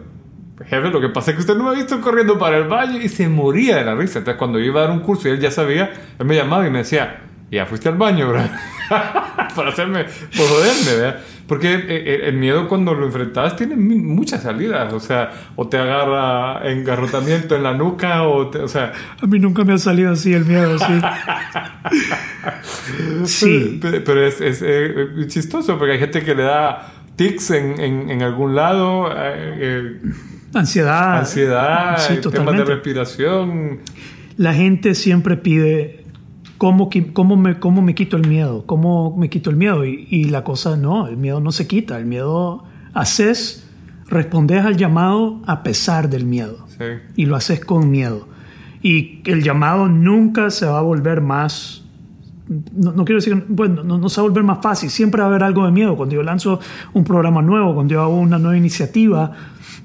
Jefe, 0.66 0.90
lo 0.90 1.00
que 1.00 1.08
pasa 1.08 1.30
es 1.30 1.36
que 1.36 1.40
usted 1.40 1.56
no 1.56 1.64
me 1.64 1.70
ha 1.70 1.72
visto 1.74 2.00
corriendo 2.02 2.38
para 2.38 2.58
el 2.58 2.64
baño 2.68 2.98
y 3.00 3.08
se 3.08 3.28
moría 3.28 3.76
de 3.76 3.84
la 3.84 3.94
risa. 3.94 4.18
Entonces, 4.18 4.38
cuando 4.38 4.58
yo 4.58 4.66
iba 4.66 4.80
a 4.80 4.84
dar 4.84 4.92
un 4.92 5.00
curso 5.00 5.26
y 5.28 5.32
él 5.32 5.40
ya 5.40 5.50
sabía, 5.50 5.90
él 6.18 6.26
me 6.26 6.36
llamaba 6.36 6.66
y 6.66 6.70
me 6.70 6.78
decía, 6.78 7.22
ya 7.50 7.66
fuiste 7.66 7.88
al 7.88 7.96
baño, 7.96 8.28
bro. 8.28 8.40
por 9.54 9.68
hacerme, 9.68 10.04
por 10.04 10.46
joderme, 10.46 10.94
¿verdad? 10.96 11.20
Porque 11.46 11.74
eh, 11.74 11.84
eh, 11.88 12.20
el 12.28 12.36
miedo 12.36 12.68
cuando 12.68 12.94
lo 12.94 13.06
enfrentas 13.06 13.56
tiene 13.56 13.74
muchas 13.74 14.44
salidas, 14.44 14.92
o 14.92 15.00
sea, 15.00 15.32
o 15.56 15.66
te 15.66 15.78
agarra 15.78 16.70
engarrotamiento 16.70 17.56
en 17.56 17.64
la 17.64 17.74
nuca, 17.74 18.22
o, 18.22 18.50
o 18.50 18.68
sea... 18.68 18.92
A 19.20 19.26
mí 19.26 19.40
nunca 19.40 19.64
me 19.64 19.72
ha 19.72 19.78
salido 19.78 20.12
así 20.12 20.32
el 20.32 20.44
miedo, 20.44 20.78
sí. 20.78 21.00
sí. 23.24 23.80
Pero, 23.82 24.24
es, 24.24 24.40
es, 24.40 24.62
chistoso, 25.26 25.76
porque 25.76 25.94
hay 25.94 25.98
gente 25.98 26.22
que 26.22 26.36
le 26.36 26.44
da 26.44 26.92
tics 27.16 27.50
en, 27.50 27.80
en, 27.80 28.22
algún 28.22 28.54
lado. 28.54 29.10
ansiedad. 30.54 31.18
Ansiedad, 31.18 32.20
temas 32.30 32.56
de 32.56 32.64
respiración. 32.64 33.80
La 34.36 34.54
gente 34.54 34.94
siempre 34.94 35.36
pide 35.36 36.04
¿Cómo, 36.60 36.90
cómo, 37.14 37.36
me, 37.38 37.58
¿Cómo 37.58 37.80
me 37.80 37.94
quito 37.94 38.18
el 38.18 38.28
miedo? 38.28 38.66
¿Cómo 38.66 39.16
me 39.16 39.30
quito 39.30 39.48
el 39.48 39.56
miedo? 39.56 39.86
Y, 39.86 40.24
la 40.24 40.44
cosa 40.44 40.76
no, 40.76 41.06
el 41.06 41.16
miedo 41.16 41.40
no 41.40 41.52
se 41.52 41.66
quita, 41.66 41.96
el 41.96 42.04
miedo 42.04 42.64
haces, 42.92 43.66
respondes 44.08 44.62
al 44.62 44.76
llamado 44.76 45.40
a 45.46 45.62
pesar 45.62 46.10
del 46.10 46.26
miedo. 46.26 46.66
Y 47.16 47.24
lo 47.24 47.36
haces 47.36 47.64
con 47.64 47.90
miedo. 47.90 48.28
Y 48.82 49.22
el 49.24 49.42
llamado 49.42 49.88
nunca 49.88 50.50
se 50.50 50.66
va 50.66 50.80
a 50.80 50.82
volver 50.82 51.22
más 51.22 51.86
no, 52.74 53.06
quiero 53.06 53.20
decir, 53.20 53.42
bueno, 53.48 53.82
no, 53.82 53.96
no, 53.96 54.10
se 54.10 54.20
va 54.20 54.26
a 54.26 54.28
volver 54.28 54.44
más 54.44 54.58
fácil, 54.60 54.90
siempre 54.90 55.22
va 55.22 55.28
a 55.28 55.30
haber 55.30 55.44
algo 55.44 55.64
de 55.64 55.72
miedo. 55.72 55.96
Cuando 55.96 56.14
yo 56.16 56.22
lanzo 56.22 56.60
un 56.92 57.04
programa 57.04 57.40
nuevo, 57.40 57.74
cuando 57.74 57.94
yo 57.94 58.02
hago 58.02 58.18
una 58.18 58.38
nueva 58.38 58.58
iniciativa, 58.58 59.32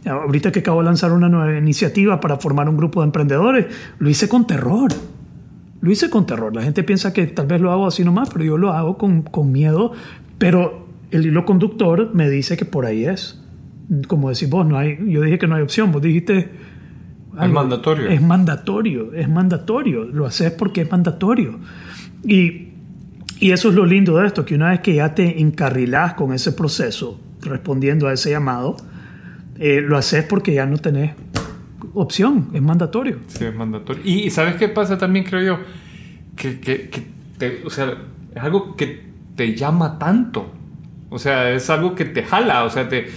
ahorita 0.05 0.51
que 0.51 0.59
acabo 0.59 0.80
de 0.80 0.86
lanzar 0.88 1.13
una 1.13 1.30
nueva 1.30 1.57
iniciativa 1.57 2.19
para 2.19 2.36
formar 2.36 2.67
un 2.67 2.76
grupo 2.76 2.99
de 2.99 3.05
emprendedores, 3.05 3.67
lo 3.99 4.09
hice 4.09 4.28
con 4.28 4.45
terror. 4.45 4.91
Lo 5.86 5.91
hice 5.91 6.09
con 6.09 6.25
terror. 6.25 6.55
La 6.55 6.63
gente 6.63 6.83
piensa 6.83 7.13
que 7.13 7.27
tal 7.27 7.45
vez 7.45 7.61
lo 7.61 7.71
hago 7.71 7.86
así 7.86 8.03
nomás, 8.03 8.31
pero 8.31 8.43
yo 8.43 8.57
lo 8.57 8.73
hago 8.73 8.97
con, 8.97 9.21
con 9.21 9.51
miedo. 9.51 9.91
Pero 10.39 10.88
el 11.11 11.27
hilo 11.27 11.45
conductor 11.45 12.09
me 12.11 12.27
dice 12.27 12.57
que 12.57 12.65
por 12.65 12.88
ahí 12.88 13.05
es. 13.05 13.39
Como 14.07 14.31
decís 14.31 14.49
vos, 14.49 14.65
no 14.65 14.79
hay, 14.79 14.97
yo 15.05 15.21
dije 15.21 15.38
que 15.38 15.45
no 15.45 15.53
hay 15.53 15.61
opción. 15.61 15.91
Vos 15.91 16.01
dijiste... 16.01 16.49
es 17.39 17.49
mandatorio. 17.51 18.09
Es 18.09 18.19
mandatorio, 18.19 19.13
es 19.13 19.29
mandatorio. 19.29 20.05
Lo 20.05 20.25
haces 20.25 20.51
porque 20.53 20.81
es 20.81 20.91
mandatorio. 20.91 21.59
Y, 22.23 22.69
y 23.39 23.51
eso 23.51 23.69
es 23.69 23.75
lo 23.75 23.86
lindo 23.86 24.17
de 24.17 24.25
esto, 24.25 24.43
que 24.43 24.55
una 24.55 24.71
vez 24.71 24.79
que 24.79 24.95
ya 24.95 25.13
te 25.13 25.39
encarrilás 25.39 26.15
con 26.15 26.33
ese 26.33 26.51
proceso, 26.51 27.19
respondiendo 27.41 28.07
a 28.07 28.13
ese 28.13 28.31
llamado, 28.31 28.75
eh, 29.59 29.81
lo 29.81 29.97
haces 29.97 30.25
porque 30.25 30.55
ya 30.55 30.65
no 30.65 30.79
tenés 30.79 31.13
opción, 31.95 32.49
es 32.53 32.61
mandatorio. 32.61 33.19
Sí, 33.27 33.45
es 33.45 33.55
mandatorio. 33.55 34.03
Y, 34.05 34.29
¿sabes 34.29 34.55
qué 34.55 34.67
pasa 34.67 34.97
también, 34.97 35.25
creo 35.25 35.41
yo? 35.41 35.59
Que, 36.35 36.59
que, 36.59 36.89
te, 37.37 37.61
o 37.65 37.69
sea, 37.69 37.97
es 38.35 38.43
algo 38.43 38.75
que 38.75 39.03
te 39.35 39.55
llama 39.55 39.97
tanto. 39.97 40.51
O 41.09 41.19
sea, 41.19 41.51
es 41.51 41.69
algo 41.69 41.95
que 41.95 42.05
te 42.05 42.23
jala. 42.23 42.63
O 42.65 42.69
sea, 42.69 42.89
te, 42.89 43.07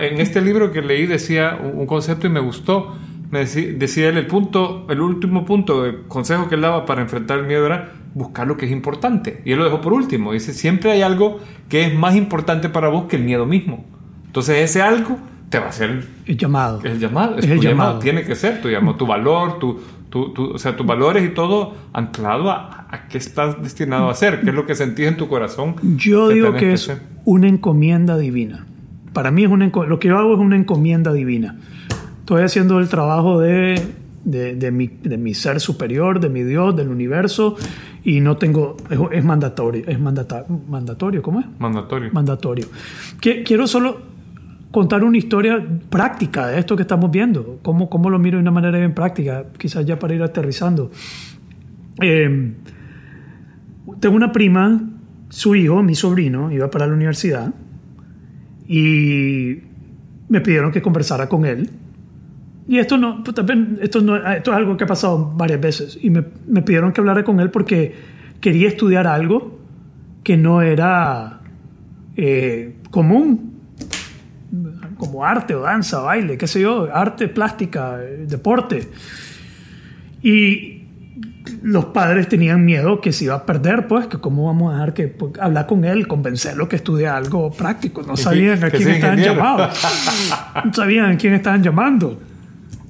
en 0.00 0.20
este 0.20 0.40
libro 0.40 0.72
que 0.72 0.82
leí 0.82 1.06
decía 1.06 1.58
un, 1.60 1.86
concepto 1.86 2.26
y 2.26 2.30
me 2.30 2.40
gustó. 2.40 2.96
Me 3.30 3.40
decía, 3.40 4.08
él 4.08 4.16
el 4.16 4.26
punto, 4.26 4.86
el 4.88 5.00
último 5.00 5.44
punto, 5.44 5.84
el 5.84 6.04
consejo 6.04 6.48
que 6.48 6.54
él 6.54 6.62
daba 6.62 6.86
para 6.86 7.02
enfrentar 7.02 7.40
el 7.40 7.46
miedo 7.46 7.66
era 7.66 7.92
buscar 8.14 8.46
lo 8.46 8.56
que 8.56 8.66
es 8.66 8.72
importante. 8.72 9.42
Y 9.44 9.52
él 9.52 9.58
lo 9.58 9.64
dejó 9.64 9.80
por 9.80 9.92
último. 9.92 10.32
Dice, 10.32 10.54
siempre 10.54 10.92
hay 10.92 11.02
algo 11.02 11.38
que 11.68 11.84
es 11.84 11.94
más 11.94 12.16
importante 12.16 12.68
para 12.68 12.88
vos 12.88 13.04
que 13.04 13.16
el 13.16 13.24
miedo 13.24 13.44
mismo. 13.44 13.84
Entonces 14.26 14.58
ese 14.58 14.80
algo 14.80 15.18
te 15.50 15.58
va 15.58 15.68
a 15.68 15.72
ser 15.72 16.04
el 16.26 16.36
llamado. 16.36 16.80
El 16.84 16.98
llamado, 16.98 17.38
es, 17.38 17.46
el 17.46 17.60
llamado. 17.60 17.98
Tiene 17.98 18.24
que 18.24 18.34
ser 18.34 18.60
tu 18.60 18.68
llamado, 18.68 18.96
tu 18.96 19.06
valor, 19.06 19.58
tu, 19.58 19.80
tu, 20.10 20.32
tu, 20.32 20.52
o 20.52 20.58
sea, 20.58 20.76
tus 20.76 20.86
valores 20.86 21.24
y 21.24 21.32
todo 21.32 21.74
anclado 21.92 22.50
a, 22.50 22.86
a, 22.90 23.08
qué 23.08 23.18
estás 23.18 23.62
destinado 23.62 24.08
a 24.08 24.12
hacer, 24.12 24.40
qué 24.42 24.50
es 24.50 24.54
lo 24.54 24.66
que 24.66 24.74
sentís 24.74 25.06
en 25.06 25.16
tu 25.16 25.28
corazón. 25.28 25.76
Yo 25.96 26.28
digo 26.28 26.52
que, 26.54 26.72
es 26.72 26.92
una 27.24 27.48
encomienda 27.48 28.18
divina. 28.18 28.66
Para 29.12 29.30
mí 29.30 29.44
es 29.44 29.50
una, 29.50 29.66
lo 29.66 29.98
que 29.98 30.08
yo 30.08 30.18
hago 30.18 30.34
es 30.34 30.40
una 30.40 30.56
encomienda 30.56 31.12
divina. 31.12 31.56
Estoy 32.20 32.42
haciendo 32.42 32.78
el 32.78 32.88
trabajo 32.90 33.40
de, 33.40 33.80
de, 34.24 34.54
de, 34.54 34.70
mi, 34.70 34.88
de 34.88 35.16
mi 35.16 35.32
ser 35.32 35.60
superior, 35.60 36.20
de 36.20 36.28
mi 36.28 36.42
Dios, 36.42 36.76
del 36.76 36.88
universo, 36.88 37.56
y 38.04 38.20
no 38.20 38.36
tengo, 38.36 38.76
es, 39.10 39.24
mandatorio, 39.24 39.84
es 39.86 39.98
mandata, 39.98 40.44
mandatorio, 40.68 41.22
¿cómo 41.22 41.40
es? 41.40 41.46
Mandatorio. 41.58 42.10
Mandatorio. 42.12 42.66
quiero 43.20 43.66
solo 43.66 44.17
contar 44.70 45.02
una 45.04 45.16
historia 45.16 45.64
práctica 45.88 46.48
de 46.48 46.58
esto 46.58 46.76
que 46.76 46.82
estamos 46.82 47.10
viendo, 47.10 47.58
cómo, 47.62 47.88
cómo 47.88 48.10
lo 48.10 48.18
miro 48.18 48.36
de 48.36 48.42
una 48.42 48.50
manera 48.50 48.78
bien 48.78 48.94
práctica, 48.94 49.46
quizás 49.56 49.84
ya 49.86 49.98
para 49.98 50.14
ir 50.14 50.22
aterrizando. 50.22 50.90
Em, 52.00 52.54
tengo 54.00 54.16
una 54.16 54.30
prima, 54.32 54.80
su 55.30 55.54
hijo, 55.54 55.82
mi 55.82 55.94
sobrino, 55.94 56.52
iba 56.52 56.70
para 56.70 56.86
la 56.86 56.94
universidad 56.94 57.52
y 58.66 59.58
me 60.28 60.40
pidieron 60.40 60.70
que 60.70 60.82
conversara 60.82 61.28
con 61.28 61.46
él. 61.46 61.70
Y 62.68 62.78
esto 62.78 62.98
no, 62.98 63.24
pues, 63.24 63.34
esto 63.80 64.02
no, 64.02 64.16
esto 64.16 64.50
es 64.50 64.56
algo 64.56 64.76
que 64.76 64.84
ha 64.84 64.86
pasado 64.86 65.32
varias 65.34 65.60
veces. 65.60 65.98
Y 66.02 66.10
me, 66.10 66.22
me 66.46 66.60
pidieron 66.60 66.92
que 66.92 67.00
hablara 67.00 67.24
con 67.24 67.40
él 67.40 67.50
porque 67.50 67.94
quería 68.40 68.68
estudiar 68.68 69.06
algo 69.06 69.58
que 70.22 70.36
no 70.36 70.60
era 70.60 71.40
eh, 72.14 72.76
común 72.90 73.47
como 74.98 75.24
arte 75.24 75.54
o 75.54 75.60
danza, 75.60 76.00
baile, 76.00 76.36
qué 76.36 76.46
sé 76.46 76.60
yo, 76.60 76.88
arte, 76.92 77.28
plástica, 77.28 77.96
deporte. 77.96 78.88
Y 80.22 80.78
los 81.62 81.86
padres 81.86 82.28
tenían 82.28 82.64
miedo 82.64 83.00
que 83.00 83.12
se 83.12 83.24
iba 83.24 83.34
a 83.34 83.46
perder, 83.46 83.86
pues, 83.86 84.06
que 84.06 84.18
cómo 84.18 84.46
vamos 84.46 84.70
a 84.70 84.74
dejar 84.74 84.94
que 84.94 85.08
pues, 85.08 85.32
hablar 85.40 85.66
con 85.66 85.84
él, 85.84 86.06
convencerlo 86.06 86.68
que 86.68 86.76
estudie 86.76 87.06
algo 87.06 87.50
práctico. 87.50 88.02
No 88.02 88.16
sabían 88.16 88.62
a 88.64 88.70
quién 88.70 88.88
estaban 88.88 89.18
llamando. 89.18 89.68
No 90.64 90.74
sabían 90.74 91.12
a 91.12 91.16
quién 91.16 91.34
estaban 91.34 91.62
llamando. 91.62 92.20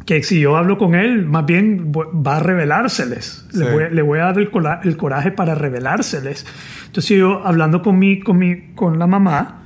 Que 0.07 0.23
si 0.23 0.41
yo 0.41 0.57
hablo 0.57 0.79
con 0.79 0.95
él, 0.95 1.27
más 1.27 1.45
bien 1.45 1.93
va 1.93 2.37
a 2.37 2.41
revelárseles. 2.41 3.47
Le, 3.53 4.01
voy, 4.03 4.19
a 4.19 4.25
dar 4.25 4.39
el, 4.39 4.51
el, 4.85 4.97
coraje 4.97 5.31
para 5.31 5.55
revelárseles. 5.55 6.47
Entonces 6.87 7.19
yo 7.19 7.47
hablando 7.47 7.83
con, 7.83 7.99
mi, 7.99 8.21
con, 8.21 8.39
mi, 8.39 8.73
con 8.75 8.99
la 8.99 9.07
mamá, 9.07 9.58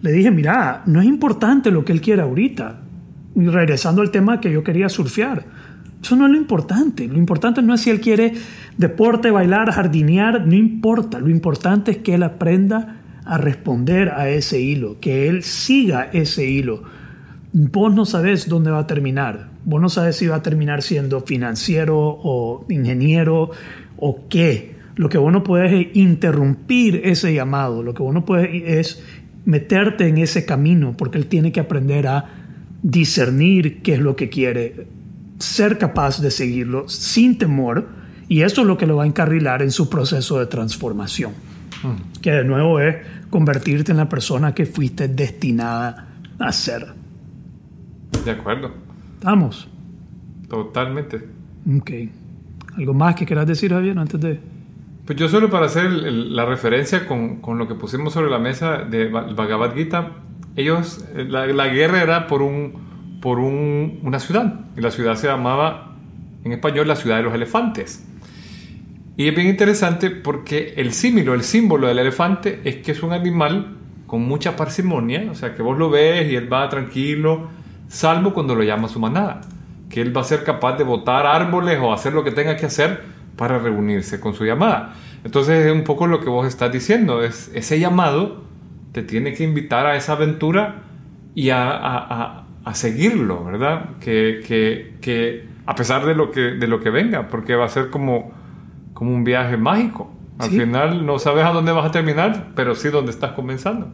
le 0.00 0.12
dije, 0.12 0.30
mira, 0.30 0.82
no 0.86 1.00
es 1.00 1.06
importante 1.06 1.70
lo 1.70 1.84
que 1.84 1.92
él 1.92 2.00
quiera 2.00 2.24
ahorita. 2.24 2.80
Y 3.34 3.46
regresando 3.46 4.02
al 4.02 4.10
tema 4.10 4.40
que 4.40 4.50
yo 4.50 4.62
quería 4.62 4.88
surfear. 4.88 5.44
Eso 6.02 6.16
no 6.16 6.26
es 6.26 6.32
lo 6.32 6.38
importante. 6.38 7.08
Lo 7.08 7.18
importante 7.18 7.62
no 7.62 7.74
es 7.74 7.80
si 7.80 7.90
él 7.90 8.00
quiere 8.00 8.34
deporte, 8.76 9.30
bailar, 9.30 9.70
jardinear, 9.72 10.46
no 10.46 10.54
importa. 10.54 11.18
Lo 11.18 11.28
importante 11.28 11.90
es 11.90 11.98
que 11.98 12.14
él 12.14 12.22
aprenda 12.22 12.96
a 13.24 13.36
responder 13.36 14.10
a 14.10 14.28
ese 14.28 14.60
hilo, 14.60 14.98
que 15.00 15.28
él 15.28 15.42
siga 15.42 16.08
ese 16.12 16.46
hilo. 16.48 16.82
Vos 17.52 17.94
no 17.94 18.06
sabes 18.06 18.48
dónde 18.48 18.70
va 18.70 18.80
a 18.80 18.86
terminar. 18.86 19.50
Vos 19.64 19.80
no 19.80 19.88
sabes 19.88 20.16
si 20.16 20.26
va 20.26 20.36
a 20.36 20.42
terminar 20.42 20.82
siendo 20.82 21.20
financiero 21.20 21.98
o 21.98 22.64
ingeniero 22.68 23.50
o 23.98 24.28
qué. 24.28 24.76
Lo 24.96 25.08
que 25.08 25.18
vos 25.18 25.32
no 25.32 25.44
puedes 25.44 25.72
es 25.72 25.96
interrumpir 25.96 27.02
ese 27.04 27.34
llamado. 27.34 27.82
Lo 27.82 27.94
que 27.94 28.02
vos 28.02 28.14
no 28.14 28.24
puedes 28.24 28.50
es 28.52 29.04
meterte 29.48 30.06
en 30.06 30.18
ese 30.18 30.44
camino, 30.44 30.94
porque 30.94 31.16
él 31.16 31.26
tiene 31.26 31.52
que 31.52 31.60
aprender 31.60 32.06
a 32.06 32.26
discernir 32.82 33.80
qué 33.80 33.94
es 33.94 33.98
lo 33.98 34.14
que 34.14 34.28
quiere, 34.28 34.86
ser 35.38 35.78
capaz 35.78 36.20
de 36.20 36.30
seguirlo 36.30 36.86
sin 36.90 37.38
temor, 37.38 37.88
y 38.28 38.42
eso 38.42 38.60
es 38.60 38.66
lo 38.66 38.76
que 38.76 38.86
lo 38.86 38.96
va 38.96 39.04
a 39.04 39.06
encarrilar 39.06 39.62
en 39.62 39.70
su 39.70 39.88
proceso 39.88 40.38
de 40.38 40.44
transformación, 40.44 41.32
mm. 41.82 42.20
que 42.20 42.30
de 42.30 42.44
nuevo 42.44 42.78
es 42.78 42.96
convertirte 43.30 43.90
en 43.90 43.96
la 43.96 44.06
persona 44.06 44.54
que 44.54 44.66
fuiste 44.66 45.08
destinada 45.08 46.08
a 46.38 46.52
ser. 46.52 46.86
De 48.22 48.30
acuerdo. 48.30 48.70
¿Estamos? 49.14 49.66
Totalmente. 50.46 51.24
Ok. 51.74 51.90
¿Algo 52.76 52.92
más 52.92 53.14
que 53.14 53.24
quieras 53.24 53.46
decir, 53.46 53.72
Javier, 53.72 53.98
antes 53.98 54.20
de...? 54.20 54.57
Pues 55.08 55.18
yo 55.18 55.26
solo 55.30 55.48
para 55.48 55.64
hacer 55.64 55.90
la 55.90 56.44
referencia 56.44 57.06
con, 57.06 57.36
con, 57.36 57.56
lo 57.56 57.66
que 57.66 57.74
pusimos 57.74 58.12
sobre 58.12 58.28
la 58.28 58.38
mesa 58.38 58.80
de 58.80 59.08
Bhagavad 59.08 59.74
Gita, 59.74 60.10
ellos, 60.54 61.02
eh, 61.16 61.24
la, 61.26 61.46
la 61.46 61.68
guerra 61.68 62.02
era 62.02 62.26
por, 62.26 62.42
un, 62.42 63.18
por 63.22 63.38
un, 63.38 64.00
una 64.02 64.20
ciudad, 64.20 64.66
y 64.76 64.82
la 64.82 64.90
ciudad 64.90 65.14
se 65.14 65.26
llamaba 65.26 65.96
en 66.44 66.52
español 66.52 66.86
la 66.86 66.94
ciudad 66.94 67.16
de 67.16 67.22
los 67.22 67.32
elefantes. 67.32 68.06
Y 69.16 69.28
es 69.28 69.34
bien 69.34 69.48
interesante 69.48 70.10
porque 70.10 70.74
el 70.76 70.92
símilo, 70.92 71.32
el 71.32 71.42
símbolo 71.42 71.88
del 71.88 72.00
elefante 72.00 72.60
es 72.64 72.76
que 72.76 72.92
es 72.92 73.02
un 73.02 73.14
animal 73.14 73.78
con 74.06 74.28
mucha 74.28 74.56
parsimonia, 74.56 75.26
o 75.30 75.34
sea 75.34 75.54
que 75.54 75.62
vos 75.62 75.78
lo 75.78 75.88
ves 75.88 76.30
y 76.30 76.36
él 76.36 76.52
va 76.52 76.68
tranquilo, 76.68 77.48
salvo 77.88 78.34
cuando 78.34 78.54
lo 78.54 78.62
llama 78.62 78.88
su 78.88 79.00
manada, 79.00 79.40
que 79.88 80.02
él 80.02 80.14
va 80.14 80.20
a 80.20 80.24
ser 80.24 80.44
capaz 80.44 80.76
de 80.76 80.84
botar 80.84 81.24
árboles 81.24 81.78
o 81.80 81.94
hacer 81.94 82.12
lo 82.12 82.24
que 82.24 82.30
tenga 82.30 82.56
que 82.56 82.66
hacer 82.66 83.16
para 83.38 83.58
reunirse 83.58 84.20
con 84.20 84.34
su 84.34 84.44
llamada. 84.44 84.92
Entonces 85.24 85.64
es 85.64 85.72
un 85.72 85.84
poco 85.84 86.06
lo 86.06 86.20
que 86.20 86.28
vos 86.28 86.46
estás 86.46 86.70
diciendo, 86.70 87.22
es 87.22 87.50
ese 87.54 87.80
llamado 87.80 88.42
te 88.92 89.02
tiene 89.02 89.32
que 89.32 89.44
invitar 89.44 89.86
a 89.86 89.96
esa 89.96 90.12
aventura 90.12 90.82
y 91.34 91.50
a, 91.50 91.70
a, 91.70 92.44
a, 92.64 92.74
seguirlo, 92.74 93.44
¿verdad? 93.44 93.90
Que, 94.00 94.40
que, 94.46 94.96
que, 95.00 95.46
a 95.66 95.74
pesar 95.74 96.04
de 96.04 96.14
lo 96.14 96.30
que, 96.30 96.40
de 96.40 96.66
lo 96.66 96.80
que 96.80 96.90
venga, 96.90 97.28
porque 97.28 97.54
va 97.54 97.66
a 97.66 97.68
ser 97.68 97.90
como, 97.90 98.32
como 98.94 99.14
un 99.14 99.24
viaje 99.24 99.56
mágico. 99.56 100.10
Al 100.38 100.50
Sí. 100.50 100.58
final 100.60 101.04
no 101.04 101.18
sabes 101.18 101.44
a 101.44 101.50
dónde 101.50 101.72
vas 101.72 101.86
a 101.86 101.90
terminar, 101.90 102.48
pero 102.56 102.74
sí 102.74 102.88
dónde 102.88 103.10
estás 103.10 103.32
comenzando. 103.32 103.88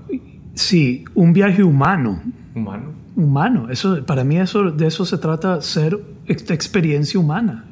Sí, 0.55 1.05
un 1.15 1.33
viaje 1.33 1.63
humano. 1.65 2.23
Humano. 2.55 2.93
Humano. 3.17 3.69
Eso, 3.71 4.05
para 4.07 4.25
mí 4.25 4.39
eso, 4.39 4.71
de 4.71 4.87
eso 4.87 5.05
se 5.05 5.19
trata 5.19 5.61
ser 5.61 5.99
ex- 6.27 6.51
experiencia 6.51 7.19
humana. 7.19 7.65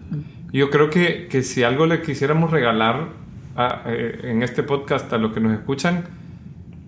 Yo 0.53 0.71
creo 0.71 0.91
que, 0.91 1.29
que 1.31 1.43
si 1.43 1.63
algo 1.63 1.87
le 1.87 2.03
quisiéramos 2.03 2.51
regalar 2.51 3.09
a- 3.57 3.83
eh, 3.87 4.21
en 4.25 4.43
este 4.43 4.63
podcast 4.63 5.13
a 5.13 5.19
los 5.19 5.33
que 5.33 5.41
nos 5.41 5.53
escuchan, 5.53 6.05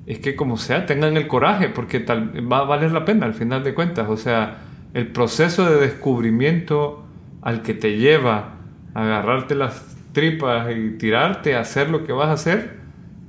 es 0.07 0.19
que 0.19 0.37
como 0.37 0.57
sea, 0.59 0.85
tengan 0.87 1.17
el 1.17 1.27
coraje, 1.27 1.69
porque 1.71 2.01
tal, 2.01 2.33
va 2.53 2.59
a 2.59 2.65
valer 2.65 2.93
la 2.93 3.05
pena 3.05 3.25
al 3.27 3.35
final 3.35 3.65
de 3.65 3.73
cuentas. 3.75 4.07
O 4.09 4.17
sea, 4.19 4.59
el 4.93 5.07
proceso 5.09 5.69
de 5.69 5.81
descubrimiento 5.81 7.05
al 7.43 7.63
que 7.63 7.73
te 7.75 7.97
lleva 7.97 8.57
a 8.95 9.03
agarrarte 9.03 9.55
las 9.55 9.97
tripas 10.13 10.69
y 10.77 10.91
tirarte 10.99 11.55
a 11.57 11.61
hacer 11.61 11.91
lo 11.91 12.05
que 12.05 12.13
vas 12.13 12.29
a 12.29 12.33
hacer 12.33 12.77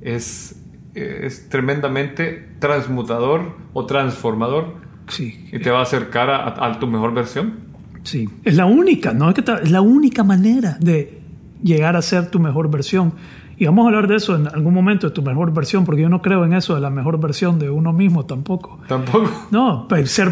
es, 0.02 0.62
es 0.94 1.50
tremendamente 1.50 2.50
transmutador 2.60 3.56
o 3.74 3.86
transformador 3.86 4.76
Sí, 5.08 5.50
y 5.52 5.60
te 5.60 5.70
va 5.72 5.80
a 5.80 5.84
acercar 5.84 6.30
a, 6.30 6.66
a 6.66 6.80
tu 6.80 6.88
mejor 6.88 7.14
versión. 7.14 7.60
Sí. 8.06 8.30
Es 8.44 8.56
la 8.56 8.66
única, 8.66 9.14
¿no? 9.14 9.32
Es, 9.32 9.72
la 9.72 9.82
única 9.82 10.24
manera 10.24 10.78
de 10.80 11.20
llegar 11.62 11.96
a 11.96 12.02
ser 12.02 12.28
tu 12.32 12.40
mejor 12.40 12.72
versión. 12.72 13.14
Y 13.58 13.66
vamos 13.66 13.86
a 13.86 13.88
hablar 13.88 14.08
de 14.08 14.16
eso 14.18 14.36
en 14.36 14.48
algún 14.48 14.74
momento, 14.74 15.08
de 15.08 15.14
tu 15.14 15.22
mejor 15.22 15.54
versión, 15.54 15.86
porque 15.86 16.02
yo 16.02 16.10
no 16.10 16.22
creo 16.22 16.44
en 16.46 16.54
eso 16.54 16.76
de 16.76 16.82
la 16.82 16.90
mejor 16.90 17.20
versión 17.20 17.58
de 17.60 17.70
uno 17.70 17.94
mismo 17.94 18.26
tampoco. 18.26 18.80
Tampoco. 18.88 19.30
No, 19.52 19.86
pues 19.88 20.12
ser, 20.12 20.30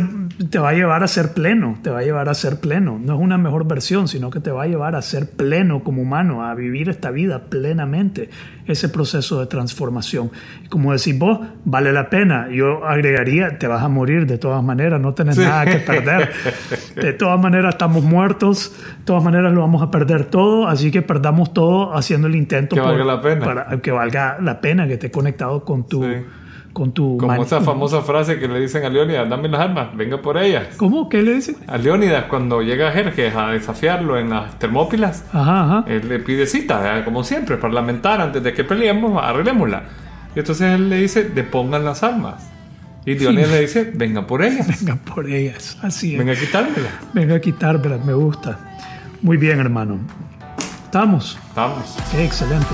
te 0.49 0.59
va 0.59 0.69
a 0.69 0.73
llevar 0.73 1.03
a 1.03 1.07
ser 1.07 1.33
pleno, 1.33 1.77
te 1.81 1.89
va 1.89 1.99
a 1.99 2.03
llevar 2.03 2.27
a 2.29 2.33
ser 2.33 2.59
pleno. 2.59 2.99
No 3.01 3.15
es 3.15 3.21
una 3.21 3.37
mejor 3.37 3.65
versión, 3.67 4.07
sino 4.07 4.29
que 4.29 4.39
te 4.39 4.51
va 4.51 4.63
a 4.63 4.67
llevar 4.67 4.95
a 4.95 5.01
ser 5.01 5.29
pleno 5.31 5.83
como 5.83 6.01
humano, 6.01 6.43
a 6.45 6.53
vivir 6.53 6.89
esta 6.89 7.11
vida 7.11 7.43
plenamente, 7.49 8.29
ese 8.65 8.89
proceso 8.89 9.39
de 9.39 9.45
transformación. 9.45 10.29
Como 10.69 10.91
decís 10.91 11.17
vos, 11.17 11.39
vale 11.65 11.93
la 11.93 12.09
pena. 12.09 12.49
Yo 12.51 12.85
agregaría, 12.85 13.57
te 13.57 13.67
vas 13.67 13.83
a 13.83 13.87
morir 13.89 14.25
de 14.25 14.37
todas 14.37 14.63
maneras, 14.63 14.99
no 14.99 15.13
tenés 15.13 15.35
Sí. 15.35 15.41
nada 15.41 15.65
que 15.65 15.77
perder. 15.77 16.31
De 16.95 17.13
todas 17.13 17.39
maneras 17.39 17.75
estamos 17.75 18.03
muertos, 18.03 18.73
de 18.99 19.05
todas 19.05 19.23
maneras 19.23 19.53
lo 19.53 19.61
vamos 19.61 19.81
a 19.81 19.89
perder 19.91 20.25
todo, 20.25 20.67
así 20.67 20.91
que 20.91 21.01
perdamos 21.01 21.53
todo 21.53 21.95
haciendo 21.95 22.27
el 22.27 22.35
intento 22.35 22.75
Que 22.75 22.81
valga 22.81 23.03
la 23.15 23.21
pena. 23.21 23.45
para 23.45 23.77
que 23.81 23.91
valga 23.91 24.37
la 24.41 24.59
pena, 24.61 24.87
que 24.87 24.93
esté 24.93 25.11
conectado 25.11 25.63
con 25.63 25.87
tu... 25.87 26.03
Sí. 26.03 26.09
Con 26.73 26.91
tu 26.91 27.17
Como 27.19 27.31
man- 27.33 27.41
esa 27.41 27.61
famosa 27.61 28.01
frase 28.01 28.39
que 28.39 28.47
le 28.47 28.59
dicen 28.59 28.83
a 28.83 28.89
Leónidas, 28.89 29.29
dame 29.29 29.47
las 29.47 29.61
armas, 29.61 29.95
venga 29.95 30.19
por 30.19 30.39
ellas. 30.39 30.69
¿Cómo? 30.77 31.07
¿Qué 31.07 31.21
le 31.21 31.35
dicen? 31.35 31.57
A 31.67 31.77
Leónidas, 31.77 32.23
cuando 32.25 32.63
llega 32.63 32.91
Jerjes 32.91 33.35
a 33.35 33.49
desafiarlo 33.51 34.17
en 34.17 34.31
las 34.31 34.57
Termópilas, 34.57 35.23
Ajá, 35.31 35.65
ajá. 35.65 35.83
él 35.87 36.09
le 36.09 36.17
pide 36.17 36.47
cita, 36.47 37.03
como 37.05 37.23
siempre, 37.23 37.57
parlamentar, 37.57 38.19
antes 38.21 38.41
de 38.41 38.53
que 38.53 38.63
peleemos, 38.63 39.23
arreglémosla. 39.23 39.83
Y 40.35 40.39
entonces 40.39 40.71
él 40.73 40.89
le 40.89 40.97
dice, 40.97 41.25
depongan 41.25 41.85
las 41.85 42.01
armas. 42.01 42.49
Y 43.05 43.19
Leónidas 43.19 43.51
le 43.51 43.61
dice, 43.61 43.91
venga 43.93 44.25
por 44.25 44.41
ellas, 44.43 44.83
Venga 44.83 44.95
por 44.95 45.29
ellas. 45.29 45.77
Así 45.83 46.13
es. 46.13 46.17
venga 46.17 46.31
Venga, 46.33 46.41
a 46.41 46.45
quitármelas. 46.47 47.37
a 47.37 47.39
quitármelas, 47.39 48.03
me 48.03 48.13
gusta. 48.13 48.57
Muy 49.21 49.37
bien, 49.37 49.59
hermano. 49.59 49.99
Estamos. 50.85 51.37
Vamos. 51.55 51.95
Qué 52.11 52.25
excelente. 52.25 52.65